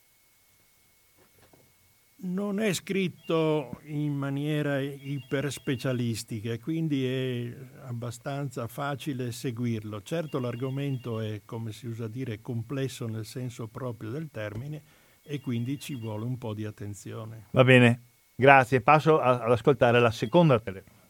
Non 2.23 2.59
è 2.59 2.73
scritto 2.73 3.81
in 3.89 4.15
maniera 4.15 4.81
iperspecialistica, 4.81 6.59
quindi 6.59 7.05
è 7.05 7.55
abbastanza 7.85 8.67
facile 8.67 9.31
seguirlo. 9.31 10.01
Certo 10.01 10.39
l'argomento 10.39 11.21
è, 11.21 11.43
come 11.45 11.71
si 11.73 11.87
usa 11.87 12.09
dire, 12.09 12.41
complesso 12.41 13.07
nel 13.07 13.27
senso 13.27 13.67
proprio 13.67 14.09
del 14.09 14.31
termine, 14.31 14.94
e 15.27 15.41
quindi 15.41 15.81
ci 15.81 15.95
vuole 15.95 16.25
un 16.25 16.39
po' 16.39 16.55
di 16.55 16.65
attenzione. 16.65 17.47
Va 17.51 17.65
bene, 17.65 18.01
grazie. 18.35 18.81
Passo 18.83 19.21
a, 19.21 19.43
ad 19.43 19.51
ascoltare 19.51 19.99
la 19.99 20.11
seconda 20.11 20.61
telefonata. 20.61 21.03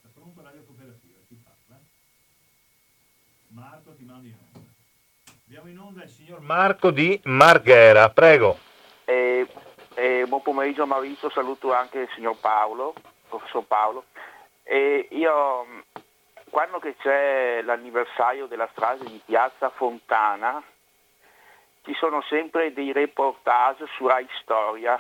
Marco 3.48 3.94
ti 3.94 4.04
mando 4.04 4.26
in 4.26 4.34
onda. 4.52 4.68
Abbiamo 5.46 5.68
in 5.68 5.78
onda 5.78 6.02
il 6.04 6.10
signor 6.10 6.40
Marco 6.40 6.90
di 6.90 7.20
Marghera, 7.24 8.08
prego. 8.10 8.58
Eh, 9.04 9.46
eh, 9.94 10.24
buon 10.26 10.42
pomeriggio 10.42 10.86
Maurizio, 10.86 11.30
saluto 11.30 11.72
anche 11.72 12.00
il 12.00 12.08
signor 12.14 12.36
Paolo, 12.38 12.94
professor 13.28 13.64
Paolo. 13.64 14.04
Eh, 14.62 15.08
io 15.10 15.66
quando 16.50 16.78
c'è 16.78 17.62
l'anniversario 17.62 18.46
della 18.46 18.68
strage 18.72 19.04
di 19.04 19.20
Piazza 19.24 19.70
Fontana, 19.70 20.62
ci 21.84 21.94
sono 21.94 22.22
sempre 22.22 22.72
dei 22.72 22.92
reportage 22.92 23.86
su 23.96 24.06
Rai 24.06 24.26
Storia 24.40 24.98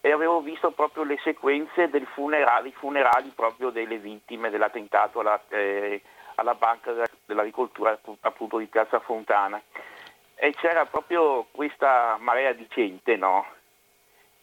e 0.00 0.10
avevo 0.10 0.40
visto 0.40 0.70
proprio 0.70 1.02
le 1.02 1.18
sequenze 1.22 1.88
dei 1.88 2.04
funerali, 2.04 2.72
funerali 2.72 3.32
proprio 3.34 3.70
delle 3.70 3.98
vittime 3.98 4.50
dell'attentato 4.50 5.20
alla, 5.20 5.40
eh, 5.48 6.00
alla 6.36 6.54
Banca 6.54 6.92
dell'Agricoltura 7.24 7.98
appunto 8.20 8.58
di 8.58 8.66
Piazza 8.66 9.00
Fontana 9.00 9.60
e 10.34 10.52
c'era 10.54 10.86
proprio 10.86 11.46
questa 11.50 12.16
marea 12.20 12.52
di 12.52 12.66
gente, 12.68 13.16
no? 13.16 13.46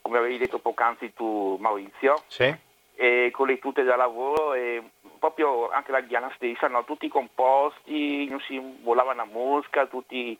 come 0.02 0.18
avevi 0.18 0.38
detto 0.38 0.60
poc'anzi 0.60 1.14
tu 1.14 1.58
Maurizio, 1.60 2.24
sì. 2.28 2.54
e 2.96 3.30
con 3.32 3.48
le 3.48 3.60
tute 3.60 3.84
da 3.84 3.96
lavoro 3.96 4.54
e 4.54 4.82
proprio 5.20 5.70
anche 5.70 5.92
la 5.92 6.02
Diana 6.02 6.32
stessa, 6.36 6.68
no? 6.68 6.84
tutti 6.86 7.08
composti, 7.10 8.28
non 8.30 8.40
si 8.42 8.60
volava 8.82 9.12
una 9.12 9.26
mosca, 9.26 9.88
tutti 9.88 10.38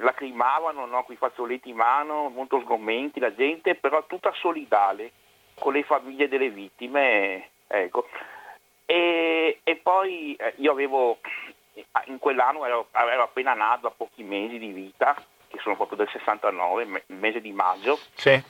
lacrimavano 0.00 0.86
no? 0.86 1.04
con 1.04 1.14
i 1.14 1.18
fazzoletti 1.18 1.70
in 1.70 1.76
mano, 1.76 2.28
molto 2.28 2.60
sgomenti 2.60 3.20
la 3.20 3.34
gente, 3.34 3.74
però 3.74 4.04
tutta 4.06 4.32
solidale 4.34 5.12
con 5.54 5.72
le 5.72 5.82
famiglie 5.82 6.28
delle 6.28 6.50
vittime. 6.50 7.50
Ecco. 7.66 8.08
E, 8.84 9.60
e, 9.62 9.76
poi 9.76 10.34
eh, 10.34 10.54
io 10.56 10.70
avevo, 10.70 11.18
in 12.06 12.18
quell'anno 12.18 12.64
ero, 12.64 12.88
ero, 12.92 13.22
appena 13.22 13.54
nato 13.54 13.88
a 13.88 13.92
pochi 13.96 14.22
mesi 14.22 14.58
di 14.58 14.70
vita, 14.70 15.14
che 15.48 15.58
sono 15.60 15.76
proprio 15.76 15.98
del 15.98 16.08
69, 16.10 16.82
il 16.82 17.02
mese 17.16 17.40
di 17.40 17.52
maggio. 17.52 17.98
Sì. 18.14 18.40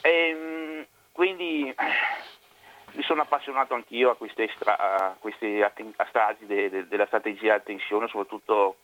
E, 0.00 0.34
mm, 0.34 0.82
quindi 1.12 1.74
mi 2.92 3.02
sono 3.02 3.22
appassionato 3.22 3.74
anch'io 3.74 4.10
a 4.10 4.16
queste, 4.16 4.48
stra- 4.54 4.78
a 4.78 5.16
queste 5.18 5.70
stragi 6.08 6.46
de- 6.46 6.70
de- 6.70 6.88
della 6.88 7.06
strategia 7.06 7.52
di 7.52 7.60
attenzione, 7.60 8.08
soprattutto 8.08 8.76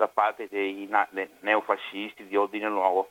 da 0.00 0.08
parte 0.08 0.48
dei, 0.48 0.88
neofascisti 1.40 2.26
di 2.26 2.34
ordine 2.34 2.68
nuovo. 2.68 3.10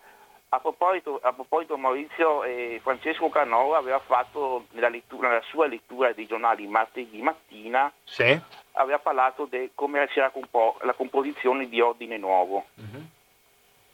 A 0.51 0.59
proposito, 0.59 1.19
a 1.21 1.31
proposito 1.31 1.77
Maurizio, 1.77 2.43
eh, 2.43 2.79
Francesco 2.81 3.29
Canova 3.29 3.77
aveva 3.77 3.99
fatto 3.99 4.65
nella, 4.71 4.89
lettura, 4.89 5.27
nella, 5.27 5.43
sua 5.43 5.67
lettura 5.67 6.11
dei 6.13 6.25
giornali 6.25 6.65
martedì 6.65 7.21
mattina, 7.21 7.93
sì. 8.03 8.41
aveva 8.71 8.97
parlato 8.97 9.45
di 9.45 9.69
come 9.75 10.07
c'era 10.07 10.31
compo- 10.31 10.79
la 10.81 10.93
composizione 10.93 11.69
di 11.69 11.79
ordine 11.79 12.17
nuovo. 12.17 12.65
Uh-huh. 12.73 13.05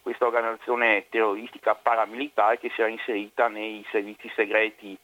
Questa 0.00 0.24
organizzazione 0.24 1.04
terroristica 1.10 1.74
paramilitare 1.74 2.58
che 2.58 2.70
si 2.74 2.80
era 2.80 2.88
inserita 2.88 3.48
nei 3.48 3.84
servizi 3.90 4.32
segreti 4.34 4.96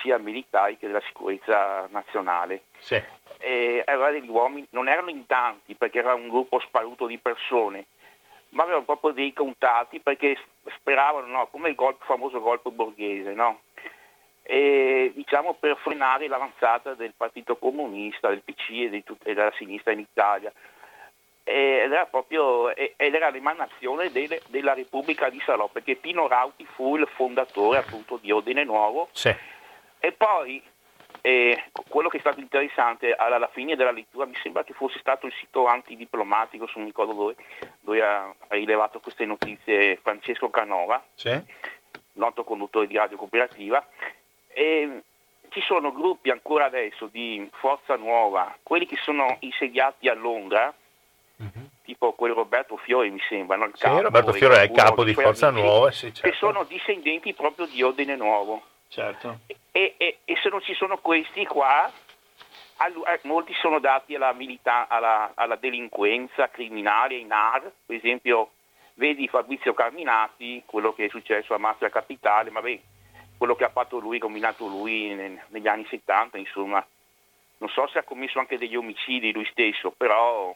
sia 0.00 0.18
militari 0.18 0.78
che 0.78 0.86
della 0.86 1.02
sicurezza 1.04 1.88
nazionale. 1.90 2.62
Sì 2.78 3.02
eh, 3.38 3.82
aveva 3.86 4.10
degli 4.10 4.28
uomini, 4.28 4.66
non 4.70 4.88
erano 4.88 5.10
in 5.10 5.26
tanti 5.26 5.74
perché 5.74 5.98
era 5.98 6.14
un 6.14 6.28
gruppo 6.28 6.60
sparuto 6.60 7.06
di 7.06 7.18
persone, 7.18 7.86
ma 8.50 8.62
avevano 8.62 8.84
proprio 8.84 9.12
dei 9.12 9.32
contati 9.32 10.00
perché 10.00 10.36
speravano, 10.76 11.26
no, 11.26 11.46
come 11.48 11.70
il, 11.70 11.74
golpe, 11.74 12.04
famoso 12.04 12.40
golpe 12.40 12.70
borghese, 12.70 13.32
no? 13.32 13.60
e, 14.50 15.12
diciamo 15.14 15.52
per 15.60 15.76
frenare 15.76 16.26
l'avanzata 16.26 16.94
del 16.94 17.12
Partito 17.14 17.56
Comunista, 17.56 18.30
del 18.30 18.40
PC 18.42 18.90
e, 18.90 19.02
tut- 19.04 19.26
e 19.26 19.34
della 19.34 19.52
sinistra 19.58 19.92
in 19.92 19.98
Italia. 19.98 20.50
Ed 21.44 21.92
era 21.92 22.06
proprio 22.06 22.74
ed 22.74 23.14
era 23.14 23.30
l'emanazione 23.30 24.10
delle, 24.10 24.40
della 24.48 24.72
Repubblica 24.72 25.28
di 25.28 25.40
Salò, 25.44 25.68
perché 25.68 25.96
Pino 25.96 26.26
Rauti 26.28 26.66
fu 26.66 26.96
il 26.96 27.06
fondatore 27.14 27.78
appunto 27.78 28.18
di 28.18 28.30
Ordine 28.30 28.64
Nuovo. 28.64 29.08
Sì. 29.12 29.34
E 29.98 30.12
poi 30.12 30.62
e 31.20 31.64
quello 31.88 32.08
che 32.08 32.18
è 32.18 32.20
stato 32.20 32.40
interessante 32.40 33.14
alla 33.14 33.48
fine 33.48 33.76
della 33.76 33.90
lettura 33.90 34.26
mi 34.26 34.36
sembra 34.42 34.64
che 34.64 34.72
fosse 34.72 34.98
stato 34.98 35.26
il 35.26 35.32
sito 35.32 35.66
antidiplomatico, 35.66 36.66
se 36.66 36.74
non 36.76 36.86
ricordo 36.86 37.12
dove, 37.12 37.36
dove 37.80 38.02
ha 38.02 38.34
rilevato 38.48 39.00
queste 39.00 39.24
notizie 39.24 39.96
Francesco 39.96 40.50
Canova, 40.50 41.02
sì. 41.14 41.38
noto 42.14 42.44
conduttore 42.44 42.86
di 42.86 42.96
radio 42.96 43.16
cooperativa. 43.16 43.84
E 44.48 45.02
ci 45.50 45.60
sono 45.60 45.92
gruppi 45.92 46.30
ancora 46.30 46.66
adesso 46.66 47.06
di 47.06 47.48
Forza 47.54 47.96
Nuova, 47.96 48.56
quelli 48.62 48.86
che 48.86 48.96
sono 48.96 49.36
insediati 49.40 50.08
a 50.08 50.14
Londra, 50.14 50.72
uh-huh. 51.36 51.68
tipo 51.84 52.12
quel 52.12 52.32
Roberto 52.32 52.76
Fiore 52.76 53.08
mi 53.08 53.20
sembra, 53.28 53.56
no? 53.56 53.66
il 53.66 53.72
sì, 53.74 53.86
Roberto 53.86 54.32
Fiore 54.32 54.60
è 54.60 54.62
il 54.64 54.72
capo 54.72 55.04
di 55.04 55.14
Forza 55.14 55.50
Nuova, 55.50 55.90
sì, 55.90 56.12
certo. 56.12 56.28
che 56.28 56.34
sono 56.36 56.64
discendenti 56.64 57.32
proprio 57.34 57.66
di 57.66 57.82
Ordine 57.82 58.16
Nuovo. 58.16 58.62
Certo. 58.88 59.40
E, 59.46 59.94
e, 59.96 60.18
e, 60.24 60.36
se 60.42 60.48
non 60.48 60.62
ci 60.62 60.74
sono 60.74 60.98
questi 60.98 61.44
qua, 61.46 61.90
eh, 61.90 63.20
molti 63.24 63.52
sono 63.54 63.78
dati 63.78 64.14
alla, 64.14 64.32
milita- 64.32 64.88
alla, 64.88 65.32
alla 65.34 65.56
delinquenza 65.56 66.48
criminale 66.48 67.16
in 67.16 67.30
AR, 67.30 67.70
per 67.84 67.96
esempio 67.96 68.50
vedi 68.94 69.28
Fabrizio 69.28 69.74
Carminati, 69.74 70.62
quello 70.66 70.92
che 70.92 71.06
è 71.06 71.08
successo 71.08 71.54
a 71.54 71.58
Mafia 71.58 71.90
Capitale, 71.90 72.50
ma 72.50 72.60
beh, 72.60 72.82
quello 73.36 73.54
che 73.54 73.64
ha 73.64 73.70
fatto 73.70 73.98
lui, 73.98 74.18
combinato 74.18 74.66
lui 74.66 75.14
negli 75.14 75.68
anni 75.68 75.86
70, 75.88 76.38
insomma, 76.38 76.84
non 77.58 77.68
so 77.70 77.86
se 77.88 77.98
ha 77.98 78.02
commesso 78.02 78.38
anche 78.38 78.58
degli 78.58 78.76
omicidi 78.76 79.32
lui 79.32 79.46
stesso, 79.46 79.92
però 79.92 80.54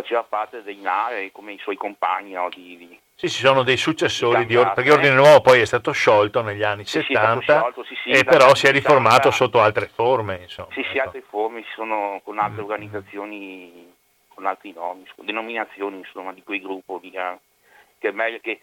faceva 0.00 0.22
parte 0.24 0.62
dei 0.62 0.76
NARE 0.76 1.32
come 1.32 1.52
i 1.52 1.58
suoi 1.58 1.76
compagni 1.76 2.32
no, 2.32 2.48
di, 2.50 2.76
di, 2.76 3.00
sì, 3.14 3.30
ci 3.30 3.40
sono 3.40 3.62
dei 3.62 3.78
successori 3.78 4.44
di, 4.44 4.54
perché 4.54 4.92
Ordine 4.92 5.14
Nuovo 5.14 5.40
poi 5.40 5.60
è 5.60 5.64
stato 5.64 5.90
sciolto 5.92 6.42
negli 6.42 6.62
anni 6.62 6.84
sì, 6.84 7.00
70 7.00 7.40
sì, 7.40 7.44
sciolto, 7.46 7.84
sì, 7.84 8.10
e 8.10 8.24
però 8.24 8.54
si 8.54 8.66
è 8.66 8.72
riformato 8.72 9.30
70. 9.30 9.36
sotto 9.36 9.60
altre 9.62 9.86
forme. 9.86 10.40
Insomma, 10.42 10.68
sì, 10.72 10.82
sì, 10.82 10.98
ecco. 10.98 11.06
altre 11.06 11.22
forme, 11.26 11.62
ci 11.62 11.72
sono 11.74 12.20
con 12.22 12.38
altre 12.38 12.60
organizzazioni, 12.60 13.90
con 14.34 14.44
altri 14.44 14.72
nomi, 14.72 15.06
denominazioni 15.22 15.96
insomma 15.96 16.34
di 16.34 16.42
quei 16.42 16.60
gruppi 16.60 17.10
che 17.10 18.08
è 18.08 18.10
meglio 18.10 18.38
che 18.42 18.58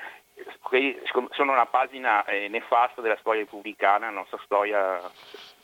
sono 1.32 1.52
una 1.52 1.66
pagina 1.66 2.24
eh, 2.26 2.48
nefasta 2.48 3.02
della 3.02 3.18
storia 3.20 3.42
repubblicana, 3.42 4.06
la 4.06 4.12
nostra 4.12 4.40
storia 4.44 5.02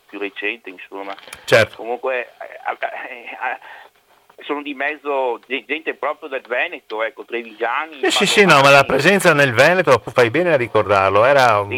più 0.08 0.18
recente, 0.18 0.72
insomma. 0.72 1.16
Certo. 1.46 1.76
Comunque 1.76 2.34
eh, 2.40 2.60
eh, 2.72 3.30
eh 3.30 3.60
sono 4.42 4.62
di 4.62 4.74
mezzo 4.74 5.40
gente 5.48 5.94
proprio 5.96 6.30
del 6.30 6.44
Veneto, 6.48 7.04
ecco, 7.04 7.24
trevigiani. 7.26 8.00
Sì, 8.04 8.12
sì, 8.12 8.26
sì, 8.26 8.46
no, 8.46 8.62
ma 8.62 8.70
la 8.70 8.84
presenza 8.84 9.34
nel 9.34 9.54
Veneto, 9.54 10.02
fai 10.06 10.30
bene 10.30 10.54
a 10.54 10.58
ricordarlo, 10.58 11.26
era 11.26 11.60
un, 11.60 11.72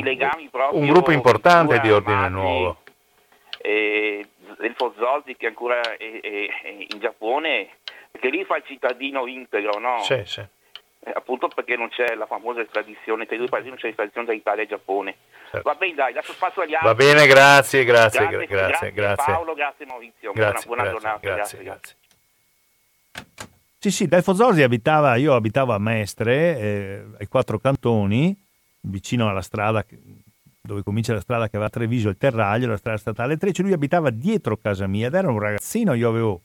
un 0.72 0.88
gruppo 0.88 1.12
importante 1.12 1.80
di 1.80 1.92
ordine 1.92 2.18
Matti, 2.18 2.32
nuovo. 2.34 2.78
E 3.58 4.26
Elfo 4.60 4.94
Zolzi 4.98 5.36
che 5.36 5.48
ancora 5.48 5.80
è, 5.98 5.98
è, 5.98 6.20
è, 6.22 6.68
in 6.90 7.00
Giappone, 7.00 7.70
perché 8.12 8.30
lì 8.30 8.44
fa 8.46 8.58
il 8.58 8.64
cittadino 8.66 9.28
integro, 9.28 9.80
no? 9.80 10.02
Sì, 10.04 10.22
sì. 10.26 10.44
Eh, 11.04 11.12
appunto 11.16 11.48
perché 11.48 11.76
non 11.76 11.90
c'è 11.90 12.14
la 12.14 12.28
famosa 12.28 12.64
tradizione, 12.66 13.26
tra 13.26 13.36
i 13.36 13.40
due 13.40 13.48
paesi 13.48 13.70
non 13.70 13.78
c'è 13.78 13.88
l'estradizione 13.88 14.28
tra 14.28 14.36
Italia 14.36 14.64
e 14.64 14.68
Giappone. 14.68 15.16
Certo. 15.50 15.68
Va 15.68 15.76
bene, 15.76 15.96
dai, 15.96 16.14
lascio 16.14 16.34
spazio 16.34 16.62
agli 16.62 16.76
altri. 16.76 16.88
Va 16.88 16.96
bene, 16.96 17.26
grazie, 17.26 17.84
grazie, 17.84 18.28
grazie, 18.28 18.48
grazie, 18.48 18.92
grazie 18.92 19.34
Paolo, 19.34 19.54
grazie 19.54 19.86
Maurizio, 19.86 20.32
grazie, 20.32 20.68
buona, 20.68 20.84
buona 20.84 21.00
giornata. 21.00 21.20
Grazie, 21.20 21.64
grazie. 21.64 21.96
Sì, 23.84 23.90
sì, 23.90 24.06
Delfo 24.06 24.36
Zorzi 24.36 24.62
abitava, 24.62 25.16
io 25.16 25.34
abitavo 25.34 25.74
a 25.74 25.80
Mestre, 25.80 26.60
eh, 26.60 27.04
ai 27.18 27.28
quattro 27.28 27.58
cantoni, 27.58 28.38
vicino 28.82 29.28
alla 29.28 29.42
strada 29.42 29.84
dove 30.62 30.84
comincia 30.84 31.14
la 31.14 31.20
strada 31.20 31.50
che 31.50 31.58
va 31.58 31.66
a 31.66 31.70
Treviso, 31.70 32.10
il 32.10 32.18
Terraglio, 32.18 32.68
la 32.68 32.78
strada 32.78 33.00
statale 33.00 33.38
13, 33.38 33.64
lui 33.64 33.74
abitava 33.74 34.12
dietro 34.12 34.56
casa 34.58 34.86
mia 34.86 35.08
ed 35.08 35.16
era 35.16 35.32
un 35.32 35.40
ragazzino, 35.40 35.96
io 35.96 36.10
avevo 36.10 36.44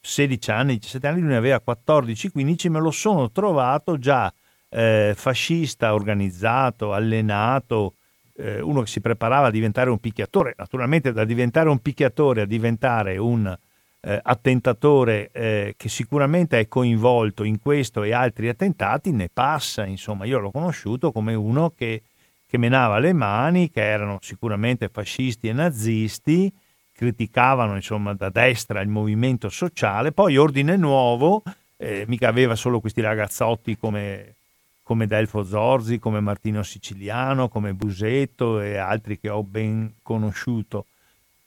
16 0.00 0.50
anni, 0.52 0.74
17 0.74 1.06
anni, 1.08 1.20
lui 1.20 1.30
ne 1.30 1.36
aveva 1.36 1.60
14-15, 1.66 2.70
me 2.70 2.78
lo 2.78 2.92
sono 2.92 3.32
trovato 3.32 3.98
già 3.98 4.32
eh, 4.68 5.12
fascista, 5.16 5.92
organizzato, 5.92 6.92
allenato, 6.92 7.94
eh, 8.36 8.60
uno 8.60 8.82
che 8.82 8.86
si 8.86 9.00
preparava 9.00 9.48
a 9.48 9.50
diventare 9.50 9.90
un 9.90 9.98
picchiatore, 9.98 10.54
naturalmente 10.56 11.12
da 11.12 11.24
diventare 11.24 11.68
un 11.68 11.80
picchiatore 11.80 12.42
a 12.42 12.46
diventare 12.46 13.16
un 13.16 13.58
eh, 14.06 14.20
attentatore 14.22 15.30
eh, 15.32 15.74
che 15.76 15.88
sicuramente 15.88 16.60
è 16.60 16.68
coinvolto 16.68 17.42
in 17.42 17.58
questo 17.58 18.04
e 18.04 18.12
altri 18.12 18.48
attentati, 18.48 19.10
ne 19.10 19.28
passa, 19.32 19.84
insomma, 19.84 20.24
io 20.26 20.38
l'ho 20.38 20.52
conosciuto 20.52 21.10
come 21.10 21.34
uno 21.34 21.72
che, 21.76 22.02
che 22.46 22.56
menava 22.56 23.00
le 23.00 23.12
mani, 23.12 23.68
che 23.68 23.82
erano 23.82 24.18
sicuramente 24.20 24.88
fascisti 24.88 25.48
e 25.48 25.52
nazisti, 25.52 26.52
criticavano 26.92 27.74
insomma 27.74 28.14
da 28.14 28.30
destra 28.30 28.80
il 28.80 28.88
movimento 28.88 29.48
sociale, 29.48 30.12
poi 30.12 30.36
Ordine 30.36 30.76
Nuovo, 30.76 31.42
eh, 31.76 32.04
mica 32.06 32.28
aveva 32.28 32.54
solo 32.54 32.78
questi 32.78 33.00
ragazzotti 33.00 33.76
come, 33.76 34.36
come 34.84 35.08
Delfo 35.08 35.42
Zorzi, 35.42 35.98
come 35.98 36.20
Martino 36.20 36.62
Siciliano, 36.62 37.48
come 37.48 37.74
Busetto 37.74 38.60
e 38.60 38.76
altri 38.76 39.18
che 39.18 39.30
ho 39.30 39.42
ben 39.42 39.94
conosciuto 40.00 40.86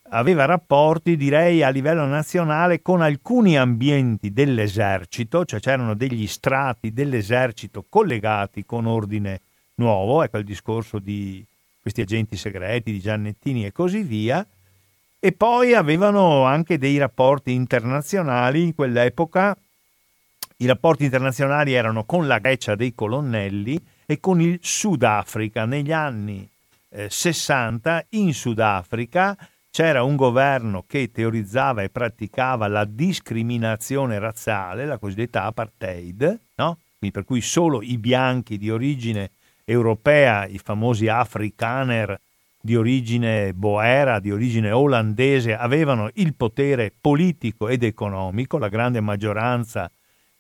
aveva 0.10 0.46
rapporti, 0.46 1.16
direi, 1.16 1.64
a 1.64 1.70
livello 1.70 2.06
nazionale 2.06 2.82
con 2.82 3.02
alcuni 3.02 3.58
ambienti 3.58 4.32
dell'esercito, 4.32 5.46
cioè 5.46 5.60
c'erano 5.60 5.94
degli 5.94 6.28
strati 6.28 6.94
dell'esercito 6.94 7.86
collegati 7.88 8.66
con 8.66 8.86
ordine 8.86 9.42
nuovo, 9.76 10.24
ecco 10.24 10.38
il 10.38 10.46
discorso 10.46 11.00
di 11.00 11.46
questi 11.82 12.02
agenti 12.02 12.38
segreti, 12.38 12.92
di 12.92 13.00
Giannettini 13.00 13.66
e 13.66 13.72
così 13.72 14.02
via, 14.02 14.46
e 15.20 15.32
poi 15.32 15.74
avevano 15.74 16.44
anche 16.44 16.78
dei 16.78 16.98
rapporti 16.98 17.54
internazionali 17.54 18.64
in 18.64 18.76
quell'epoca. 18.76 19.56
I 20.58 20.66
rapporti 20.66 21.06
internazionali 21.06 21.74
erano 21.74 22.04
con 22.04 22.28
la 22.28 22.40
Grecia 22.40 22.76
dei 22.76 22.94
colonnelli 22.94 23.82
e 24.06 24.20
con 24.20 24.42
il 24.42 24.60
Sudafrica. 24.62 25.66
Negli 25.66 25.92
anni 25.92 26.48
eh, 26.90 27.10
60 27.10 28.06
in 28.10 28.34
Sudafrica 28.34 29.38
c'era 29.80 30.04
un 30.04 30.18
governo 30.18 30.84
che 30.86 31.10
teorizzava 31.10 31.84
e 31.84 31.90
praticava 31.90 32.68
la 32.68 32.84
discriminazione 32.84 34.20
razziale, 34.20 34.86
la 34.86 34.98
cosiddetta 34.98 35.46
apartheid, 35.46 36.42
no? 36.56 36.80
per 37.00 37.24
cui 37.24 37.40
solo 37.40 37.82
i 37.82 37.98
bianchi 37.98 38.58
di 38.58 38.70
origine 38.70 39.32
europea, 39.64 40.46
i 40.48 40.58
famosi 40.58 41.08
afrikaner 41.08 42.20
di 42.60 42.76
origine 42.76 43.54
boera, 43.54 44.20
di 44.20 44.32
origine 44.32 44.70
olandese, 44.70 45.56
avevano 45.56 46.10
il 46.16 46.36
potere 46.36 46.92
politico 47.00 47.70
ed 47.70 47.84
economico, 47.84 48.58
la 48.58 48.68
grande 48.68 49.00
maggioranza 49.00 49.90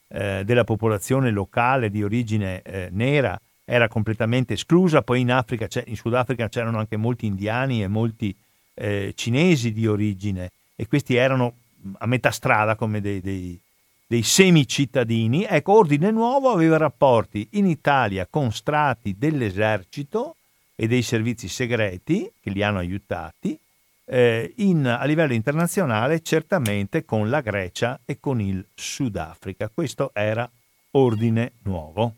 eh, 0.09 0.43
della 0.43 0.65
popolazione 0.65 1.31
locale 1.31 1.89
di 1.89 2.03
origine 2.03 2.61
eh, 2.61 2.89
nera 2.91 3.39
era 3.63 3.87
completamente 3.87 4.55
esclusa, 4.55 5.01
poi 5.01 5.21
in, 5.21 5.31
Africa, 5.31 5.65
in 5.85 5.95
Sudafrica 5.95 6.49
c'erano 6.49 6.79
anche 6.79 6.97
molti 6.97 7.25
indiani 7.25 7.81
e 7.81 7.87
molti 7.87 8.35
eh, 8.79 9.11
cinesi 9.15 9.73
di 9.73 9.85
origine 9.85 10.51
e 10.75 10.87
questi 10.87 11.15
erano 11.15 11.53
a 11.97 12.05
metà 12.05 12.31
strada 12.31 12.75
come 12.75 13.01
dei, 13.01 13.19
dei, 13.19 13.59
dei 14.07 14.23
semi-cittadini. 14.23 15.43
Ecco, 15.43 15.73
Ordine 15.73 16.11
Nuovo 16.11 16.49
aveva 16.49 16.77
rapporti 16.77 17.45
in 17.51 17.67
Italia 17.67 18.25
con 18.29 18.51
strati 18.53 19.15
dell'esercito 19.17 20.35
e 20.75 20.87
dei 20.87 21.01
servizi 21.01 21.49
segreti 21.49 22.31
che 22.39 22.49
li 22.51 22.63
hanno 22.63 22.79
aiutati, 22.79 23.59
eh, 24.05 24.53
in, 24.57 24.85
a 24.85 25.03
livello 25.03 25.33
internazionale 25.33 26.21
certamente 26.21 27.03
con 27.03 27.29
la 27.29 27.41
Grecia 27.41 27.99
e 28.05 28.17
con 28.19 28.39
il 28.39 28.65
Sudafrica. 28.73 29.69
Questo 29.73 30.11
era 30.13 30.49
Ordine 30.91 31.51
Nuovo. 31.63 32.15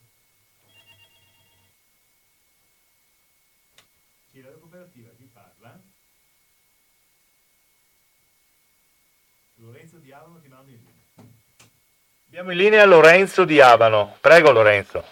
Abbiamo 12.31 12.51
in 12.51 12.59
linea 12.59 12.85
Lorenzo 12.85 13.43
di 13.43 13.59
Abano. 13.59 14.15
Prego 14.21 14.53
Lorenzo. 14.53 15.03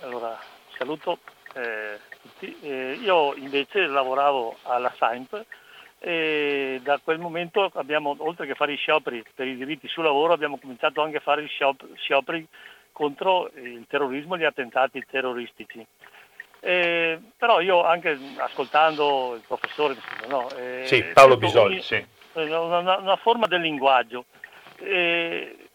Allora, 0.00 0.38
saluto 0.76 1.20
eh, 1.54 1.98
tutti. 2.20 2.54
Eh, 2.60 2.98
io 3.00 3.34
invece 3.36 3.86
lavoravo 3.86 4.58
alla 4.64 4.92
Saint 4.98 5.46
e 5.98 6.78
da 6.82 7.00
quel 7.02 7.18
momento 7.18 7.70
abbiamo, 7.76 8.14
oltre 8.18 8.46
che 8.46 8.54
fare 8.54 8.74
i 8.74 8.76
scioperi 8.76 9.24
per 9.34 9.46
i 9.46 9.56
diritti 9.56 9.88
sul 9.88 10.04
lavoro, 10.04 10.34
abbiamo 10.34 10.58
cominciato 10.58 11.00
anche 11.00 11.16
a 11.16 11.20
fare 11.20 11.44
gli 11.44 11.96
scioperi 11.96 12.46
contro 12.92 13.50
il 13.54 13.86
terrorismo 13.88 14.34
e 14.34 14.40
gli 14.40 14.44
attentati 14.44 15.02
terroristici. 15.10 15.82
Eh, 16.60 17.18
però 17.38 17.62
io 17.62 17.82
anche 17.82 18.18
ascoltando 18.36 19.32
il 19.34 19.42
professore 19.46 19.96
no, 20.28 20.50
eh, 20.58 20.82
sì, 20.84 21.02
Paolo 21.04 21.38
Bisogli, 21.38 21.80
sì. 21.80 22.04
una, 22.34 22.60
una, 22.60 22.98
una, 22.98 23.16
forma 23.16 23.46
del 23.46 23.62
linguaggio 23.62 24.26
eh, 24.76 25.69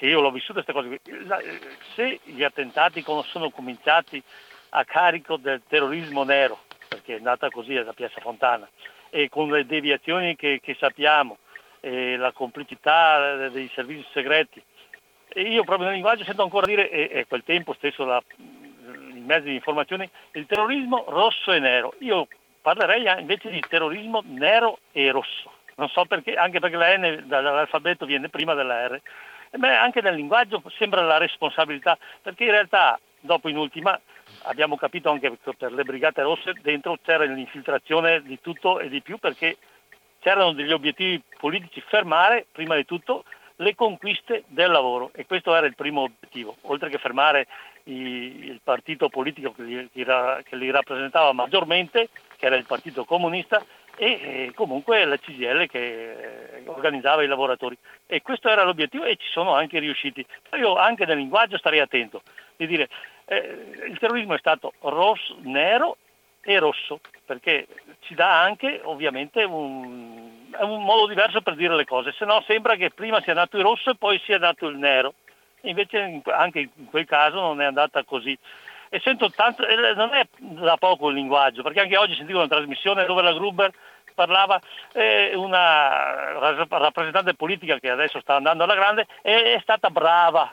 che 0.00 0.06
io 0.06 0.22
l'ho 0.22 0.30
vissuta 0.30 0.62
queste 0.62 0.72
cose, 0.72 0.98
se 1.94 2.20
gli 2.24 2.42
attentati 2.42 3.04
sono 3.24 3.50
cominciati 3.50 4.22
a 4.70 4.82
carico 4.86 5.36
del 5.36 5.60
terrorismo 5.68 6.24
nero, 6.24 6.60
perché 6.88 7.16
è 7.16 7.18
nata 7.18 7.50
così 7.50 7.74
da 7.74 7.92
Piazza 7.92 8.18
Fontana, 8.22 8.66
e 9.10 9.28
con 9.28 9.50
le 9.50 9.66
deviazioni 9.66 10.36
che, 10.36 10.58
che 10.62 10.74
sappiamo, 10.80 11.36
la 11.82 12.32
complicità 12.32 13.48
dei 13.48 13.70
servizi 13.74 14.06
segreti, 14.14 14.62
e 15.28 15.42
io 15.42 15.64
proprio 15.64 15.88
nel 15.88 15.96
linguaggio 15.96 16.24
sento 16.24 16.44
ancora 16.44 16.64
dire, 16.64 16.88
e 16.88 17.20
a 17.20 17.26
quel 17.26 17.44
tempo 17.44 17.74
stesso 17.74 18.06
la, 18.06 18.22
i 18.38 19.22
mezzi 19.22 19.48
di 19.48 19.54
informazione, 19.56 20.08
il 20.32 20.46
terrorismo 20.46 21.04
rosso 21.08 21.52
e 21.52 21.58
nero. 21.58 21.92
Io 21.98 22.26
parlerei 22.62 23.20
invece 23.20 23.50
di 23.50 23.62
terrorismo 23.68 24.22
nero 24.24 24.78
e 24.92 25.10
rosso. 25.10 25.52
Non 25.74 25.90
so 25.90 26.06
perché, 26.06 26.36
anche 26.36 26.58
perché 26.58 26.76
la 26.76 26.96
N 26.96 27.24
dall'alfabeto 27.26 28.06
viene 28.06 28.30
prima 28.30 28.54
della 28.54 28.86
R 28.86 29.00
Beh, 29.52 29.74
anche 29.74 30.00
nel 30.00 30.14
linguaggio 30.14 30.62
sembra 30.78 31.02
la 31.02 31.18
responsabilità, 31.18 31.98
perché 32.22 32.44
in 32.44 32.50
realtà 32.52 32.98
dopo 33.18 33.48
in 33.48 33.56
ultima 33.56 33.98
abbiamo 34.44 34.76
capito 34.76 35.10
anche 35.10 35.36
per 35.56 35.72
le 35.72 35.82
Brigate 35.82 36.22
Rosse 36.22 36.54
dentro 36.62 36.98
c'era 37.02 37.24
l'infiltrazione 37.24 38.22
di 38.22 38.38
tutto 38.40 38.78
e 38.78 38.88
di 38.88 39.02
più 39.02 39.18
perché 39.18 39.56
c'erano 40.20 40.52
degli 40.52 40.72
obiettivi 40.72 41.20
politici, 41.38 41.82
fermare 41.86 42.46
prima 42.50 42.76
di 42.76 42.84
tutto 42.84 43.24
le 43.56 43.74
conquiste 43.74 44.44
del 44.46 44.70
lavoro 44.70 45.10
e 45.14 45.26
questo 45.26 45.54
era 45.54 45.66
il 45.66 45.74
primo 45.74 46.02
obiettivo, 46.02 46.56
oltre 46.62 46.88
che 46.88 46.98
fermare 46.98 47.46
il 47.84 48.60
partito 48.62 49.08
politico 49.08 49.52
che 49.52 49.62
li, 49.62 49.90
che 49.90 50.56
li, 50.56 50.70
rappresentava 50.70 51.32
maggiormente, 51.32 52.08
che 52.36 52.46
era 52.46 52.56
il 52.56 52.66
Partito 52.66 53.04
Comunista, 53.04 53.64
e 54.02 54.52
comunque 54.54 55.04
la 55.04 55.18
CGL 55.18 55.66
che 55.66 56.62
organizzava 56.64 57.22
i 57.22 57.26
lavoratori. 57.26 57.76
E 58.06 58.22
questo 58.22 58.48
era 58.48 58.62
l'obiettivo 58.62 59.04
e 59.04 59.16
ci 59.16 59.28
sono 59.30 59.52
anche 59.54 59.78
riusciti. 59.78 60.24
Io 60.54 60.74
anche 60.76 61.04
nel 61.04 61.18
linguaggio 61.18 61.58
starei 61.58 61.80
attento, 61.80 62.22
di 62.56 62.66
dire 62.66 62.88
eh, 63.26 63.84
il 63.88 63.98
terrorismo 63.98 64.32
è 64.32 64.38
stato 64.38 64.72
rosso, 64.80 65.36
nero 65.42 65.98
e 66.40 66.58
rosso, 66.58 67.00
perché 67.26 67.66
ci 68.00 68.14
dà 68.14 68.40
anche 68.40 68.80
ovviamente 68.84 69.44
un, 69.44 70.46
un 70.58 70.82
modo 70.82 71.06
diverso 71.06 71.42
per 71.42 71.54
dire 71.54 71.76
le 71.76 71.84
cose, 71.84 72.12
se 72.12 72.24
no 72.24 72.42
sembra 72.46 72.76
che 72.76 72.88
prima 72.88 73.20
sia 73.20 73.34
nato 73.34 73.58
il 73.58 73.64
rosso 73.64 73.90
e 73.90 73.96
poi 73.96 74.18
sia 74.24 74.38
nato 74.38 74.66
il 74.66 74.78
nero. 74.78 75.12
Invece 75.64 76.22
anche 76.24 76.70
in 76.74 76.86
quel 76.88 77.04
caso 77.04 77.38
non 77.38 77.60
è 77.60 77.66
andata 77.66 78.02
così. 78.04 78.38
E 78.92 79.00
sento 79.04 79.30
tanto, 79.30 79.64
non 79.94 80.14
è 80.14 80.26
da 80.38 80.76
poco 80.76 81.10
il 81.10 81.14
linguaggio, 81.14 81.62
perché 81.62 81.80
anche 81.80 81.96
oggi 81.96 82.16
sentivo 82.16 82.40
una 82.40 82.48
trasmissione 82.48 83.04
dove 83.04 83.22
la 83.22 83.32
Gruber 83.32 83.72
parlava 84.14 84.60
eh, 84.92 85.32
una 85.36 86.38
rappresentante 86.68 87.34
politica 87.34 87.78
che 87.78 87.88
adesso 87.88 88.20
sta 88.20 88.34
andando 88.34 88.64
alla 88.64 88.74
grande 88.74 89.06
e 89.22 89.54
è 89.54 89.60
stata 89.60 89.90
brava, 89.90 90.52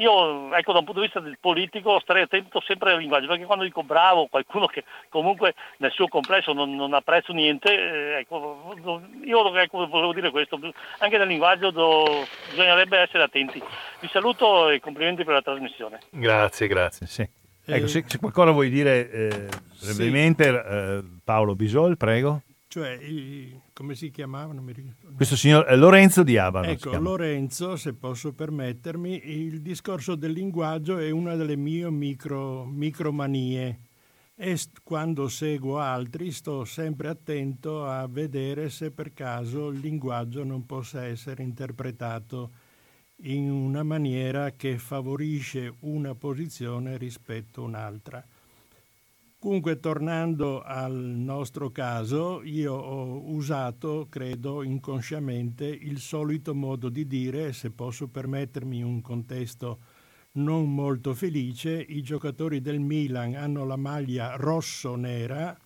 io 0.00 0.54
ecco 0.54 0.72
da 0.72 0.78
un 0.78 0.84
punto 0.84 1.00
di 1.00 1.06
vista 1.06 1.20
del 1.20 1.38
politico 1.38 2.00
starei 2.00 2.22
attento 2.22 2.60
sempre 2.60 2.92
al 2.92 2.98
linguaggio, 2.98 3.26
perché 3.26 3.44
quando 3.44 3.64
dico 3.64 3.82
bravo, 3.82 4.26
qualcuno 4.26 4.66
che 4.66 4.84
comunque 5.08 5.54
nel 5.78 5.92
suo 5.92 6.08
complesso 6.08 6.52
non, 6.52 6.74
non 6.74 6.94
apprezzo 6.94 7.32
niente, 7.32 7.70
eh, 7.70 8.18
ecco, 8.20 8.74
io 9.24 9.54
ecco, 9.56 9.86
volevo 9.86 10.12
dire 10.12 10.30
questo, 10.30 10.58
anche 10.98 11.18
nel 11.18 11.28
linguaggio 11.28 11.70
do, 11.70 12.26
bisognerebbe 12.48 12.98
essere 12.98 13.22
attenti. 13.22 13.62
Vi 14.00 14.08
saluto 14.08 14.70
e 14.70 14.80
complimenti 14.80 15.24
per 15.24 15.34
la 15.34 15.42
trasmissione. 15.42 16.00
Grazie, 16.10 16.66
grazie. 16.66 17.06
Sì. 17.06 17.28
Ecco, 17.66 17.86
se, 17.86 18.04
se, 18.06 18.18
qualcosa 18.18 18.50
vuoi 18.50 18.70
dire 18.70 19.10
eh, 19.10 19.48
brevemente, 19.82 20.44
sì. 20.44 20.50
eh, 20.50 21.04
Paolo 21.22 21.54
Bisol, 21.54 21.96
prego. 21.96 22.42
Cioè, 22.70 22.92
i, 23.02 23.60
come 23.72 23.96
si 23.96 24.12
chiamava? 24.12 24.52
Non 24.52 24.62
mi 24.62 24.72
ricordo. 24.72 25.16
Questo 25.16 25.34
signor 25.34 25.68
eh, 25.68 25.74
Lorenzo 25.74 26.22
di 26.22 26.36
Abano. 26.36 26.68
Ecco, 26.68 26.96
Lorenzo, 26.98 27.74
se 27.74 27.94
posso 27.94 28.32
permettermi, 28.32 29.22
il 29.24 29.60
discorso 29.60 30.14
del 30.14 30.30
linguaggio 30.30 30.96
è 30.98 31.10
una 31.10 31.34
delle 31.34 31.56
mie 31.56 31.90
micro, 31.90 32.64
micromanie 32.64 33.80
e 34.36 34.56
quando 34.84 35.26
seguo 35.26 35.80
altri 35.80 36.30
sto 36.30 36.64
sempre 36.64 37.08
attento 37.08 37.86
a 37.86 38.06
vedere 38.06 38.70
se 38.70 38.92
per 38.92 39.12
caso 39.14 39.70
il 39.70 39.80
linguaggio 39.80 40.44
non 40.44 40.64
possa 40.64 41.04
essere 41.04 41.42
interpretato 41.42 42.52
in 43.22 43.50
una 43.50 43.82
maniera 43.82 44.52
che 44.52 44.78
favorisce 44.78 45.74
una 45.80 46.14
posizione 46.14 46.96
rispetto 46.96 47.62
a 47.62 47.64
un'altra. 47.64 48.24
Comunque, 49.40 49.80
tornando 49.80 50.60
al 50.60 50.92
nostro 50.92 51.70
caso, 51.70 52.42
io 52.42 52.74
ho 52.74 53.32
usato, 53.32 54.06
credo, 54.10 54.62
inconsciamente 54.62 55.64
il 55.64 55.98
solito 55.98 56.54
modo 56.54 56.90
di 56.90 57.06
dire, 57.06 57.54
se 57.54 57.70
posso 57.70 58.06
permettermi 58.08 58.82
un 58.82 59.00
contesto 59.00 59.78
non 60.32 60.70
molto 60.74 61.14
felice, 61.14 61.80
i 61.80 62.02
giocatori 62.02 62.60
del 62.60 62.80
Milan 62.80 63.34
hanno 63.34 63.64
la 63.64 63.76
maglia 63.76 64.36
rosso-nera, 64.36 65.58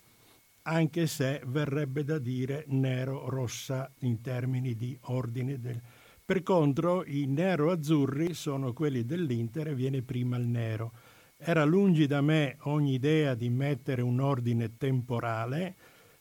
anche 0.62 1.08
se 1.08 1.42
verrebbe 1.44 2.04
da 2.04 2.20
dire 2.20 2.66
nero-rossa 2.68 3.92
in 4.02 4.20
termini 4.20 4.76
di 4.76 4.96
ordine 5.06 5.58
del... 5.58 5.82
Per 6.24 6.44
contro, 6.44 7.04
i 7.04 7.26
nero-azzurri 7.26 8.34
sono 8.34 8.72
quelli 8.72 9.04
dell'Inter 9.04 9.66
e 9.66 9.74
viene 9.74 10.02
prima 10.02 10.36
il 10.36 10.46
nero. 10.46 10.92
Era 11.36 11.64
lungi 11.64 12.06
da 12.06 12.20
me 12.20 12.56
ogni 12.62 12.94
idea 12.94 13.34
di 13.34 13.48
mettere 13.50 14.02
un 14.02 14.20
ordine 14.20 14.76
temporale, 14.76 15.76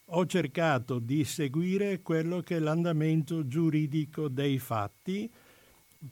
ho 0.07 0.26
cercato 0.26 0.99
di 0.99 1.24
seguire 1.24 2.01
quello 2.01 2.41
che 2.41 2.57
è 2.57 2.59
l'andamento 2.59 3.47
giuridico 3.47 4.28
dei 4.28 4.59
fatti 4.59 5.32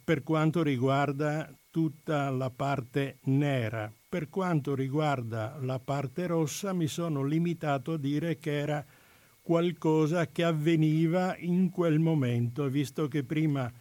per 0.03 0.23
quanto 0.23 0.63
riguarda 0.63 1.53
tutta 1.69 2.29
la 2.29 2.49
parte 2.49 3.17
nera. 3.23 3.91
Per 4.07 4.29
quanto 4.29 4.75
riguarda 4.75 5.57
la 5.61 5.79
parte 5.79 6.27
rossa 6.27 6.73
mi 6.73 6.87
sono 6.87 7.23
limitato 7.23 7.93
a 7.93 7.97
dire 7.97 8.37
che 8.37 8.57
era 8.57 8.85
qualcosa 9.41 10.27
che 10.27 10.43
avveniva 10.43 11.35
in 11.37 11.69
quel 11.69 11.99
momento, 11.99 12.69
visto 12.69 13.07
che 13.07 13.23
prima 13.23 13.71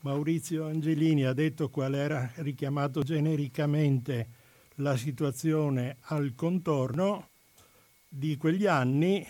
Maurizio 0.00 0.66
Angelini 0.66 1.24
ha 1.24 1.32
detto 1.32 1.70
qual 1.70 1.94
era 1.94 2.30
richiamato 2.36 3.02
genericamente 3.02 4.42
la 4.76 4.96
situazione 4.96 5.98
al 6.02 6.34
contorno 6.34 7.28
di 8.08 8.36
quegli 8.36 8.66
anni, 8.66 9.26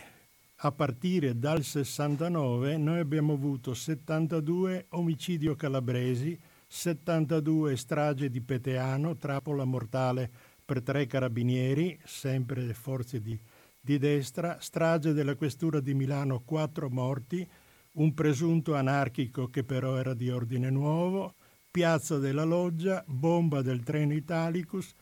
a 0.57 0.73
partire 0.73 1.39
dal 1.39 1.63
69, 1.63 2.77
noi 2.79 2.99
abbiamo 2.99 3.35
avuto 3.35 3.75
72 3.75 4.87
omicidi 4.91 5.55
calabresi, 5.57 6.39
72 6.67 7.77
strage 7.77 8.31
di 8.31 8.41
Peteano, 8.41 9.17
trappola 9.17 9.65
mortale 9.65 10.31
per 10.65 10.83
tre 10.83 11.07
carabinieri, 11.07 11.99
sempre 12.05 12.73
forze 12.73 13.21
di, 13.21 13.39
di 13.79 13.99
destra, 13.99 14.59
strage 14.61 15.13
della 15.13 15.35
questura 15.35 15.81
di 15.81 15.93
Milano, 15.93 16.41
quattro 16.45 16.89
morti, 16.89 17.47
un 17.93 18.15
presunto 18.15 18.75
anarchico 18.75 19.49
che 19.49 19.63
però 19.63 19.97
era 19.97 20.15
di 20.15 20.31
ordine 20.31 20.71
nuovo, 20.71 21.35
piazza 21.71 22.19
della 22.19 22.45
Loggia, 22.45 23.05
bomba 23.07 23.61
del 23.61 23.83
treno 23.83 24.15
Italicus, 24.15 24.95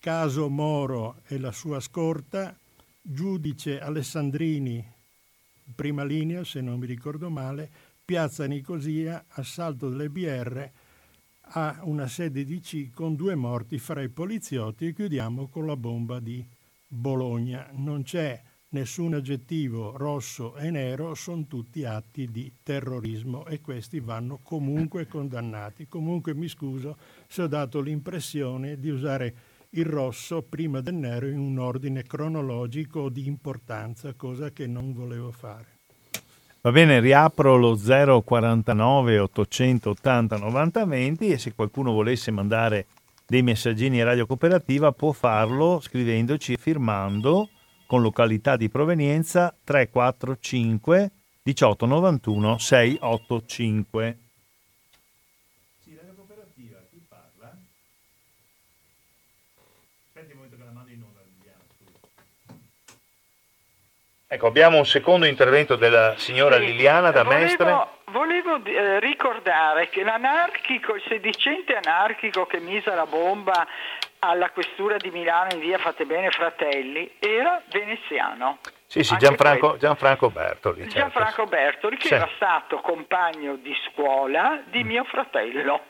caso 0.00 0.48
Moro 0.48 1.20
e 1.26 1.38
la 1.38 1.52
sua 1.52 1.78
scorta, 1.78 2.56
giudice 3.02 3.78
Alessandrini, 3.78 4.82
prima 5.74 6.04
linea 6.04 6.42
se 6.42 6.62
non 6.62 6.78
mi 6.78 6.86
ricordo 6.86 7.28
male, 7.28 7.70
piazza 8.02 8.46
Nicosia, 8.46 9.26
assalto 9.28 9.90
delle 9.90 10.08
BR 10.08 10.70
a 11.52 11.80
una 11.82 12.08
sede 12.08 12.44
di 12.44 12.60
C 12.60 12.90
con 12.94 13.14
due 13.14 13.34
morti 13.34 13.78
fra 13.78 14.00
i 14.00 14.08
poliziotti 14.08 14.86
e 14.86 14.94
chiudiamo 14.94 15.48
con 15.48 15.66
la 15.66 15.76
bomba 15.76 16.18
di 16.18 16.42
Bologna. 16.88 17.68
Non 17.72 18.02
c'è 18.02 18.40
nessun 18.70 19.12
aggettivo 19.12 19.98
rosso 19.98 20.56
e 20.56 20.70
nero, 20.70 21.14
sono 21.14 21.44
tutti 21.46 21.84
atti 21.84 22.30
di 22.30 22.50
terrorismo 22.62 23.44
e 23.46 23.60
questi 23.60 24.00
vanno 24.00 24.38
comunque 24.42 25.06
condannati. 25.06 25.88
Comunque 25.88 26.34
mi 26.34 26.48
scuso 26.48 26.96
se 27.26 27.42
ho 27.42 27.46
dato 27.46 27.80
l'impressione 27.80 28.80
di 28.80 28.88
usare 28.88 29.49
il 29.70 29.84
rosso 29.84 30.42
prima 30.42 30.80
del 30.80 30.94
nero 30.94 31.28
in 31.28 31.38
un 31.38 31.58
ordine 31.58 32.02
cronologico 32.02 33.08
di 33.08 33.26
importanza, 33.26 34.14
cosa 34.14 34.50
che 34.50 34.66
non 34.66 34.92
volevo 34.92 35.30
fare. 35.30 35.78
Va 36.62 36.72
bene, 36.72 37.00
riapro 37.00 37.56
lo 37.56 37.76
049 37.76 39.18
880 39.18 40.36
90 40.36 40.84
20 40.84 41.28
e 41.28 41.38
se 41.38 41.54
qualcuno 41.54 41.92
volesse 41.92 42.30
mandare 42.30 42.86
dei 43.26 43.42
messaggini 43.42 44.00
a 44.00 44.04
Radio 44.04 44.26
Cooperativa 44.26 44.92
può 44.92 45.12
farlo 45.12 45.80
scrivendoci 45.80 46.54
e 46.54 46.58
firmando 46.58 47.48
con 47.86 48.02
località 48.02 48.56
di 48.56 48.68
provenienza 48.68 49.56
345 49.64 51.10
1891 51.44 52.58
685. 52.58 54.18
Ecco, 64.32 64.46
abbiamo 64.46 64.76
un 64.76 64.86
secondo 64.86 65.26
intervento 65.26 65.74
della 65.74 66.14
signora 66.16 66.54
sì, 66.54 66.66
Liliana 66.66 67.10
da 67.10 67.24
volevo, 67.24 67.42
Mestre. 67.42 67.86
Volevo 68.12 68.64
eh, 68.64 69.00
ricordare 69.00 69.88
che 69.88 70.04
l'anarchico, 70.04 70.94
il 70.94 71.02
sedicente 71.08 71.74
anarchico 71.74 72.46
che 72.46 72.60
mise 72.60 72.94
la 72.94 73.06
bomba 73.06 73.66
alla 74.20 74.50
questura 74.50 74.98
di 74.98 75.10
Milano 75.10 75.48
in 75.54 75.58
via 75.58 75.78
Fate 75.78 76.04
Bene 76.06 76.30
Fratelli 76.30 77.10
era 77.18 77.60
veneziano. 77.72 78.58
Sì, 78.86 79.02
sì, 79.02 79.16
Gianfranco, 79.16 79.76
Gianfranco, 79.78 80.30
Bertoli. 80.30 80.82
Certo. 80.82 80.98
Gianfranco 80.98 81.46
Bertoli, 81.46 81.96
che 81.96 82.06
sì. 82.06 82.14
era 82.14 82.28
stato 82.36 82.78
compagno 82.78 83.56
di 83.56 83.74
scuola 83.90 84.62
di 84.66 84.84
mio 84.84 85.02
fratello. 85.04 85.86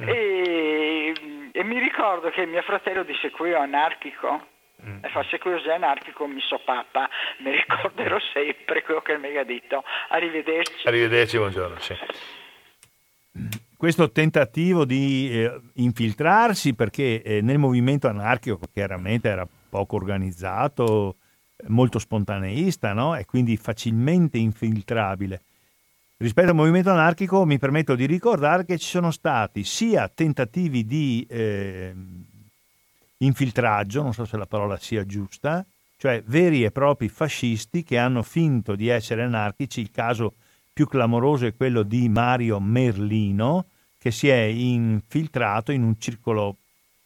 Mm. 0.00 0.08
e, 0.10 1.12
e, 1.52 1.62
mi 1.62 1.78
ricordo 1.78 2.30
che 2.30 2.44
mio 2.44 2.62
fratello 2.62 3.04
disse 3.04 3.30
qui 3.30 3.50
è 3.50 3.54
anarchico. 3.54 4.50
Mm. 4.84 5.04
E 5.04 5.08
fa 5.10 5.24
se 5.30 5.38
così 5.38 5.68
anarchico 5.68 6.26
mi 6.26 6.40
so 6.40 6.60
papà, 6.64 7.08
mi 7.40 7.52
ricorderò 7.52 8.18
sempre 8.32 8.82
quello 8.82 9.00
che 9.00 9.16
mi 9.18 9.36
ha 9.36 9.44
detto. 9.44 9.84
Arrivederci. 10.08 10.86
Arrivederci, 10.86 11.36
buongiorno. 11.36 11.78
Sì. 11.78 11.94
Questo 13.76 14.12
tentativo 14.12 14.84
di 14.84 15.30
eh, 15.32 15.60
infiltrarsi 15.74 16.74
perché 16.74 17.22
eh, 17.22 17.40
nel 17.40 17.58
movimento 17.58 18.08
anarchico 18.08 18.58
chiaramente 18.72 19.28
era 19.28 19.46
poco 19.68 19.96
organizzato, 19.96 21.16
molto 21.68 21.98
spontaneista 21.98 22.92
no? 22.92 23.16
e 23.16 23.24
quindi 23.24 23.56
facilmente 23.56 24.38
infiltrabile. 24.38 25.42
Rispetto 26.16 26.50
al 26.50 26.54
movimento 26.54 26.90
anarchico 26.90 27.44
mi 27.44 27.58
permetto 27.58 27.96
di 27.96 28.06
ricordare 28.06 28.64
che 28.64 28.78
ci 28.78 28.88
sono 28.88 29.10
stati 29.10 29.64
sia 29.64 30.08
tentativi 30.08 30.84
di 30.84 31.26
eh, 31.28 31.92
infiltraggio, 33.24 34.02
non 34.02 34.12
so 34.12 34.24
se 34.24 34.36
la 34.36 34.46
parola 34.46 34.76
sia 34.76 35.04
giusta, 35.04 35.64
cioè 35.96 36.22
veri 36.26 36.64
e 36.64 36.70
propri 36.70 37.08
fascisti 37.08 37.82
che 37.82 37.98
hanno 37.98 38.22
finto 38.22 38.74
di 38.74 38.88
essere 38.88 39.22
anarchici. 39.22 39.80
Il 39.80 39.90
caso 39.90 40.34
più 40.72 40.86
clamoroso 40.86 41.46
è 41.46 41.54
quello 41.54 41.82
di 41.82 42.08
Mario 42.08 42.58
Merlino, 42.60 43.66
che 43.98 44.10
si 44.10 44.28
è 44.28 44.40
infiltrato 44.40 45.70
in 45.70 45.82
un 45.82 45.96
circolo 45.98 46.58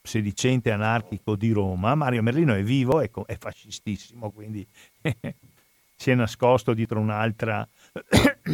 sedicente 0.03 0.71
anarchico 0.71 1.37
di 1.37 1.51
Roma. 1.51 1.95
Mario 1.95 2.23
Merlino 2.23 2.55
è 2.55 2.63
vivo, 2.63 3.01
è, 3.01 3.11
è 3.27 3.37
fascistissimo, 3.37 4.31
quindi 4.31 4.67
si 5.95 6.11
è 6.11 6.15
nascosto 6.15 6.73
dietro 6.73 7.01
un'altra 7.01 7.69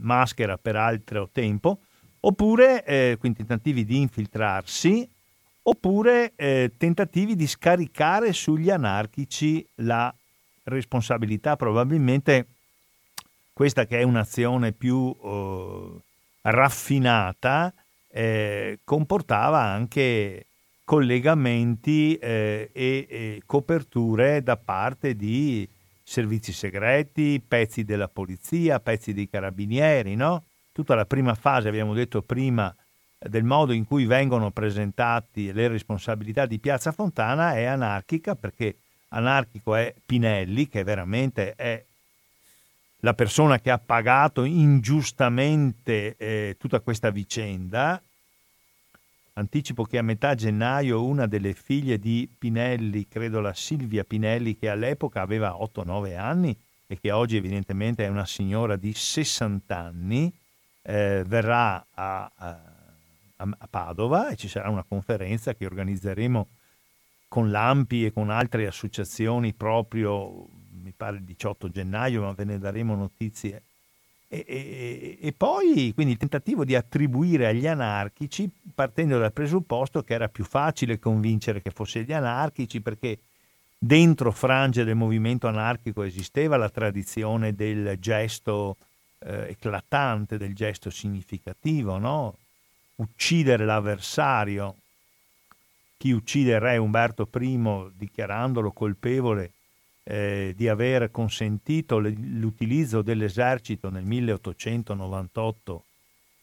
maschera 0.00 0.58
per 0.58 0.76
altro 0.76 1.28
tempo, 1.32 1.80
oppure 2.20 2.84
eh, 2.84 3.16
quindi 3.18 3.38
tentativi 3.38 3.84
di 3.84 4.00
infiltrarsi, 4.00 5.10
oppure 5.68 6.32
eh, 6.34 6.72
tentativi 6.78 7.36
di 7.36 7.46
scaricare 7.46 8.32
sugli 8.32 8.70
anarchici 8.70 9.66
la 9.76 10.12
responsabilità, 10.64 11.56
probabilmente 11.56 12.46
questa 13.52 13.84
che 13.84 13.98
è 13.98 14.02
un'azione 14.02 14.72
più 14.72 15.14
eh, 15.22 16.00
raffinata, 16.42 17.72
eh, 18.10 18.80
comportava 18.82 19.60
anche 19.60 20.46
collegamenti 20.84 22.14
eh, 22.14 22.70
e, 22.72 23.06
e, 23.06 23.42
coperture 23.44 24.42
da 24.42 24.56
parte 24.56 25.14
di 25.14 25.68
servizi 26.02 26.52
segreti, 26.52 27.42
pezzi 27.46 27.84
della 27.84 28.08
polizia, 28.08 28.80
pezzi 28.80 29.12
dei 29.12 29.28
carabinieri, 29.28 30.14
no? 30.14 30.44
Tutta 30.72 30.94
la 30.94 31.04
prima 31.04 31.34
fase, 31.34 31.68
abbiamo 31.68 31.92
detto 31.92 32.22
prima, 32.22 32.74
del 33.18 33.44
modo 33.44 33.72
in 33.72 33.84
cui 33.84 34.04
vengono 34.04 34.50
presentati 34.50 35.52
le 35.52 35.68
responsabilità 35.68 36.46
di 36.46 36.58
Piazza 36.58 36.92
Fontana 36.92 37.54
è 37.54 37.64
anarchica 37.64 38.34
perché 38.34 38.76
anarchico 39.08 39.74
è 39.74 39.94
Pinelli, 40.04 40.68
che 40.68 40.84
veramente 40.84 41.54
è 41.54 41.84
la 43.00 43.14
persona 43.14 43.60
che 43.60 43.70
ha 43.70 43.78
pagato 43.78 44.44
ingiustamente 44.44 46.14
eh, 46.16 46.56
tutta 46.58 46.80
questa 46.80 47.10
vicenda. 47.10 48.00
Anticipo 49.34 49.84
che 49.84 49.98
a 49.98 50.02
metà 50.02 50.34
gennaio 50.34 51.04
una 51.04 51.26
delle 51.26 51.54
figlie 51.54 51.98
di 51.98 52.28
Pinelli, 52.38 53.06
credo 53.06 53.40
la 53.40 53.54
Silvia 53.54 54.02
Pinelli, 54.02 54.58
che 54.58 54.68
all'epoca 54.68 55.20
aveva 55.20 55.56
8-9 55.56 56.16
anni 56.16 56.56
e 56.88 56.98
che 56.98 57.12
oggi 57.12 57.36
evidentemente 57.36 58.04
è 58.04 58.08
una 58.08 58.26
signora 58.26 58.74
di 58.74 58.92
60 58.92 59.76
anni, 59.76 60.32
eh, 60.82 61.22
verrà 61.24 61.86
a, 61.94 62.30
a, 62.34 62.67
a, 63.38 63.68
Padova 63.68 64.30
e 64.30 64.36
ci 64.36 64.48
sarà 64.48 64.68
una 64.68 64.84
conferenza 64.86 65.54
che 65.54 65.66
organizzeremo 65.66 66.48
con 67.28 67.50
l'AMPI 67.50 68.06
e 68.06 68.12
con 68.12 68.30
altre 68.30 68.66
associazioni 68.66 69.52
proprio, 69.52 70.46
mi 70.82 70.92
pare 70.96 71.16
il 71.16 71.24
18 71.24 71.68
gennaio, 71.68 72.22
ma 72.22 72.32
ve 72.32 72.44
ne 72.44 72.58
daremo 72.58 72.94
notizie 72.94 73.62
e, 74.30 74.44
e, 74.46 75.18
e, 75.22 75.32
poi 75.32 75.92
quindi 75.94 76.12
il 76.12 76.18
tentativo 76.18 76.62
di 76.62 76.74
attribuire 76.74 77.46
agli 77.46 77.66
anarchici, 77.66 78.48
partendo 78.74 79.18
dal 79.18 79.32
presupposto 79.32 80.02
che 80.02 80.12
era 80.12 80.28
più 80.28 80.44
facile 80.44 80.98
convincere 80.98 81.62
che 81.62 81.70
fossero 81.70 82.04
gli 82.04 82.12
anarchici, 82.12 82.82
perché 82.82 83.20
dentro 83.78 84.30
frange 84.30 84.84
del 84.84 84.96
movimento 84.96 85.46
anarchico 85.46 86.02
esisteva 86.02 86.58
la 86.58 86.68
tradizione 86.68 87.54
del 87.54 87.96
gesto 87.98 88.76
eh, 89.20 89.48
eclatante, 89.48 90.36
del 90.36 90.54
gesto 90.54 90.90
significativo, 90.90 91.96
no? 91.96 92.36
Uccidere 92.98 93.64
l'avversario. 93.64 94.76
Chi 95.96 96.12
uccide 96.12 96.52
il 96.52 96.60
re 96.60 96.76
Umberto 96.76 97.28
I 97.40 97.90
dichiarandolo 97.96 98.70
colpevole 98.70 99.50
eh, 100.04 100.54
di 100.56 100.68
aver 100.68 101.10
consentito 101.10 101.98
l'utilizzo 101.98 103.02
dell'esercito 103.02 103.90
nel 103.90 104.04
1898 104.04 105.82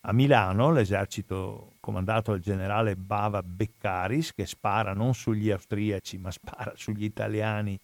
a 0.07 0.13
Milano, 0.13 0.71
l'esercito 0.71 1.71
comandato 1.79 2.31
dal 2.31 2.39
generale 2.39 2.95
Bava 2.95 3.41
Beccaris, 3.41 4.33
che 4.33 4.45
spara 4.45 4.93
non 4.93 5.15
sugli 5.15 5.49
austriaci 5.49 6.17
ma 6.17 6.29
spara 6.31 6.73
sugli 6.75 7.05
italiani 7.05 7.79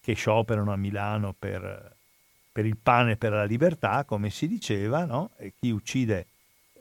che 0.00 0.14
scioperano 0.14 0.72
a 0.72 0.76
Milano 0.76 1.34
per, 1.38 1.94
per 2.50 2.66
il 2.66 2.76
pane 2.76 3.12
e 3.12 3.16
per 3.16 3.32
la 3.32 3.44
libertà, 3.44 4.04
come 4.04 4.30
si 4.30 4.48
diceva, 4.48 5.04
no? 5.04 5.30
e 5.36 5.52
chi 5.60 5.70
uccide 5.70 6.26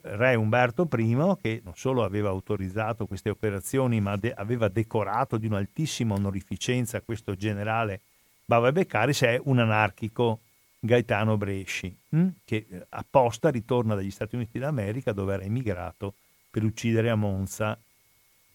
re 0.02 0.36
Umberto 0.36 0.88
I, 0.98 1.36
che 1.42 1.62
non 1.64 1.74
solo 1.76 2.04
aveva 2.04 2.30
autorizzato 2.30 3.06
queste 3.06 3.30
operazioni, 3.30 4.02
ma 4.02 4.16
de- 4.16 4.34
aveva 4.34 4.68
decorato 4.68 5.38
di 5.38 5.48
un'altissima 5.48 6.16
onorificenza 6.16 7.02
questo 7.02 7.36
generale 7.36 8.02
Bava 8.50 8.72
Beccaris 8.72 9.22
è 9.22 9.40
un 9.44 9.60
anarchico 9.60 10.40
Gaetano 10.80 11.38
Bresci, 11.38 11.96
hm? 12.10 12.28
che 12.44 12.66
eh, 12.68 12.86
apposta 12.90 13.50
ritorna 13.50 13.94
dagli 13.94 14.10
Stati 14.10 14.34
Uniti 14.34 14.58
d'America 14.58 15.12
dove 15.12 15.36
era 15.36 15.44
emigrato 15.44 16.16
per 16.50 16.64
uccidere 16.64 17.12
a 17.12 17.16
Monza 17.16 17.78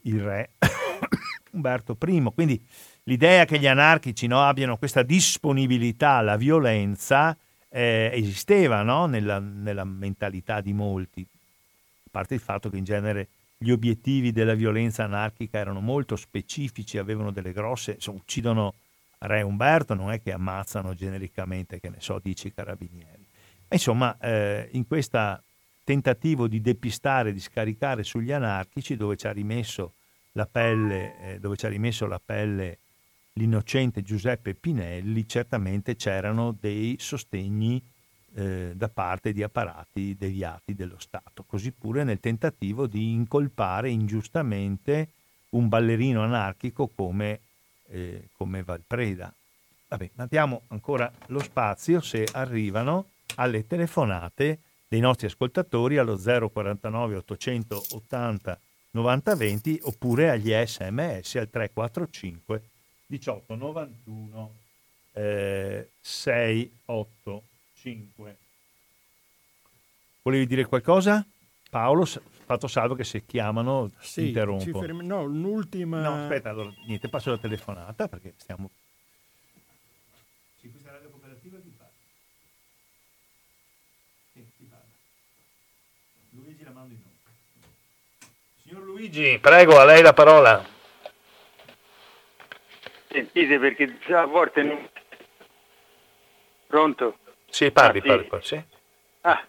il 0.03 0.20
re 0.20 0.51
Umberto 1.53 1.97
I. 2.09 2.22
Quindi 2.34 2.61
l'idea 3.05 3.45
che 3.45 3.61
gli 3.61 3.68
anarchici 3.68 4.26
no, 4.26 4.42
abbiano 4.42 4.78
questa 4.78 5.05
disponibilità 5.05 6.14
alla 6.14 6.36
violenza 6.36 7.36
eh, 7.68 8.11
esisteva 8.12 8.82
no? 8.82 9.07
nella, 9.07 9.38
nella, 9.38 9.84
mentalità 9.84 10.61
di 10.61 10.72
molti, 10.72 11.24
parte 12.14 12.34
il 12.34 12.40
fatto 12.40 12.70
che 12.70 12.76
in 12.76 12.84
genere 12.84 13.26
gli 13.58 13.70
obiettivi 13.70 14.30
della 14.30 14.54
violenza 14.54 15.02
anarchica 15.02 15.58
erano 15.58 15.80
molto 15.80 16.14
specifici, 16.14 16.96
avevano 16.96 17.32
delle 17.32 17.52
grosse, 17.52 17.94
insomma, 17.94 18.18
uccidono 18.18 18.74
Re 19.18 19.42
Umberto 19.42 19.94
non 19.94 20.12
è 20.12 20.20
che 20.20 20.30
ammazzano 20.30 20.94
genericamente, 20.94 21.80
che 21.80 21.88
ne 21.88 21.96
so, 21.98 22.20
dici 22.22 22.52
carabinieri. 22.52 23.26
Insomma, 23.70 24.16
eh, 24.20 24.68
in 24.72 24.86
questo 24.86 25.42
tentativo 25.82 26.46
di 26.46 26.60
depistare, 26.60 27.32
di 27.32 27.40
scaricare 27.40 28.04
sugli 28.04 28.30
anarchici, 28.30 28.94
dove 28.94 29.16
ci 29.16 29.26
ha 29.26 29.32
rimesso 29.32 29.94
la 30.32 30.46
pelle, 30.46 31.14
eh, 31.20 31.38
dove 31.40 31.56
ci 31.56 31.66
ha 31.66 31.68
rimesso 31.68 32.06
la 32.06 32.20
pelle 32.24 32.78
l'innocente 33.32 34.02
Giuseppe 34.02 34.54
Pinelli, 34.54 35.26
certamente 35.26 35.96
c'erano 35.96 36.56
dei 36.58 36.96
sostegni 37.00 37.82
eh, 38.37 38.72
da 38.74 38.89
parte 38.89 39.32
di 39.32 39.45
apparati 39.45 40.16
deviati 40.18 40.74
dello 40.74 40.99
Stato, 40.99 41.45
così 41.47 41.70
pure 41.70 42.03
nel 42.03 42.18
tentativo 42.18 42.89
di 42.89 43.12
incolpare 43.12 43.91
ingiustamente 43.91 45.09
un 45.51 45.68
ballerino 45.68 46.20
anarchico 46.20 46.89
come, 46.89 47.39
eh, 47.91 48.30
come 48.37 48.64
Valpreda. 48.64 49.32
Vabbè, 49.87 50.11
ma 50.14 50.26
diamo 50.26 50.62
ancora 50.68 51.09
lo 51.26 51.39
spazio 51.39 52.01
se 52.01 52.26
arrivano 52.32 53.11
alle 53.37 53.68
telefonate 53.68 54.59
dei 54.89 54.99
nostri 54.99 55.28
ascoltatori 55.28 55.97
allo 55.97 56.16
049 56.16 57.16
880 57.18 58.61
9020 58.91 59.80
oppure 59.85 60.30
agli 60.30 60.53
sms 60.53 61.37
al 61.37 61.51
345 61.51 62.62
1891 63.07 64.55
eh, 65.12 65.89
68 66.01 67.43
5. 67.85 68.37
Volevi 70.22 70.47
dire 70.47 70.64
qualcosa? 70.64 71.22
Paolo, 71.68 72.07
fatto 72.07 72.66
salvo 72.66 72.95
che 72.95 73.05
se 73.05 73.26
chiamano 73.26 73.91
sì, 73.99 74.28
interrompo. 74.28 74.80
Fermi... 74.80 75.05
No, 75.05 75.24
l'ultima... 75.24 76.01
No, 76.01 76.22
aspetta, 76.22 76.49
allora, 76.49 76.72
niente, 76.87 77.11
passo 77.11 77.28
la 77.30 77.37
telefonata 77.37 78.09
perché 78.09 78.32
stiamo... 78.39 78.70
Luigi. 86.31 86.65
Signor 88.62 88.82
Luigi, 88.82 89.39
prego, 89.39 89.78
a 89.78 89.85
lei 89.85 90.01
la 90.01 90.15
parola. 90.15 90.66
Sentite, 93.09 93.59
perché 93.59 93.98
già 93.98 94.23
a 94.23 94.27
volte 94.27 94.62
non... 94.62 94.89
Pronto? 96.66 97.19
Sì, 97.55 97.70
parli, 97.70 98.02
parli, 98.02 98.24
parli, 98.24 98.44
sì. 98.44 98.60
Ah, 99.20 99.47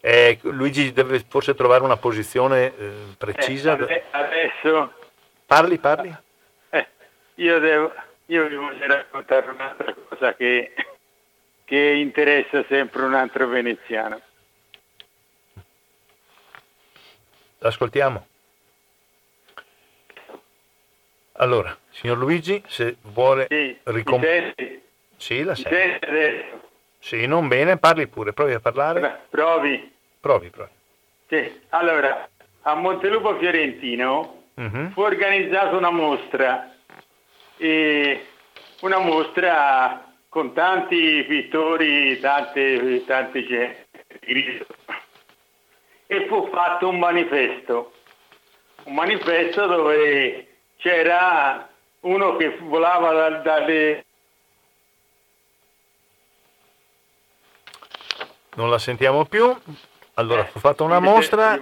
eh, 0.00 0.38
Luigi 0.42 0.92
deve 0.92 1.20
forse 1.20 1.54
trovare 1.54 1.84
una 1.84 1.96
posizione 1.96 2.76
eh, 2.76 2.92
precisa. 3.16 3.76
Eh, 3.76 4.02
adesso... 4.10 4.92
Parli, 5.46 5.78
parli. 5.78 6.12
Eh, 6.70 6.88
io, 7.36 7.60
devo, 7.60 7.94
io 8.26 8.48
vi 8.48 8.56
voglio 8.56 8.86
raccontare 8.88 9.50
un'altra 9.50 9.94
cosa 9.94 10.34
che, 10.34 10.74
che 11.64 11.78
interessa 11.78 12.64
sempre 12.66 13.02
un 13.02 13.14
altro 13.14 13.46
veneziano. 13.46 14.20
Ascoltiamo. 17.60 18.26
Allora, 21.34 21.78
signor 21.90 22.18
Luigi, 22.18 22.60
se 22.66 22.96
vuole 23.02 23.46
sì, 23.48 23.78
ricomprare... 23.84 24.88
Sì, 25.20 25.42
la 25.42 25.54
sento. 25.54 26.68
Sì, 26.98 27.26
non 27.26 27.46
bene, 27.46 27.76
parli 27.76 28.06
pure, 28.06 28.32
provi 28.32 28.54
a 28.54 28.60
parlare. 28.60 29.00
Beh, 29.00 29.14
provi. 29.28 29.92
Provi, 30.18 30.48
provi. 30.48 30.70
Sì, 31.28 31.60
allora, 31.68 32.26
a 32.62 32.74
Montelupo 32.74 33.36
Fiorentino 33.36 34.44
uh-huh. 34.54 34.90
fu 34.92 35.02
organizzata 35.02 35.76
una 35.76 35.90
mostra, 35.90 36.74
e 37.58 38.26
una 38.80 38.98
mostra 38.98 40.10
con 40.30 40.54
tanti 40.54 41.22
pittori, 41.28 42.18
tante, 42.18 43.04
tante 43.04 43.46
gente, 43.46 44.66
e 46.06 46.26
fu 46.28 46.48
fatto 46.50 46.88
un 46.88 46.98
manifesto, 46.98 47.92
un 48.84 48.94
manifesto 48.94 49.66
dove 49.66 50.46
c'era 50.78 51.68
uno 52.00 52.36
che 52.36 52.56
volava 52.60 53.28
dalle 53.40 54.06
non 58.60 58.68
la 58.68 58.78
sentiamo 58.78 59.24
più. 59.24 59.58
Allora, 60.14 60.42
eh, 60.42 60.50
ho 60.52 60.58
fatto 60.58 60.84
una 60.84 61.00
mostra. 61.00 61.58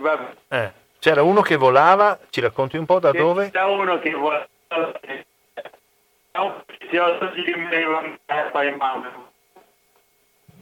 Eh, 0.49 0.73
c'era 0.99 1.23
uno 1.23 1.43
che 1.43 1.55
volava, 1.55 2.19
ci 2.29 2.41
racconti 2.41 2.77
un 2.77 2.87
po' 2.87 2.99
da 2.99 3.13
dove? 3.13 3.51
C'era 3.51 3.67
uno 3.67 4.01
che 4.01 4.11
volava. 4.11 4.47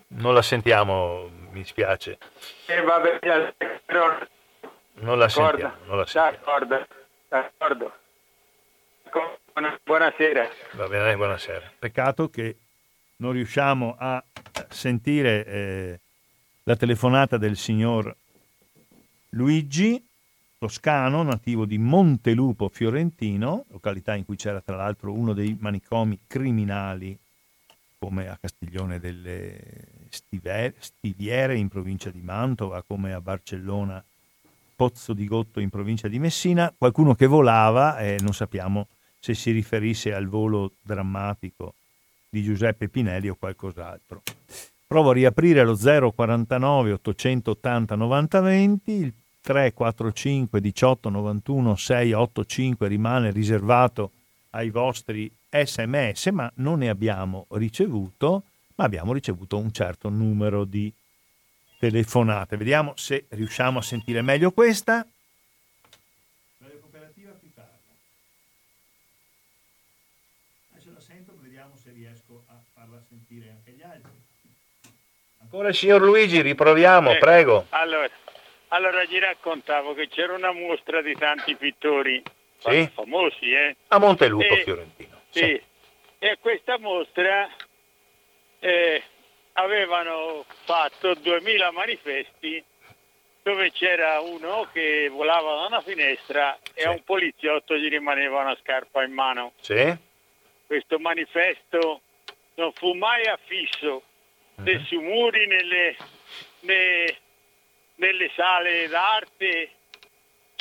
Non 0.09 0.35
la 0.35 0.43
sentiamo, 0.43 1.31
mi 1.51 1.65
spiace. 1.65 2.19
Eh, 2.67 2.83
vabbè, 2.83 3.55
però... 3.87 4.19
Non 4.99 5.19
la 5.19 5.29
sentiamo. 5.29 5.75
Non 5.87 5.97
la 5.97 6.07
sentiamo. 6.07 6.37
D'accordo, 6.37 6.87
d'accordo. 7.29 7.93
Buonasera. 9.85 10.49
Va 10.73 10.87
bene, 10.87 11.17
buonasera. 11.17 11.73
Peccato 11.79 12.29
che 12.29 12.57
non 13.17 13.33
riusciamo 13.33 13.97
a 13.99 14.23
sentire 14.69 15.45
eh, 15.47 16.01
la 16.69 16.75
telefonata 16.75 17.37
del 17.37 17.57
signor 17.57 18.15
Luigi 19.31 20.05
Toscano, 20.59 21.23
nativo 21.23 21.65
di 21.65 21.79
Montelupo 21.79 22.69
Fiorentino, 22.69 23.67
località 23.69 24.17
in 24.17 24.25
cui 24.25 24.35
c'era 24.35 24.61
tra 24.61 24.75
l'altro 24.75 25.13
uno 25.13 25.33
dei 25.33 25.57
manicomi 25.61 26.19
criminali 26.27 27.17
come 27.99 28.29
a 28.29 28.37
Castiglione 28.41 28.99
delle 28.99 29.61
Stiviere 30.09 31.57
in 31.57 31.69
provincia 31.69 32.11
di 32.11 32.21
Mantova, 32.21 32.83
come 32.83 33.13
a 33.13 33.21
Barcellona 33.21 34.03
Pozzo 34.75 35.13
di 35.13 35.27
Gotto 35.27 35.61
in 35.61 35.71
provincia 35.71 36.09
di 36.09 36.19
Messina, 36.19 36.75
qualcuno 36.77 37.15
che 37.15 37.27
volava 37.27 37.99
e 38.01 38.19
non 38.21 38.35
sappiamo 38.35 38.89
se 39.21 39.35
si 39.35 39.53
riferisse 39.53 40.13
al 40.13 40.27
volo 40.27 40.73
drammatico 40.83 41.75
di 42.29 42.43
Giuseppe 42.43 42.89
Pinelli 42.89 43.29
o 43.29 43.37
qualcos'altro. 43.37 44.23
Provo 44.89 45.11
a 45.11 45.15
riaprire 45.15 45.65
lo 45.65 45.75
049 45.77 46.93
880 46.93 47.97
90 47.97 48.41
20, 48.41 48.93
il 48.93 49.13
345 49.41 50.61
18 50.61 51.09
91 51.09 51.75
685 51.75 52.87
rimane 52.87 53.33
riservato 53.33 54.13
ai 54.51 54.71
vostri 54.71 55.29
sms, 55.51 56.27
ma 56.27 56.53
non 56.57 56.79
ne 56.79 56.89
abbiamo 56.89 57.47
ricevuto, 57.51 58.45
ma 58.77 58.85
abbiamo 58.85 59.13
ricevuto 59.13 59.59
un 59.59 59.73
certo 59.73 60.09
numero 60.09 60.65
di 60.65 60.93
telefonate. 61.81 62.57
Vediamo 62.57 62.93
se 62.95 63.27
riusciamo 63.31 63.81
a 63.81 63.83
sentire 63.83 64.23
meglio 64.23 64.53
questa. 64.53 65.05
Radio 66.59 66.79
Cooperativa 66.79 67.33
qui 67.33 67.51
parla. 67.53 67.73
Adesso 70.71 70.93
la 70.93 71.01
sento, 71.01 71.37
vediamo 71.43 71.75
se 71.77 71.91
riesco 71.91 72.45
a 72.47 72.61
farla 72.73 73.03
sentire 73.09 73.51
anche 73.51 73.73
gli 73.73 73.83
altri. 73.83 74.13
Ancora 75.57 75.73
signor 75.73 76.03
Luigi, 76.03 76.43
riproviamo, 76.43 77.13
eh, 77.13 77.17
prego. 77.17 77.65
Allora, 77.71 78.07
allora, 78.69 79.05
gli 79.05 79.19
raccontavo 79.19 79.95
che 79.95 80.07
c'era 80.07 80.35
una 80.35 80.53
mostra 80.53 81.01
di 81.01 81.15
tanti 81.15 81.57
pittori 81.57 82.23
sì? 82.59 82.87
famosi, 82.93 83.53
eh? 83.53 83.75
A 83.89 83.99
Montelupo, 83.99 84.45
e, 84.45 84.63
Fiorentino. 84.65 85.23
Sì. 85.31 85.39
sì. 85.39 85.63
E 86.19 86.29
a 86.29 86.37
questa 86.37 86.79
mostra 86.79 87.49
eh, 88.59 89.03
avevano 89.55 90.45
fatto 90.65 91.15
2000 91.15 91.71
manifesti 91.71 92.63
dove 93.43 93.73
c'era 93.73 94.21
uno 94.21 94.69
che 94.75 95.09
volava 95.11 95.55
da 95.55 95.67
una 95.69 95.81
finestra 95.81 96.59
e 96.75 96.85
a 96.85 96.91
un 96.91 97.03
poliziotto 97.03 97.79
gli 97.79 97.89
rimaneva 97.89 98.43
una 98.43 98.59
scarpa 98.61 99.03
in 99.05 99.13
mano. 99.13 99.53
Sì. 99.61 99.97
Questo 100.67 100.99
manifesto 100.99 102.03
non 102.57 102.73
fu 102.73 102.93
mai 102.93 103.25
affisso 103.25 104.03
né 104.57 104.85
sui 104.87 104.99
muri, 104.99 105.47
nelle, 105.47 105.97
né, 106.61 107.17
nelle 107.97 108.31
sale 108.35 108.89
d'arte, 108.89 109.71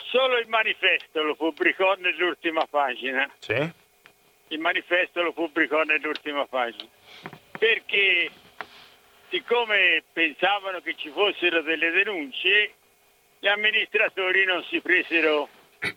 solo 0.05 0.37
il 0.37 0.47
manifesto 0.47 1.21
lo 1.21 1.35
pubblicò 1.35 1.95
nell'ultima 1.95 2.65
pagina. 2.65 3.29
Sì. 3.39 3.83
Il 4.49 4.59
manifesto 4.59 5.21
lo 5.21 5.33
pubblicò 5.33 5.83
nell'ultima 5.83 6.45
pagina. 6.45 6.89
Perché 7.57 8.29
siccome 9.29 10.03
pensavano 10.13 10.81
che 10.81 10.95
ci 10.95 11.09
fossero 11.09 11.61
delle 11.61 11.91
denunce, 11.91 12.73
gli 13.39 13.47
amministratori 13.47 14.45
non 14.45 14.63
si 14.63 14.79
presero 14.81 15.49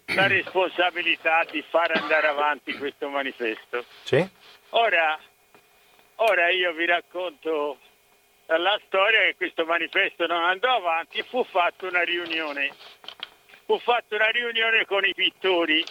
la 0.07 0.27
responsabilità 0.29 1.45
di 1.51 1.63
far 1.69 1.91
andare 1.97 2.27
avanti 2.27 2.77
questo 2.77 3.09
manifesto. 3.09 3.85
Sì. 4.03 4.27
Ora, 4.71 5.19
ora 6.17 6.51
io 6.51 6.73
vi 6.73 6.87
racconto 6.87 7.79
la 8.57 8.81
storia 8.87 9.21
che 9.21 9.37
questo 9.37 9.67
manifesto 9.67 10.27
non 10.27 10.43
andò 10.43 10.77
avanti 10.77 11.19
e 11.19 11.23
fu 11.25 11.45
fatta 11.45 11.87
una 11.87 12.03
riunione. 12.03 12.73
Fu 13.67 13.79
fatta 13.79 14.15
una 14.15 14.31
riunione 14.31 14.87
con 14.87 15.05
i 15.05 15.13
pittori, 15.13 15.85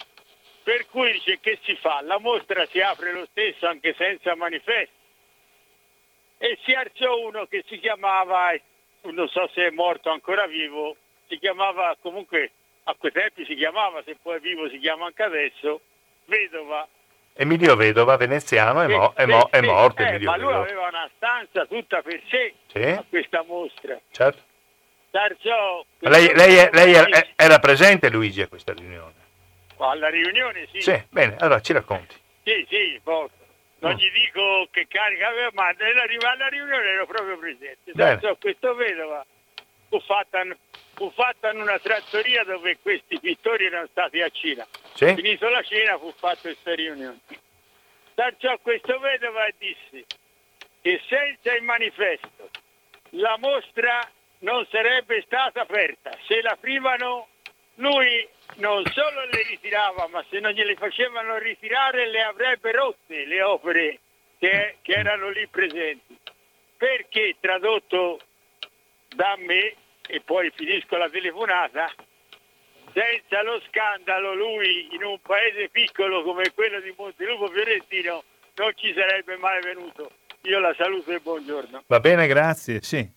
per 0.64 0.86
cui 0.86 1.12
dice 1.12 1.38
che 1.38 1.58
si 1.62 1.76
fa? 1.76 2.00
La 2.02 2.18
mostra 2.18 2.66
si 2.66 2.80
apre 2.80 3.12
lo 3.12 3.26
stesso 3.30 3.68
anche 3.68 3.94
senza 3.94 4.34
manifesto. 4.34 4.96
E 6.38 6.58
si 6.64 6.72
alzò 6.72 7.18
uno 7.20 7.46
che 7.46 7.64
si 7.68 7.78
chiamava, 7.78 8.52
non 9.02 9.28
so 9.28 9.48
se 9.54 9.66
è 9.66 9.70
morto 9.70 10.10
ancora 10.10 10.46
vivo, 10.46 10.96
si 11.28 11.38
chiamava 11.38 11.96
comunque, 12.00 12.52
a 12.84 12.94
quei 12.94 13.12
tempi 13.12 13.44
si 13.44 13.54
chiamava, 13.54 14.02
se 14.02 14.16
poi 14.20 14.36
è 14.36 14.40
vivo 14.40 14.68
si 14.68 14.78
chiama 14.78 15.06
anche 15.06 15.22
adesso, 15.22 15.80
Vedova 16.28 16.86
Emilio 17.40 17.76
Vedova, 17.76 18.16
veneziano, 18.16 18.82
è, 18.82 18.88
mo- 18.88 19.12
è, 19.14 19.24
mo- 19.24 19.48
è 19.48 19.60
morto. 19.60 20.02
Eh, 20.02 20.06
Emilio 20.06 20.28
ma 20.28 20.36
lui 20.36 20.46
Vedova. 20.46 20.64
aveva 20.64 20.88
una 20.88 21.10
stanza 21.14 21.66
tutta 21.66 22.02
per 22.02 22.20
sé 22.28 22.54
sì? 22.66 22.82
a 22.82 23.04
questa 23.08 23.44
mostra. 23.46 23.96
Certo. 24.10 24.42
Tarzò, 25.10 25.84
lei, 26.00 26.34
lei, 26.34 26.68
lei 26.72 26.92
era, 26.94 27.26
era, 27.36 27.58
presente 27.60 28.10
Luigi 28.10 28.42
a 28.42 28.48
questa 28.48 28.72
riunione? 28.72 29.14
Alla 29.76 30.08
riunione 30.08 30.66
sì. 30.72 30.80
Sì, 30.80 31.00
bene, 31.10 31.36
allora 31.38 31.60
ci 31.60 31.72
racconti. 31.72 32.16
Sì, 32.42 32.66
sì, 32.68 33.00
posso. 33.04 33.30
Non 33.78 33.92
mm. 33.92 33.96
gli 33.96 34.10
dico 34.10 34.66
che 34.72 34.86
carica 34.88 35.28
aveva, 35.28 35.50
ma 35.52 35.68
alla 35.68 36.48
riunione 36.48 36.88
ero 36.88 37.06
proprio 37.06 37.38
presente. 37.38 37.92
Tarzò, 37.94 38.34
questo 38.34 38.74
vedova 38.74 39.24
fu 39.88 40.00
fatta, 40.00 40.42
fu 40.94 41.10
fatta 41.14 41.52
in 41.52 41.60
una 41.60 41.78
trattoria 41.78 42.44
dove 42.44 42.78
questi 42.82 43.18
pittori 43.20 43.66
erano 43.66 43.86
stati 43.90 44.20
a 44.20 44.28
Cina. 44.28 44.66
Sì? 44.98 45.14
Finito 45.14 45.48
la 45.48 45.62
cena 45.62 45.96
fu 45.96 46.12
fatta 46.16 46.40
questa 46.40 46.74
riunione. 46.74 47.20
Perciò 48.14 48.58
questo 48.58 48.98
vedova 48.98 49.46
disse 49.56 50.04
che 50.80 51.00
senza 51.06 51.54
il 51.54 51.62
manifesto 51.62 52.50
la 53.10 53.36
mostra 53.38 54.10
non 54.40 54.66
sarebbe 54.68 55.22
stata 55.24 55.60
aperta. 55.60 56.10
Se 56.26 56.42
la 56.42 56.56
privano 56.58 57.28
lui 57.76 58.28
non 58.56 58.84
solo 58.86 59.24
le 59.26 59.44
ritirava, 59.44 60.08
ma 60.08 60.24
se 60.30 60.40
non 60.40 60.50
gliele 60.50 60.74
facevano 60.74 61.38
ritirare 61.38 62.08
le 62.08 62.22
avrebbe 62.22 62.72
rotte 62.72 63.24
le 63.24 63.40
opere 63.40 64.00
che, 64.40 64.78
che 64.82 64.92
erano 64.94 65.28
lì 65.28 65.46
presenti. 65.46 66.18
Perché 66.76 67.36
tradotto 67.38 68.18
da 69.14 69.36
me, 69.38 69.76
e 70.08 70.20
poi 70.22 70.50
finisco 70.56 70.96
la 70.96 71.08
telefonata, 71.08 71.88
senza 72.92 73.42
lo 73.42 73.60
scandalo 73.68 74.34
lui 74.34 74.88
in 74.92 75.02
un 75.04 75.18
paese 75.20 75.68
piccolo 75.70 76.22
come 76.22 76.52
quello 76.54 76.80
di 76.80 76.94
Montelupo 76.96 77.48
Fiorentino 77.48 78.22
non 78.56 78.72
ci 78.74 78.92
sarebbe 78.94 79.36
mai 79.36 79.60
venuto. 79.62 80.10
Io 80.42 80.58
la 80.60 80.74
saluto 80.76 81.10
e 81.10 81.20
buongiorno. 81.20 81.84
Va 81.86 82.00
bene, 82.00 82.26
grazie. 82.26 82.80
Sì. 82.82 83.16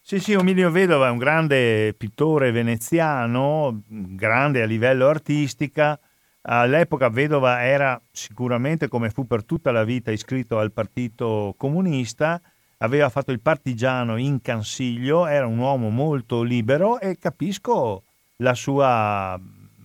Sì, 0.00 0.20
sì, 0.20 0.32
Emilio 0.32 0.70
Vedova 0.70 1.08
è 1.08 1.10
un 1.10 1.18
grande 1.18 1.92
pittore 1.92 2.50
veneziano, 2.50 3.82
grande 3.86 4.62
a 4.62 4.64
livello 4.64 5.06
artistica. 5.08 5.98
All'epoca 6.42 7.10
Vedova 7.10 7.62
era 7.62 8.00
sicuramente, 8.10 8.88
come 8.88 9.10
fu 9.10 9.26
per 9.26 9.44
tutta 9.44 9.70
la 9.70 9.84
vita, 9.84 10.10
iscritto 10.10 10.58
al 10.58 10.72
Partito 10.72 11.54
Comunista, 11.58 12.40
aveva 12.78 13.10
fatto 13.10 13.32
il 13.32 13.42
partigiano 13.42 14.16
in 14.16 14.40
Cansiglio, 14.40 15.26
era 15.26 15.46
un 15.46 15.58
uomo 15.58 15.90
molto 15.90 16.42
libero 16.42 16.98
e 17.00 17.18
capisco 17.18 18.04
la 18.38 18.54
sua 18.54 19.38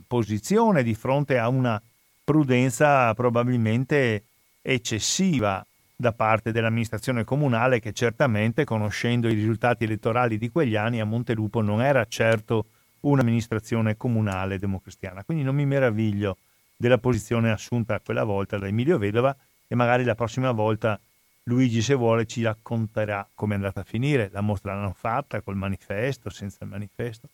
posizione 0.07 0.83
di 0.83 0.93
fronte 0.93 1.37
a 1.37 1.47
una 1.47 1.81
prudenza 2.23 3.13
probabilmente 3.13 4.23
eccessiva 4.61 5.65
da 5.95 6.11
parte 6.11 6.51
dell'amministrazione 6.51 7.23
comunale 7.23 7.79
che 7.79 7.93
certamente 7.93 8.63
conoscendo 8.63 9.27
i 9.27 9.33
risultati 9.33 9.85
elettorali 9.85 10.37
di 10.37 10.49
quegli 10.49 10.75
anni 10.75 10.99
a 10.99 11.05
Montelupo 11.05 11.61
non 11.61 11.81
era 11.81 12.05
certo 12.05 12.65
un'amministrazione 13.01 13.97
comunale 13.97 14.59
democristiana. 14.59 15.23
Quindi 15.23 15.43
non 15.43 15.55
mi 15.55 15.65
meraviglio 15.65 16.37
della 16.75 16.97
posizione 16.97 17.51
assunta 17.51 17.99
quella 17.99 18.23
volta 18.23 18.57
da 18.57 18.67
Emilio 18.67 18.97
Vedova 18.97 19.35
e 19.67 19.75
magari 19.75 20.03
la 20.03 20.15
prossima 20.15 20.51
volta 20.51 20.99
Luigi, 21.45 21.81
se 21.81 21.93
vuole, 21.93 22.25
ci 22.25 22.41
racconterà 22.41 23.27
come 23.33 23.53
è 23.53 23.55
andata 23.57 23.81
a 23.81 23.83
finire. 23.83 24.29
La 24.31 24.41
mostra 24.41 24.73
l'hanno 24.73 24.95
fatta 24.97 25.41
col 25.41 25.57
manifesto, 25.57 26.29
senza 26.29 26.59
il 26.63 26.69
manifesto. 26.69 27.27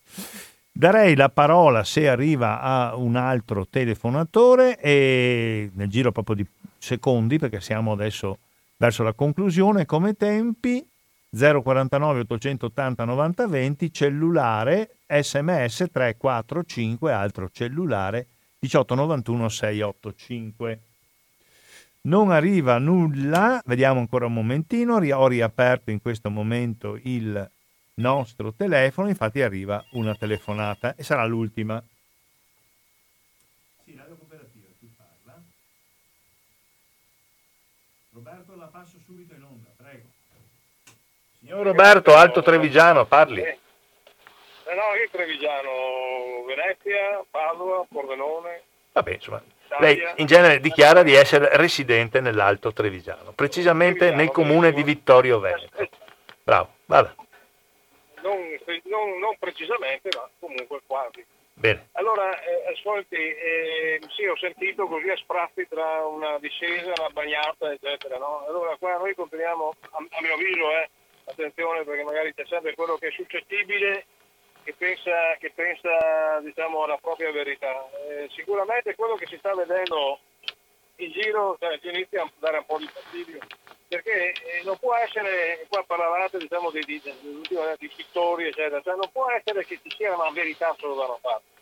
Darei 0.80 1.14
la 1.18 1.28
parola 1.28 1.84
se 1.84 2.08
arriva 2.08 2.62
a 2.62 2.96
un 2.96 3.18
altro 3.18 3.68
telefonatore 3.68 4.80
e 4.80 5.70
nel 5.74 5.90
giro 5.90 6.14
proprio 6.14 6.38
di 6.38 6.48
secondi, 6.78 7.38
perché 7.38 7.60
siamo 7.60 7.92
adesso 7.92 8.38
verso 8.78 9.04
la 9.04 9.12
conclusione, 9.12 9.86
come 9.86 10.14
tempi 10.14 10.82
049 11.32 12.22
880 12.22 13.04
90 13.04 13.48
20, 13.48 13.92
cellulare, 13.92 14.92
sms 15.06 15.88
345, 15.92 17.12
altro 17.12 17.50
cellulare 17.52 18.28
1891 18.60 19.50
685. 19.50 20.80
Non 22.04 22.32
arriva 22.32 22.78
nulla, 22.78 23.62
vediamo 23.66 24.00
ancora 24.00 24.28
un 24.28 24.34
momentino, 24.34 24.96
ho 24.96 25.28
riaperto 25.28 25.92
in 25.92 26.02
questo 26.02 26.30
momento 26.30 26.98
il 27.04 27.52
nostro 28.00 28.54
telefono, 28.54 29.10
infatti 29.10 29.42
arriva 29.42 29.84
una 29.92 30.16
telefonata 30.16 30.96
e 30.96 31.04
sarà 31.04 31.26
l'ultima. 31.26 31.84
Sì, 33.84 33.96
radio 33.96 34.16
cooperativa, 34.16 34.68
chi 34.80 34.90
parla? 34.96 35.42
Roberto 38.12 38.56
la 38.56 38.66
passo 38.66 38.98
subito 39.06 39.34
in 39.34 39.44
onda, 39.44 39.70
prego. 39.76 40.08
Signor 41.40 41.66
Roberto, 41.66 42.16
Alto 42.16 42.42
Trevigiano, 42.42 43.06
parli. 43.06 43.42
Eh, 43.42 43.58
no, 44.66 44.96
io 44.96 45.10
Trevigiano, 45.12 46.44
Venezia, 46.48 47.24
Padova, 47.30 47.86
Pordenone. 47.90 48.64
Vabbè, 48.94 49.14
insomma, 49.14 49.42
lei 49.80 50.02
in 50.16 50.26
genere 50.26 50.60
dichiara 50.60 51.04
di 51.04 51.14
essere 51.14 51.56
residente 51.58 52.20
nell'Alto 52.22 52.74
Trevigiano, 52.74 53.32
precisamente 53.34 54.12
nel 54.12 54.32
comune 54.32 54.74
di 54.74 54.84
Vittorio 54.84 55.40
Veneto. 55.40 55.90
Bravo, 56.44 56.74
vada 56.86 57.16
non, 58.22 58.58
non, 58.84 59.20
non 59.20 59.36
precisamente, 59.38 60.10
ma 60.16 60.30
comunque 60.40 60.82
quasi. 60.86 61.26
Bene. 61.54 61.90
Allora, 61.94 62.40
eh, 62.42 62.72
ascolti, 62.72 63.16
eh, 63.16 64.00
sì, 64.16 64.26
ho 64.26 64.38
sentito 64.38 64.88
così 64.88 65.10
a 65.10 65.18
sprazzi 65.18 65.68
tra 65.68 66.06
una 66.06 66.40
discesa, 66.40 66.94
una 66.98 67.10
bagnata, 67.10 67.72
eccetera, 67.72 68.18
no? 68.18 68.46
Allora, 68.48 68.78
qua 68.78 68.98
noi 68.98 69.14
continuiamo, 69.14 69.76
a, 69.92 69.98
a 69.98 70.22
mio 70.22 70.34
avviso, 70.34 70.72
eh, 70.72 70.90
attenzione 71.26 71.84
perché 71.84 72.04
magari 72.04 72.34
c'è 72.34 72.46
sempre 72.46 72.76
quello 72.76 72.96
che 72.98 73.08
è 73.08 73.12
suscettibile 73.12 74.06
che 74.64 74.74
pensa, 74.78 75.36
che 75.40 75.52
pensa 75.52 76.40
diciamo, 76.42 76.84
alla 76.84 76.98
propria 76.98 77.32
verità. 77.32 77.90
Eh, 78.08 78.30
sicuramente 78.36 78.96
quello 78.96 79.16
che 79.16 79.28
si 79.28 79.38
sta 79.38 79.54
vedendo 79.54 80.20
in 80.98 81.12
giro 81.12 81.58
cioè, 81.60 81.80
inizia 81.82 82.24
a 82.24 82.32
dare 82.40 82.58
un 82.58 82.66
po' 82.66 82.78
di 82.78 82.88
fastidio 82.88 83.40
perché 83.90 84.32
eh, 84.32 84.62
non 84.64 84.78
può 84.78 84.96
essere, 84.96 85.66
qua 85.68 85.84
parlavate 85.86 86.38
diciamo 86.38 86.70
di, 86.70 86.80
di, 86.86 87.02
di, 87.02 87.92
pittori 87.96 88.48
eccetera, 88.48 88.80
cioè 88.82 88.96
non 88.96 89.10
può 89.12 89.26
essere 89.32 89.66
che 89.66 89.80
ci 89.82 89.90
sia 89.98 90.14
una 90.14 90.30
verità 90.30 90.76
solo 90.78 90.94
da 90.94 91.06
una 91.06 91.18
parte. 91.20 91.58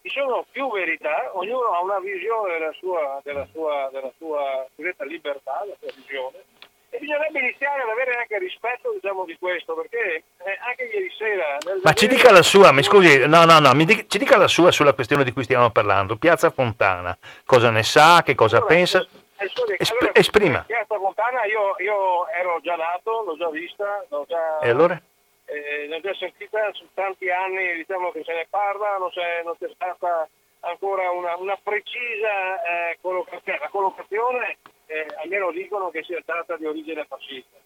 Ci 0.00 0.08
sono 0.08 0.46
più 0.50 0.70
verità, 0.72 1.30
ognuno 1.36 1.74
ha 1.74 1.82
una 1.82 2.00
visione 2.00 2.58
della 2.58 2.72
sua, 2.72 3.20
della 3.22 3.46
sua, 3.52 3.90
della 3.92 4.10
sua 4.16 4.66
libertà, 5.04 5.66
la 5.66 5.76
sua 5.78 5.92
visione, 5.94 6.44
e 6.90 6.98
bisognerebbe 6.98 7.40
iniziare 7.40 7.82
ad 7.82 7.88
avere 7.90 8.16
anche 8.16 8.38
rispetto 8.38 8.90
diciamo, 8.94 9.26
di 9.26 9.36
questo, 9.38 9.74
perché 9.74 10.22
eh, 10.38 10.58
anche 10.66 10.84
ieri 10.84 11.12
sera... 11.18 11.58
Ma 11.82 11.92
ci 11.92 12.06
dica 12.06 12.32
la 12.32 12.42
sua, 12.42 12.72
mi 12.72 12.82
scusi, 12.82 13.26
no, 13.26 13.44
no, 13.44 13.58
no, 13.58 13.74
dica, 13.84 14.04
ci 14.08 14.16
dica 14.16 14.38
la 14.38 14.48
sua 14.48 14.70
sulla 14.70 14.94
questione 14.94 15.24
di 15.24 15.32
cui 15.32 15.44
stiamo 15.44 15.70
parlando, 15.70 16.16
Piazza 16.16 16.48
Fontana, 16.48 17.16
cosa 17.44 17.68
ne 17.68 17.82
sa, 17.82 18.22
che 18.22 18.34
cosa 18.34 18.56
allora, 18.56 18.74
pensa? 18.74 19.00
Esp- 19.00 19.26
allora, 19.38 20.14
esprima. 20.14 20.64
Piazza 20.66 20.98
Fontana 20.98 21.44
io, 21.44 21.76
io, 21.78 22.28
ero 22.28 22.60
già 22.62 22.76
nato, 22.76 23.22
l'ho 23.22 23.36
già 23.36 23.48
vista, 23.50 24.04
l'ho 24.08 24.24
già... 24.28 24.58
E 24.60 24.70
allora? 24.70 25.00
Eh, 25.44 25.86
l'ho 25.88 26.00
già 26.00 26.14
sentita 26.14 26.72
su 26.72 26.86
tanti 26.92 27.30
anni, 27.30 27.74
diciamo 27.76 28.10
che 28.10 28.24
se 28.24 28.34
ne 28.34 28.46
parla, 28.50 28.96
non 28.98 29.10
c'è, 29.10 29.42
non 29.44 29.56
c'è 29.58 29.70
stata 29.74 30.28
ancora 30.60 31.10
una, 31.10 31.36
una 31.36 31.58
precisa 31.62 32.62
eh, 32.62 32.98
collocazione. 33.00 33.58
La 33.58 33.68
collocazione 33.68 34.58
eh, 34.86 35.06
almeno 35.22 35.50
dicono 35.52 35.90
che 35.90 36.02
sia 36.02 36.20
stata 36.22 36.56
di 36.56 36.66
origine 36.66 37.04
fascista. 37.04 37.56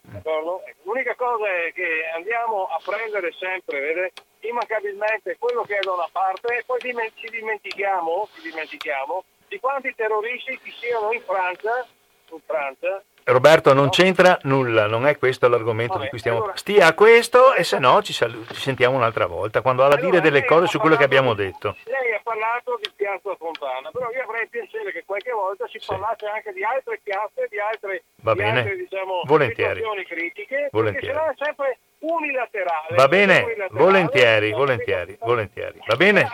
D'accordo? 0.00 0.62
L'unica 0.82 1.14
cosa 1.14 1.46
è 1.46 1.72
che 1.72 2.08
andiamo 2.14 2.66
a 2.66 2.80
prendere 2.84 3.32
sempre, 3.32 3.80
vede, 3.80 4.12
immancabilmente 4.40 5.36
quello 5.38 5.62
che 5.62 5.78
è 5.78 5.80
da 5.82 5.92
una 5.92 6.08
parte 6.10 6.58
e 6.58 6.64
poi 6.64 6.80
ci 6.80 7.28
dimentichiamo, 7.28 8.28
ci 8.34 8.42
dimentichiamo 8.42 9.24
di 9.48 9.58
quanti 9.60 9.94
terroristi 9.94 10.58
ci 10.62 10.72
siano 10.80 11.12
in 11.12 11.22
Francia, 11.22 11.86
in 12.30 12.40
Francia 12.44 13.02
Roberto, 13.28 13.72
non 13.72 13.88
c'entra 13.88 14.38
nulla, 14.42 14.86
non 14.86 15.04
è 15.04 15.18
questo 15.18 15.48
l'argomento 15.48 15.94
Vabbè, 15.94 16.04
di 16.04 16.10
cui 16.10 16.18
stiamo... 16.20 16.38
Allora, 16.38 16.56
Stia 16.56 16.86
a 16.86 16.94
questo 16.94 17.54
e 17.54 17.64
se 17.64 17.80
no 17.80 18.00
ci, 18.00 18.12
sal- 18.12 18.46
ci, 18.52 18.60
sentiamo 18.60 18.94
un'altra 18.94 19.26
volta, 19.26 19.62
quando 19.62 19.82
ha 19.82 19.88
da 19.88 19.94
allora, 19.96 20.10
dire 20.10 20.22
delle 20.22 20.44
cose 20.44 20.68
su 20.68 20.78
quello 20.78 20.94
che 20.94 21.02
abbiamo 21.02 21.34
detto. 21.34 21.74
Lei 21.86 22.14
ha 22.14 22.20
parlato 22.22 22.78
di 22.80 22.88
Piazza 22.94 23.34
Fontana, 23.34 23.90
però 23.90 24.08
io 24.12 24.22
avrei 24.22 24.46
piacere 24.46 24.92
che 24.92 25.02
qualche 25.04 25.32
volta 25.32 25.66
si 25.66 25.80
sì. 25.80 25.86
parlasse 25.88 26.26
anche 26.26 26.52
di 26.52 26.62
altre 26.62 27.00
piazze, 27.02 27.48
di 27.50 27.58
altre, 27.58 28.04
Va 28.22 28.32
di 28.32 28.38
bene. 28.38 28.58
altre 28.60 28.76
diciamo, 28.76 29.22
volentieri. 29.24 29.80
situazioni 29.80 30.06
critiche, 30.06 30.68
volentieri. 30.70 31.06
perché 31.06 31.18
se 31.18 31.26
no 31.26 31.32
è 31.32 31.44
sempre 31.44 31.78
unilaterale. 31.98 32.94
Va 32.94 33.08
bene, 33.08 33.68
volentieri, 33.70 34.52
volentieri, 34.52 35.18
volentieri. 35.18 35.80
Va 35.84 35.96
bene? 35.96 36.28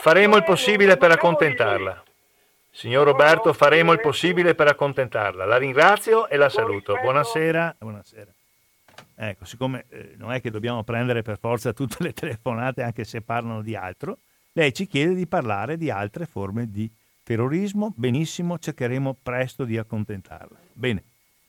Faremo 0.00 0.36
il 0.36 0.44
possibile 0.44 0.98
per 0.98 1.12
accontentarla. 1.12 2.02
Signor 2.72 3.04
Roberto, 3.04 3.52
faremo 3.52 3.92
il 3.92 4.00
possibile 4.00 4.54
per 4.54 4.68
accontentarla. 4.68 5.44
La 5.44 5.58
ringrazio 5.58 6.28
e 6.28 6.36
la 6.36 6.48
saluto. 6.48 6.96
Buonasera. 7.02 7.76
Buonasera. 7.78 8.32
Ecco, 9.16 9.44
siccome 9.44 9.84
eh, 9.88 10.14
non 10.16 10.32
è 10.32 10.40
che 10.40 10.50
dobbiamo 10.50 10.82
prendere 10.82 11.20
per 11.22 11.38
forza 11.38 11.72
tutte 11.74 11.96
le 12.00 12.12
telefonate 12.14 12.82
anche 12.82 13.04
se 13.04 13.20
parlano 13.20 13.60
di 13.60 13.74
altro, 13.74 14.18
lei 14.52 14.72
ci 14.72 14.86
chiede 14.86 15.14
di 15.14 15.26
parlare 15.26 15.76
di 15.76 15.90
altre 15.90 16.24
forme 16.24 16.70
di 16.70 16.90
terrorismo. 17.22 17.92
Benissimo, 17.96 18.58
cercheremo 18.58 19.16
presto 19.22 19.64
di 19.64 19.76
accontentarla. 19.76 20.56
Bene, 20.72 21.02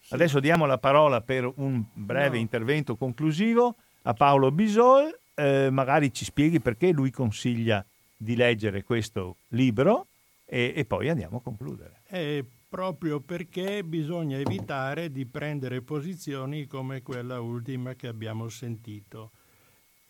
adesso 0.10 0.40
diamo 0.40 0.66
la 0.66 0.80
parola 0.80 1.22
per 1.22 1.50
un 1.56 1.82
breve 1.94 2.36
no. 2.36 2.42
intervento 2.42 2.96
conclusivo 2.98 3.76
a 4.02 4.14
Paolo 4.14 4.52
Bisol. 4.52 5.18
Eh, 5.34 5.70
magari 5.72 6.12
ci 6.14 6.26
spieghi 6.26 6.60
perché 6.60 6.92
lui 6.92 7.10
consiglia 7.10 7.86
di 8.18 8.36
leggere 8.36 8.84
questo 8.84 9.38
libro 9.50 10.08
e, 10.54 10.74
e 10.76 10.84
poi 10.84 11.08
andiamo 11.08 11.38
a 11.38 11.42
concludere. 11.42 12.02
È 12.04 12.44
proprio 12.68 13.22
perché 13.22 13.86
bisogna 13.86 14.38
evitare 14.38 15.10
di 15.10 15.26
prendere 15.26 15.82
posizioni 15.82 16.68
come 16.68 17.02
quella 17.02 17.40
ultima 17.40 17.94
che 17.94 18.08
abbiamo 18.08 18.50
sentito. 18.50 19.32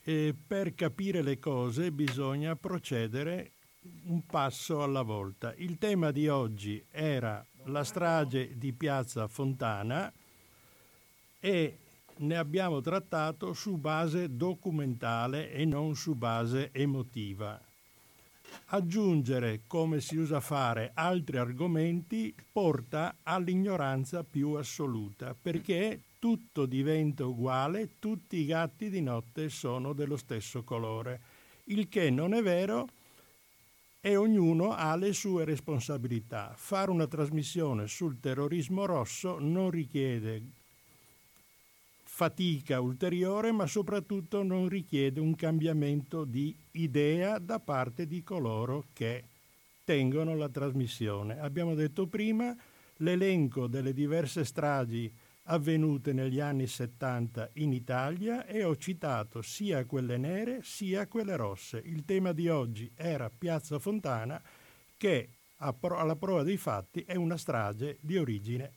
E 0.03 0.33
per 0.47 0.73
capire 0.73 1.21
le 1.21 1.37
cose 1.37 1.91
bisogna 1.91 2.55
procedere 2.55 3.51
un 4.05 4.25
passo 4.25 4.81
alla 4.81 5.03
volta. 5.03 5.53
Il 5.57 5.77
tema 5.77 6.09
di 6.09 6.27
oggi 6.27 6.83
era 6.89 7.45
la 7.65 7.83
strage 7.83 8.57
di 8.57 8.73
Piazza 8.73 9.27
Fontana 9.27 10.11
e 11.39 11.77
ne 12.17 12.35
abbiamo 12.35 12.81
trattato 12.81 13.53
su 13.53 13.77
base 13.77 14.35
documentale 14.35 15.51
e 15.51 15.65
non 15.65 15.95
su 15.95 16.15
base 16.15 16.71
emotiva. 16.71 17.61
Aggiungere, 18.67 19.61
come 19.67 20.01
si 20.01 20.17
usa 20.17 20.39
fare, 20.39 20.91
altri 20.93 21.37
argomenti 21.37 22.33
porta 22.51 23.17
all'ignoranza 23.23 24.23
più 24.23 24.51
assoluta, 24.53 25.35
perché 25.39 26.01
tutto 26.19 26.65
diventa 26.65 27.25
uguale, 27.25 27.97
tutti 27.99 28.37
i 28.37 28.45
gatti 28.45 28.89
di 28.89 29.01
notte 29.01 29.49
sono 29.49 29.93
dello 29.93 30.17
stesso 30.17 30.63
colore, 30.63 31.21
il 31.65 31.89
che 31.89 32.09
non 32.09 32.33
è 32.33 32.41
vero 32.41 32.87
e 33.99 34.15
ognuno 34.15 34.71
ha 34.71 34.95
le 34.95 35.13
sue 35.13 35.45
responsabilità. 35.45 36.53
Fare 36.55 36.91
una 36.91 37.07
trasmissione 37.07 37.87
sul 37.87 38.19
terrorismo 38.19 38.85
rosso 38.85 39.37
non 39.39 39.69
richiede 39.69 40.41
fatica 42.21 42.79
ulteriore, 42.79 43.51
ma 43.51 43.65
soprattutto 43.65 44.43
non 44.43 44.69
richiede 44.69 45.19
un 45.19 45.33
cambiamento 45.33 46.23
di 46.23 46.55
idea 46.73 47.39
da 47.39 47.59
parte 47.59 48.05
di 48.05 48.21
coloro 48.21 48.85
che 48.93 49.23
tengono 49.83 50.35
la 50.35 50.47
trasmissione. 50.47 51.39
Abbiamo 51.39 51.73
detto 51.73 52.05
prima 52.05 52.55
l'elenco 52.97 53.65
delle 53.65 53.91
diverse 53.91 54.45
stragi 54.45 55.11
avvenute 55.45 56.13
negli 56.13 56.39
anni 56.39 56.67
70 56.67 57.49
in 57.53 57.73
Italia 57.73 58.45
e 58.45 58.63
ho 58.65 58.77
citato 58.77 59.41
sia 59.41 59.83
quelle 59.85 60.17
nere 60.17 60.59
sia 60.61 61.07
quelle 61.07 61.35
rosse. 61.35 61.81
Il 61.83 62.05
tema 62.05 62.33
di 62.33 62.49
oggi 62.49 62.91
era 62.93 63.31
Piazza 63.35 63.79
Fontana 63.79 64.39
che 64.95 65.29
alla 65.57 66.15
prova 66.15 66.43
dei 66.43 66.57
fatti 66.57 67.03
è 67.03 67.15
una 67.15 67.37
strage 67.37 67.97
di 67.99 68.19
origine 68.19 68.73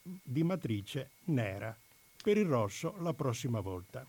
di 0.00 0.44
matrice 0.44 1.10
nera 1.24 1.76
per 2.24 2.38
il 2.38 2.46
rosso 2.46 2.94
la 3.00 3.12
prossima 3.12 3.60
volta. 3.60 4.02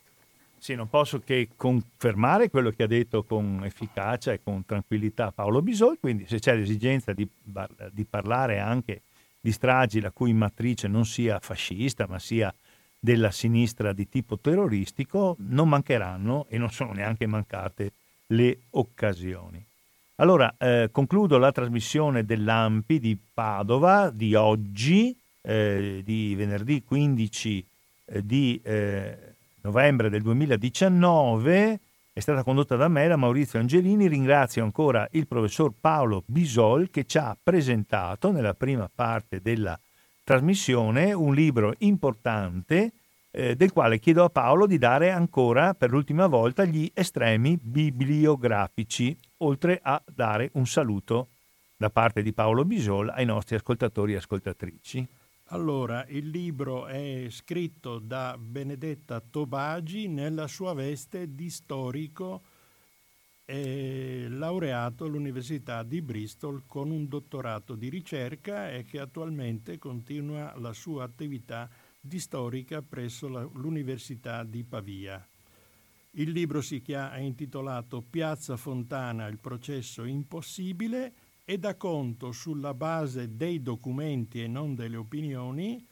Sì, 0.58 0.74
non 0.74 0.90
posso 0.90 1.20
che 1.20 1.50
confermare 1.58 2.50
quello 2.50 2.72
che 2.72 2.84
ha 2.84 2.88
detto 2.88 3.24
con 3.24 3.62
efficacia 3.66 4.32
e 4.32 4.40
con 4.42 4.66
tranquillità 4.66 5.34
Paolo 5.34 5.62
Bisol, 5.62 6.00
quindi 6.00 6.26
se 6.26 6.40
c'è 6.40 6.56
l'esigenza 6.56 7.12
di, 7.12 7.28
di 7.92 8.06
parlare 8.06 8.60
anche 8.60 9.02
di 9.42 9.52
stragi 9.52 10.00
la 10.00 10.12
cui 10.12 10.32
matrice 10.32 10.88
non 10.88 11.06
sia 11.06 11.40
fascista, 11.40 12.08
ma 12.08 12.18
sia 12.18 12.54
della 12.98 13.32
sinistra 13.32 13.92
di 13.92 14.08
tipo 14.08 14.40
terroristico, 14.40 15.36
non 15.40 15.68
mancheranno 15.68 16.46
e 16.48 16.58
non 16.58 16.72
sono 16.72 16.94
neanche 16.94 17.28
mancate 17.28 17.92
le 18.28 18.60
occasioni. 18.72 19.64
Allora, 20.16 20.56
eh, 20.58 20.88
concludo 20.90 21.38
la 21.38 21.52
trasmissione 21.52 22.24
dell'AMPI 22.24 23.00
di 23.00 23.18
Padova 23.34 24.10
di 24.10 24.34
oggi, 24.36 25.16
eh, 25.42 26.02
di 26.04 26.34
venerdì 26.34 26.82
15 26.82 27.58
eh, 27.60 27.75
di 28.22 28.60
eh, 28.64 29.36
novembre 29.62 30.10
del 30.10 30.22
2019, 30.22 31.80
è 32.14 32.20
stata 32.20 32.44
condotta 32.44 32.76
da 32.76 32.88
me, 32.88 33.08
da 33.08 33.18
Maurizio 33.18 33.60
Angelini. 33.60 34.08
Ringrazio 34.08 34.64
ancora 34.64 35.08
il 35.12 35.28
professor 35.28 35.74
Paolo 35.78 36.24
Bisol 36.26 36.90
che 36.90 37.06
ci 37.06 37.18
ha 37.18 37.36
presentato 37.42 38.32
nella 38.32 38.54
prima 38.54 38.90
parte 38.94 39.42
della 39.42 39.78
trasmissione 40.24 41.14
un 41.14 41.34
libro 41.34 41.74
importante 41.80 42.94
eh, 43.32 43.56
del 43.56 43.74
quale 43.74 44.00
chiedo 44.00 44.24
a 44.24 44.30
Paolo 44.30 44.66
di 44.66 44.78
dare 44.78 45.12
ancora 45.12 45.74
per 45.74 45.92
l'ultima 45.92 46.28
volta 46.28 46.64
gli 46.64 46.90
estremi 46.94 47.60
bibliografici, 47.62 49.16
oltre 49.40 49.80
a 49.84 50.02
dare 50.06 50.50
un 50.54 50.66
saluto 50.66 51.28
da 51.76 51.90
parte 51.90 52.22
di 52.22 52.32
Paolo 52.32 52.64
Bisol 52.64 53.10
ai 53.10 53.26
nostri 53.26 53.56
ascoltatori 53.56 54.14
e 54.14 54.18
ascoltatrici. 54.18 55.06
Allora, 55.50 56.08
il 56.08 56.30
libro 56.30 56.88
è 56.88 57.28
scritto 57.30 58.00
da 58.00 58.36
Benedetta 58.36 59.20
Tobagi 59.22 60.08
nella 60.08 60.48
sua 60.48 60.74
veste 60.74 61.36
di 61.36 61.52
storico 61.52 62.42
e 63.46 64.26
laureato 64.28 65.06
all'Università 65.06 65.84
di 65.84 66.02
Bristol 66.02 66.64
con 66.66 66.90
un 66.90 67.08
dottorato 67.08 67.76
di 67.76 67.90
ricerca 67.90 68.72
e 68.72 68.86
che 68.86 69.00
attualmente 69.00 69.78
continua 69.78 70.58
la 70.58 70.74
sua 70.74 71.04
attività 71.04 71.70
di 72.02 72.20
storica 72.20 72.82
presso 72.82 73.28
la, 73.28 73.48
l'Università 73.54 74.44
di 74.44 74.64
Pavia. 74.64 75.24
Il 76.18 76.32
libro 76.32 76.62
si 76.62 76.82
chiama, 76.82 77.14
è 77.14 77.20
intitolato 77.20 78.02
Piazza 78.02 78.58
Fontana, 78.58 79.28
il 79.28 79.38
processo 79.38 80.06
impossibile 80.06 81.14
e 81.48 81.60
dà 81.60 81.76
conto 81.76 82.32
sulla 82.32 82.74
base 82.74 83.36
dei 83.36 83.62
documenti 83.62 84.42
e 84.42 84.48
non 84.48 84.74
delle 84.74 84.98
opinioni 84.98 85.86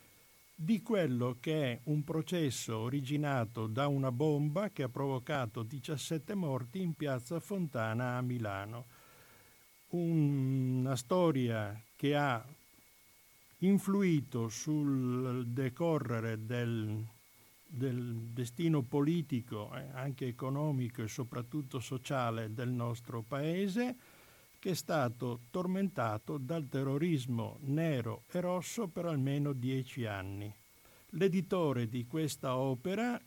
di 0.55 0.81
quello 0.81 1.37
che 1.39 1.71
è 1.71 1.79
un 1.85 2.03
processo 2.03 2.79
originato 2.79 3.67
da 3.67 3.87
una 3.87 4.11
bomba 4.11 4.71
che 4.71 4.81
ha 4.81 4.89
provocato 4.89 5.61
17 5.61 6.33
morti 6.33 6.81
in 6.81 6.93
piazza 6.93 7.39
Fontana 7.39 8.17
a 8.17 8.21
Milano. 8.21 8.85
Una 9.89 10.95
storia 10.95 11.79
che 11.95 12.15
ha 12.15 12.43
influito 13.59 14.49
sul 14.49 15.45
decorrere 15.47 16.43
del, 16.45 17.05
del 17.67 18.15
destino 18.33 18.81
politico, 18.81 19.71
eh, 19.75 19.85
anche 19.93 20.25
economico 20.25 21.03
e 21.03 21.07
soprattutto 21.07 21.79
sociale 21.79 22.53
del 22.53 22.69
nostro 22.69 23.21
paese 23.21 23.95
che 24.63 24.69
è 24.69 24.75
stato 24.75 25.41
tormentato 25.51 26.37
dal 26.37 26.69
terrorismo 26.69 27.57
nero 27.63 28.23
e 28.31 28.39
rosso 28.39 28.87
per 28.87 29.03
almeno 29.03 29.51
dieci 29.51 30.05
anni. 30.05 30.49
L'editore 31.09 31.89
di 31.89 32.07
questa 32.07 32.55
opera, 32.55 33.19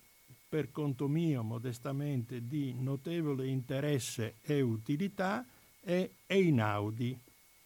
per 0.48 0.72
conto 0.72 1.08
mio 1.08 1.42
modestamente 1.42 2.46
di 2.46 2.72
notevole 2.72 3.48
interesse 3.48 4.36
e 4.40 4.62
utilità, 4.62 5.44
è 5.78 6.08
Einaudi. 6.24 7.14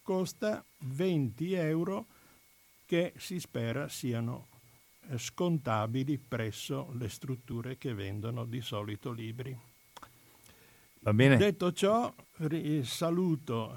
Costa 0.01 0.61
20 0.79 1.53
euro 1.53 2.07
che 2.85 3.13
si 3.15 3.39
spera 3.39 3.87
siano 3.87 4.47
eh, 5.07 5.17
scontabili 5.17 6.17
presso 6.17 6.91
le 6.97 7.07
strutture 7.07 7.77
che 7.77 7.93
vendono 7.93 8.43
di 8.43 8.59
solito 8.59 9.13
libri. 9.13 9.70
Va 11.03 11.13
bene. 11.13 11.35
Detto 11.35 11.71
ciò, 11.71 12.13
saluto 12.83 13.75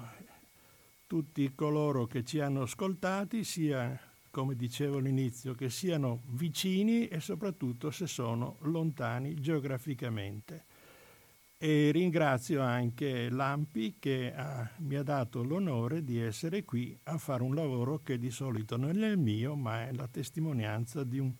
tutti 1.07 1.55
coloro 1.55 2.05
che 2.05 2.23
ci 2.23 2.39
hanno 2.39 2.61
ascoltati, 2.61 3.43
sia 3.43 3.99
come 4.29 4.55
dicevo 4.55 4.97
all'inizio, 4.97 5.55
che 5.55 5.71
siano 5.71 6.21
vicini 6.27 7.07
e 7.07 7.19
soprattutto 7.19 7.89
se 7.89 8.05
sono 8.05 8.57
lontani 8.61 9.33
geograficamente. 9.33 10.65
E 11.57 11.89
ringrazio 11.91 12.61
anche 12.61 13.29
Lampi 13.29 13.95
che 13.97 14.31
ha, 14.31 14.69
mi 14.79 14.95
ha 14.95 15.01
dato 15.01 15.41
l'onore 15.41 16.03
di 16.03 16.19
essere 16.19 16.63
qui 16.63 16.95
a 17.05 17.17
fare 17.17 17.41
un 17.41 17.55
lavoro 17.55 18.03
che 18.03 18.19
di 18.19 18.29
solito 18.29 18.77
non 18.77 19.03
è 19.03 19.07
il 19.07 19.17
mio, 19.17 19.55
ma 19.55 19.87
è 19.87 19.93
la 19.93 20.07
testimonianza 20.07 21.03
di 21.03 21.17
un 21.17 21.33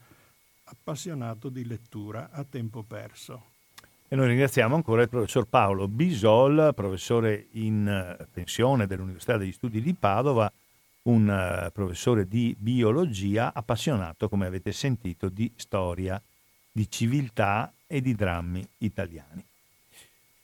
appassionato 0.63 1.49
di 1.49 1.63
lettura 1.63 2.31
a 2.31 2.43
tempo 2.43 2.81
perso. 2.81 3.53
E 4.07 4.15
noi 4.15 4.27
ringraziamo 4.27 4.75
ancora 4.75 5.01
il 5.01 5.09
professor 5.09 5.47
Paolo 5.47 5.87
Bisol, 5.87 6.73
professore 6.75 7.47
in 7.53 7.87
eh, 7.87 8.27
pensione 8.31 8.85
dell'Università 8.85 9.37
degli 9.37 9.51
Studi 9.51 9.81
di 9.81 9.95
Padova, 9.95 10.51
un 11.03 11.27
uh, 11.27 11.71
professore 11.71 12.27
di 12.27 12.55
biologia 12.57 13.51
appassionato, 13.51 14.29
come 14.29 14.45
avete 14.45 14.71
sentito, 14.71 15.29
di 15.29 15.51
storia, 15.55 16.21
di 16.71 16.89
civiltà 16.89 17.73
e 17.87 17.99
di 18.01 18.13
drammi 18.13 18.67
italiani. 18.79 19.43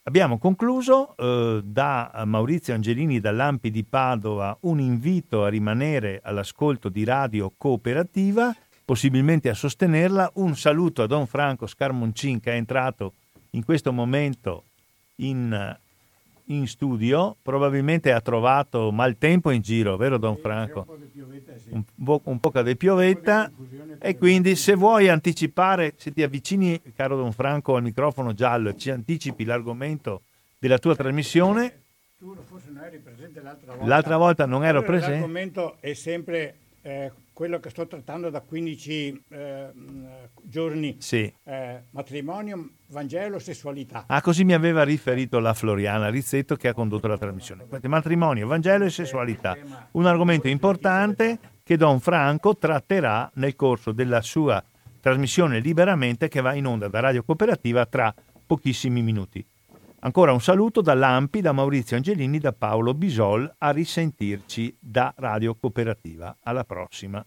Abbiamo 0.03 0.39
concluso 0.39 1.15
eh, 1.15 1.61
da 1.63 2.23
Maurizio 2.25 2.73
Angelini 2.73 3.19
dall'Ampi 3.19 3.69
di 3.69 3.83
Padova 3.83 4.57
un 4.61 4.79
invito 4.79 5.43
a 5.43 5.49
rimanere 5.49 6.19
all'ascolto 6.23 6.89
di 6.89 7.03
Radio 7.03 7.53
Cooperativa, 7.55 8.55
possibilmente 8.83 9.49
a 9.49 9.53
sostenerla. 9.53 10.31
Un 10.35 10.55
saluto 10.55 11.03
a 11.03 11.07
Don 11.07 11.27
Franco 11.27 11.67
Scarmoncin 11.67 12.39
che 12.39 12.53
è 12.53 12.55
entrato 12.55 13.13
in 13.51 13.65
questo 13.65 13.91
momento 13.91 14.63
in, 15.15 15.77
in 16.45 16.67
studio, 16.67 17.35
probabilmente 17.41 18.11
ha 18.11 18.21
trovato 18.21 18.91
maltempo 18.91 19.51
in 19.51 19.61
giro, 19.61 19.97
vero 19.97 20.17
Don 20.17 20.37
Franco? 20.37 20.85
Un 21.69 21.83
po', 22.03 22.21
un 22.25 22.39
po' 22.39 22.61
di 22.61 22.75
piovetta 22.75 23.51
e 23.99 24.17
quindi 24.17 24.55
se 24.55 24.75
vuoi 24.75 25.09
anticipare, 25.09 25.93
se 25.97 26.11
ti 26.11 26.23
avvicini, 26.23 26.81
caro 26.95 27.15
Don 27.15 27.31
Franco, 27.31 27.75
al 27.75 27.83
microfono 27.83 28.33
giallo 28.33 28.69
e 28.69 28.77
ci 28.77 28.89
anticipi 28.89 29.43
l'argomento 29.43 30.23
della 30.57 30.77
tua 30.77 30.95
trasmissione. 30.95 31.79
Tu 32.17 32.35
forse 32.45 32.69
non 32.71 32.83
eri 32.83 32.99
presente 32.99 33.41
l'altra 33.41 33.71
volta. 33.73 33.87
L'altra 33.87 34.17
volta 34.17 34.45
non 34.45 34.63
ero 34.63 34.83
presente. 34.83 35.13
L'argomento 35.13 35.77
è 35.79 35.93
sempre 35.93 36.55
eh, 36.83 37.11
quello 37.41 37.59
che 37.59 37.71
sto 37.71 37.87
trattando 37.87 38.29
da 38.29 38.41
15 38.41 39.23
eh, 39.29 39.69
giorni. 40.43 40.97
Sì. 40.99 41.33
Eh, 41.43 41.85
matrimonio, 41.89 42.73
Vangelo, 42.89 43.39
sessualità. 43.39 44.03
Ah, 44.05 44.21
così 44.21 44.43
mi 44.43 44.53
aveva 44.53 44.83
riferito 44.83 45.39
la 45.39 45.55
Floriana 45.55 46.11
Rizzetto 46.11 46.55
che 46.55 46.67
ha 46.67 46.73
condotto 46.75 47.07
la 47.07 47.17
trasmissione. 47.17 47.65
Matrimonio, 47.87 48.45
Vangelo 48.45 48.85
e 48.85 48.91
sessualità. 48.91 49.57
Un 49.93 50.05
argomento 50.05 50.49
importante 50.49 51.39
che 51.63 51.77
Don 51.77 51.99
Franco 51.99 52.55
tratterà 52.55 53.31
nel 53.33 53.55
corso 53.55 53.91
della 53.91 54.21
sua 54.21 54.63
trasmissione 54.99 55.61
liberamente 55.61 56.27
che 56.27 56.41
va 56.41 56.53
in 56.53 56.67
onda 56.67 56.89
da 56.89 56.99
Radio 56.99 57.23
Cooperativa 57.23 57.87
tra 57.87 58.13
pochissimi 58.45 59.01
minuti. 59.01 59.43
Ancora 60.03 60.31
un 60.31 60.41
saluto 60.41 60.81
dall'Ampi, 60.81 61.41
da 61.41 61.53
Maurizio 61.53 61.95
Angelini, 61.95 62.37
da 62.37 62.53
Paolo 62.53 62.93
Bisol, 62.93 63.51
a 63.57 63.71
risentirci 63.71 64.75
da 64.79 65.11
Radio 65.17 65.55
Cooperativa. 65.55 66.37
Alla 66.43 66.65
prossima. 66.65 67.25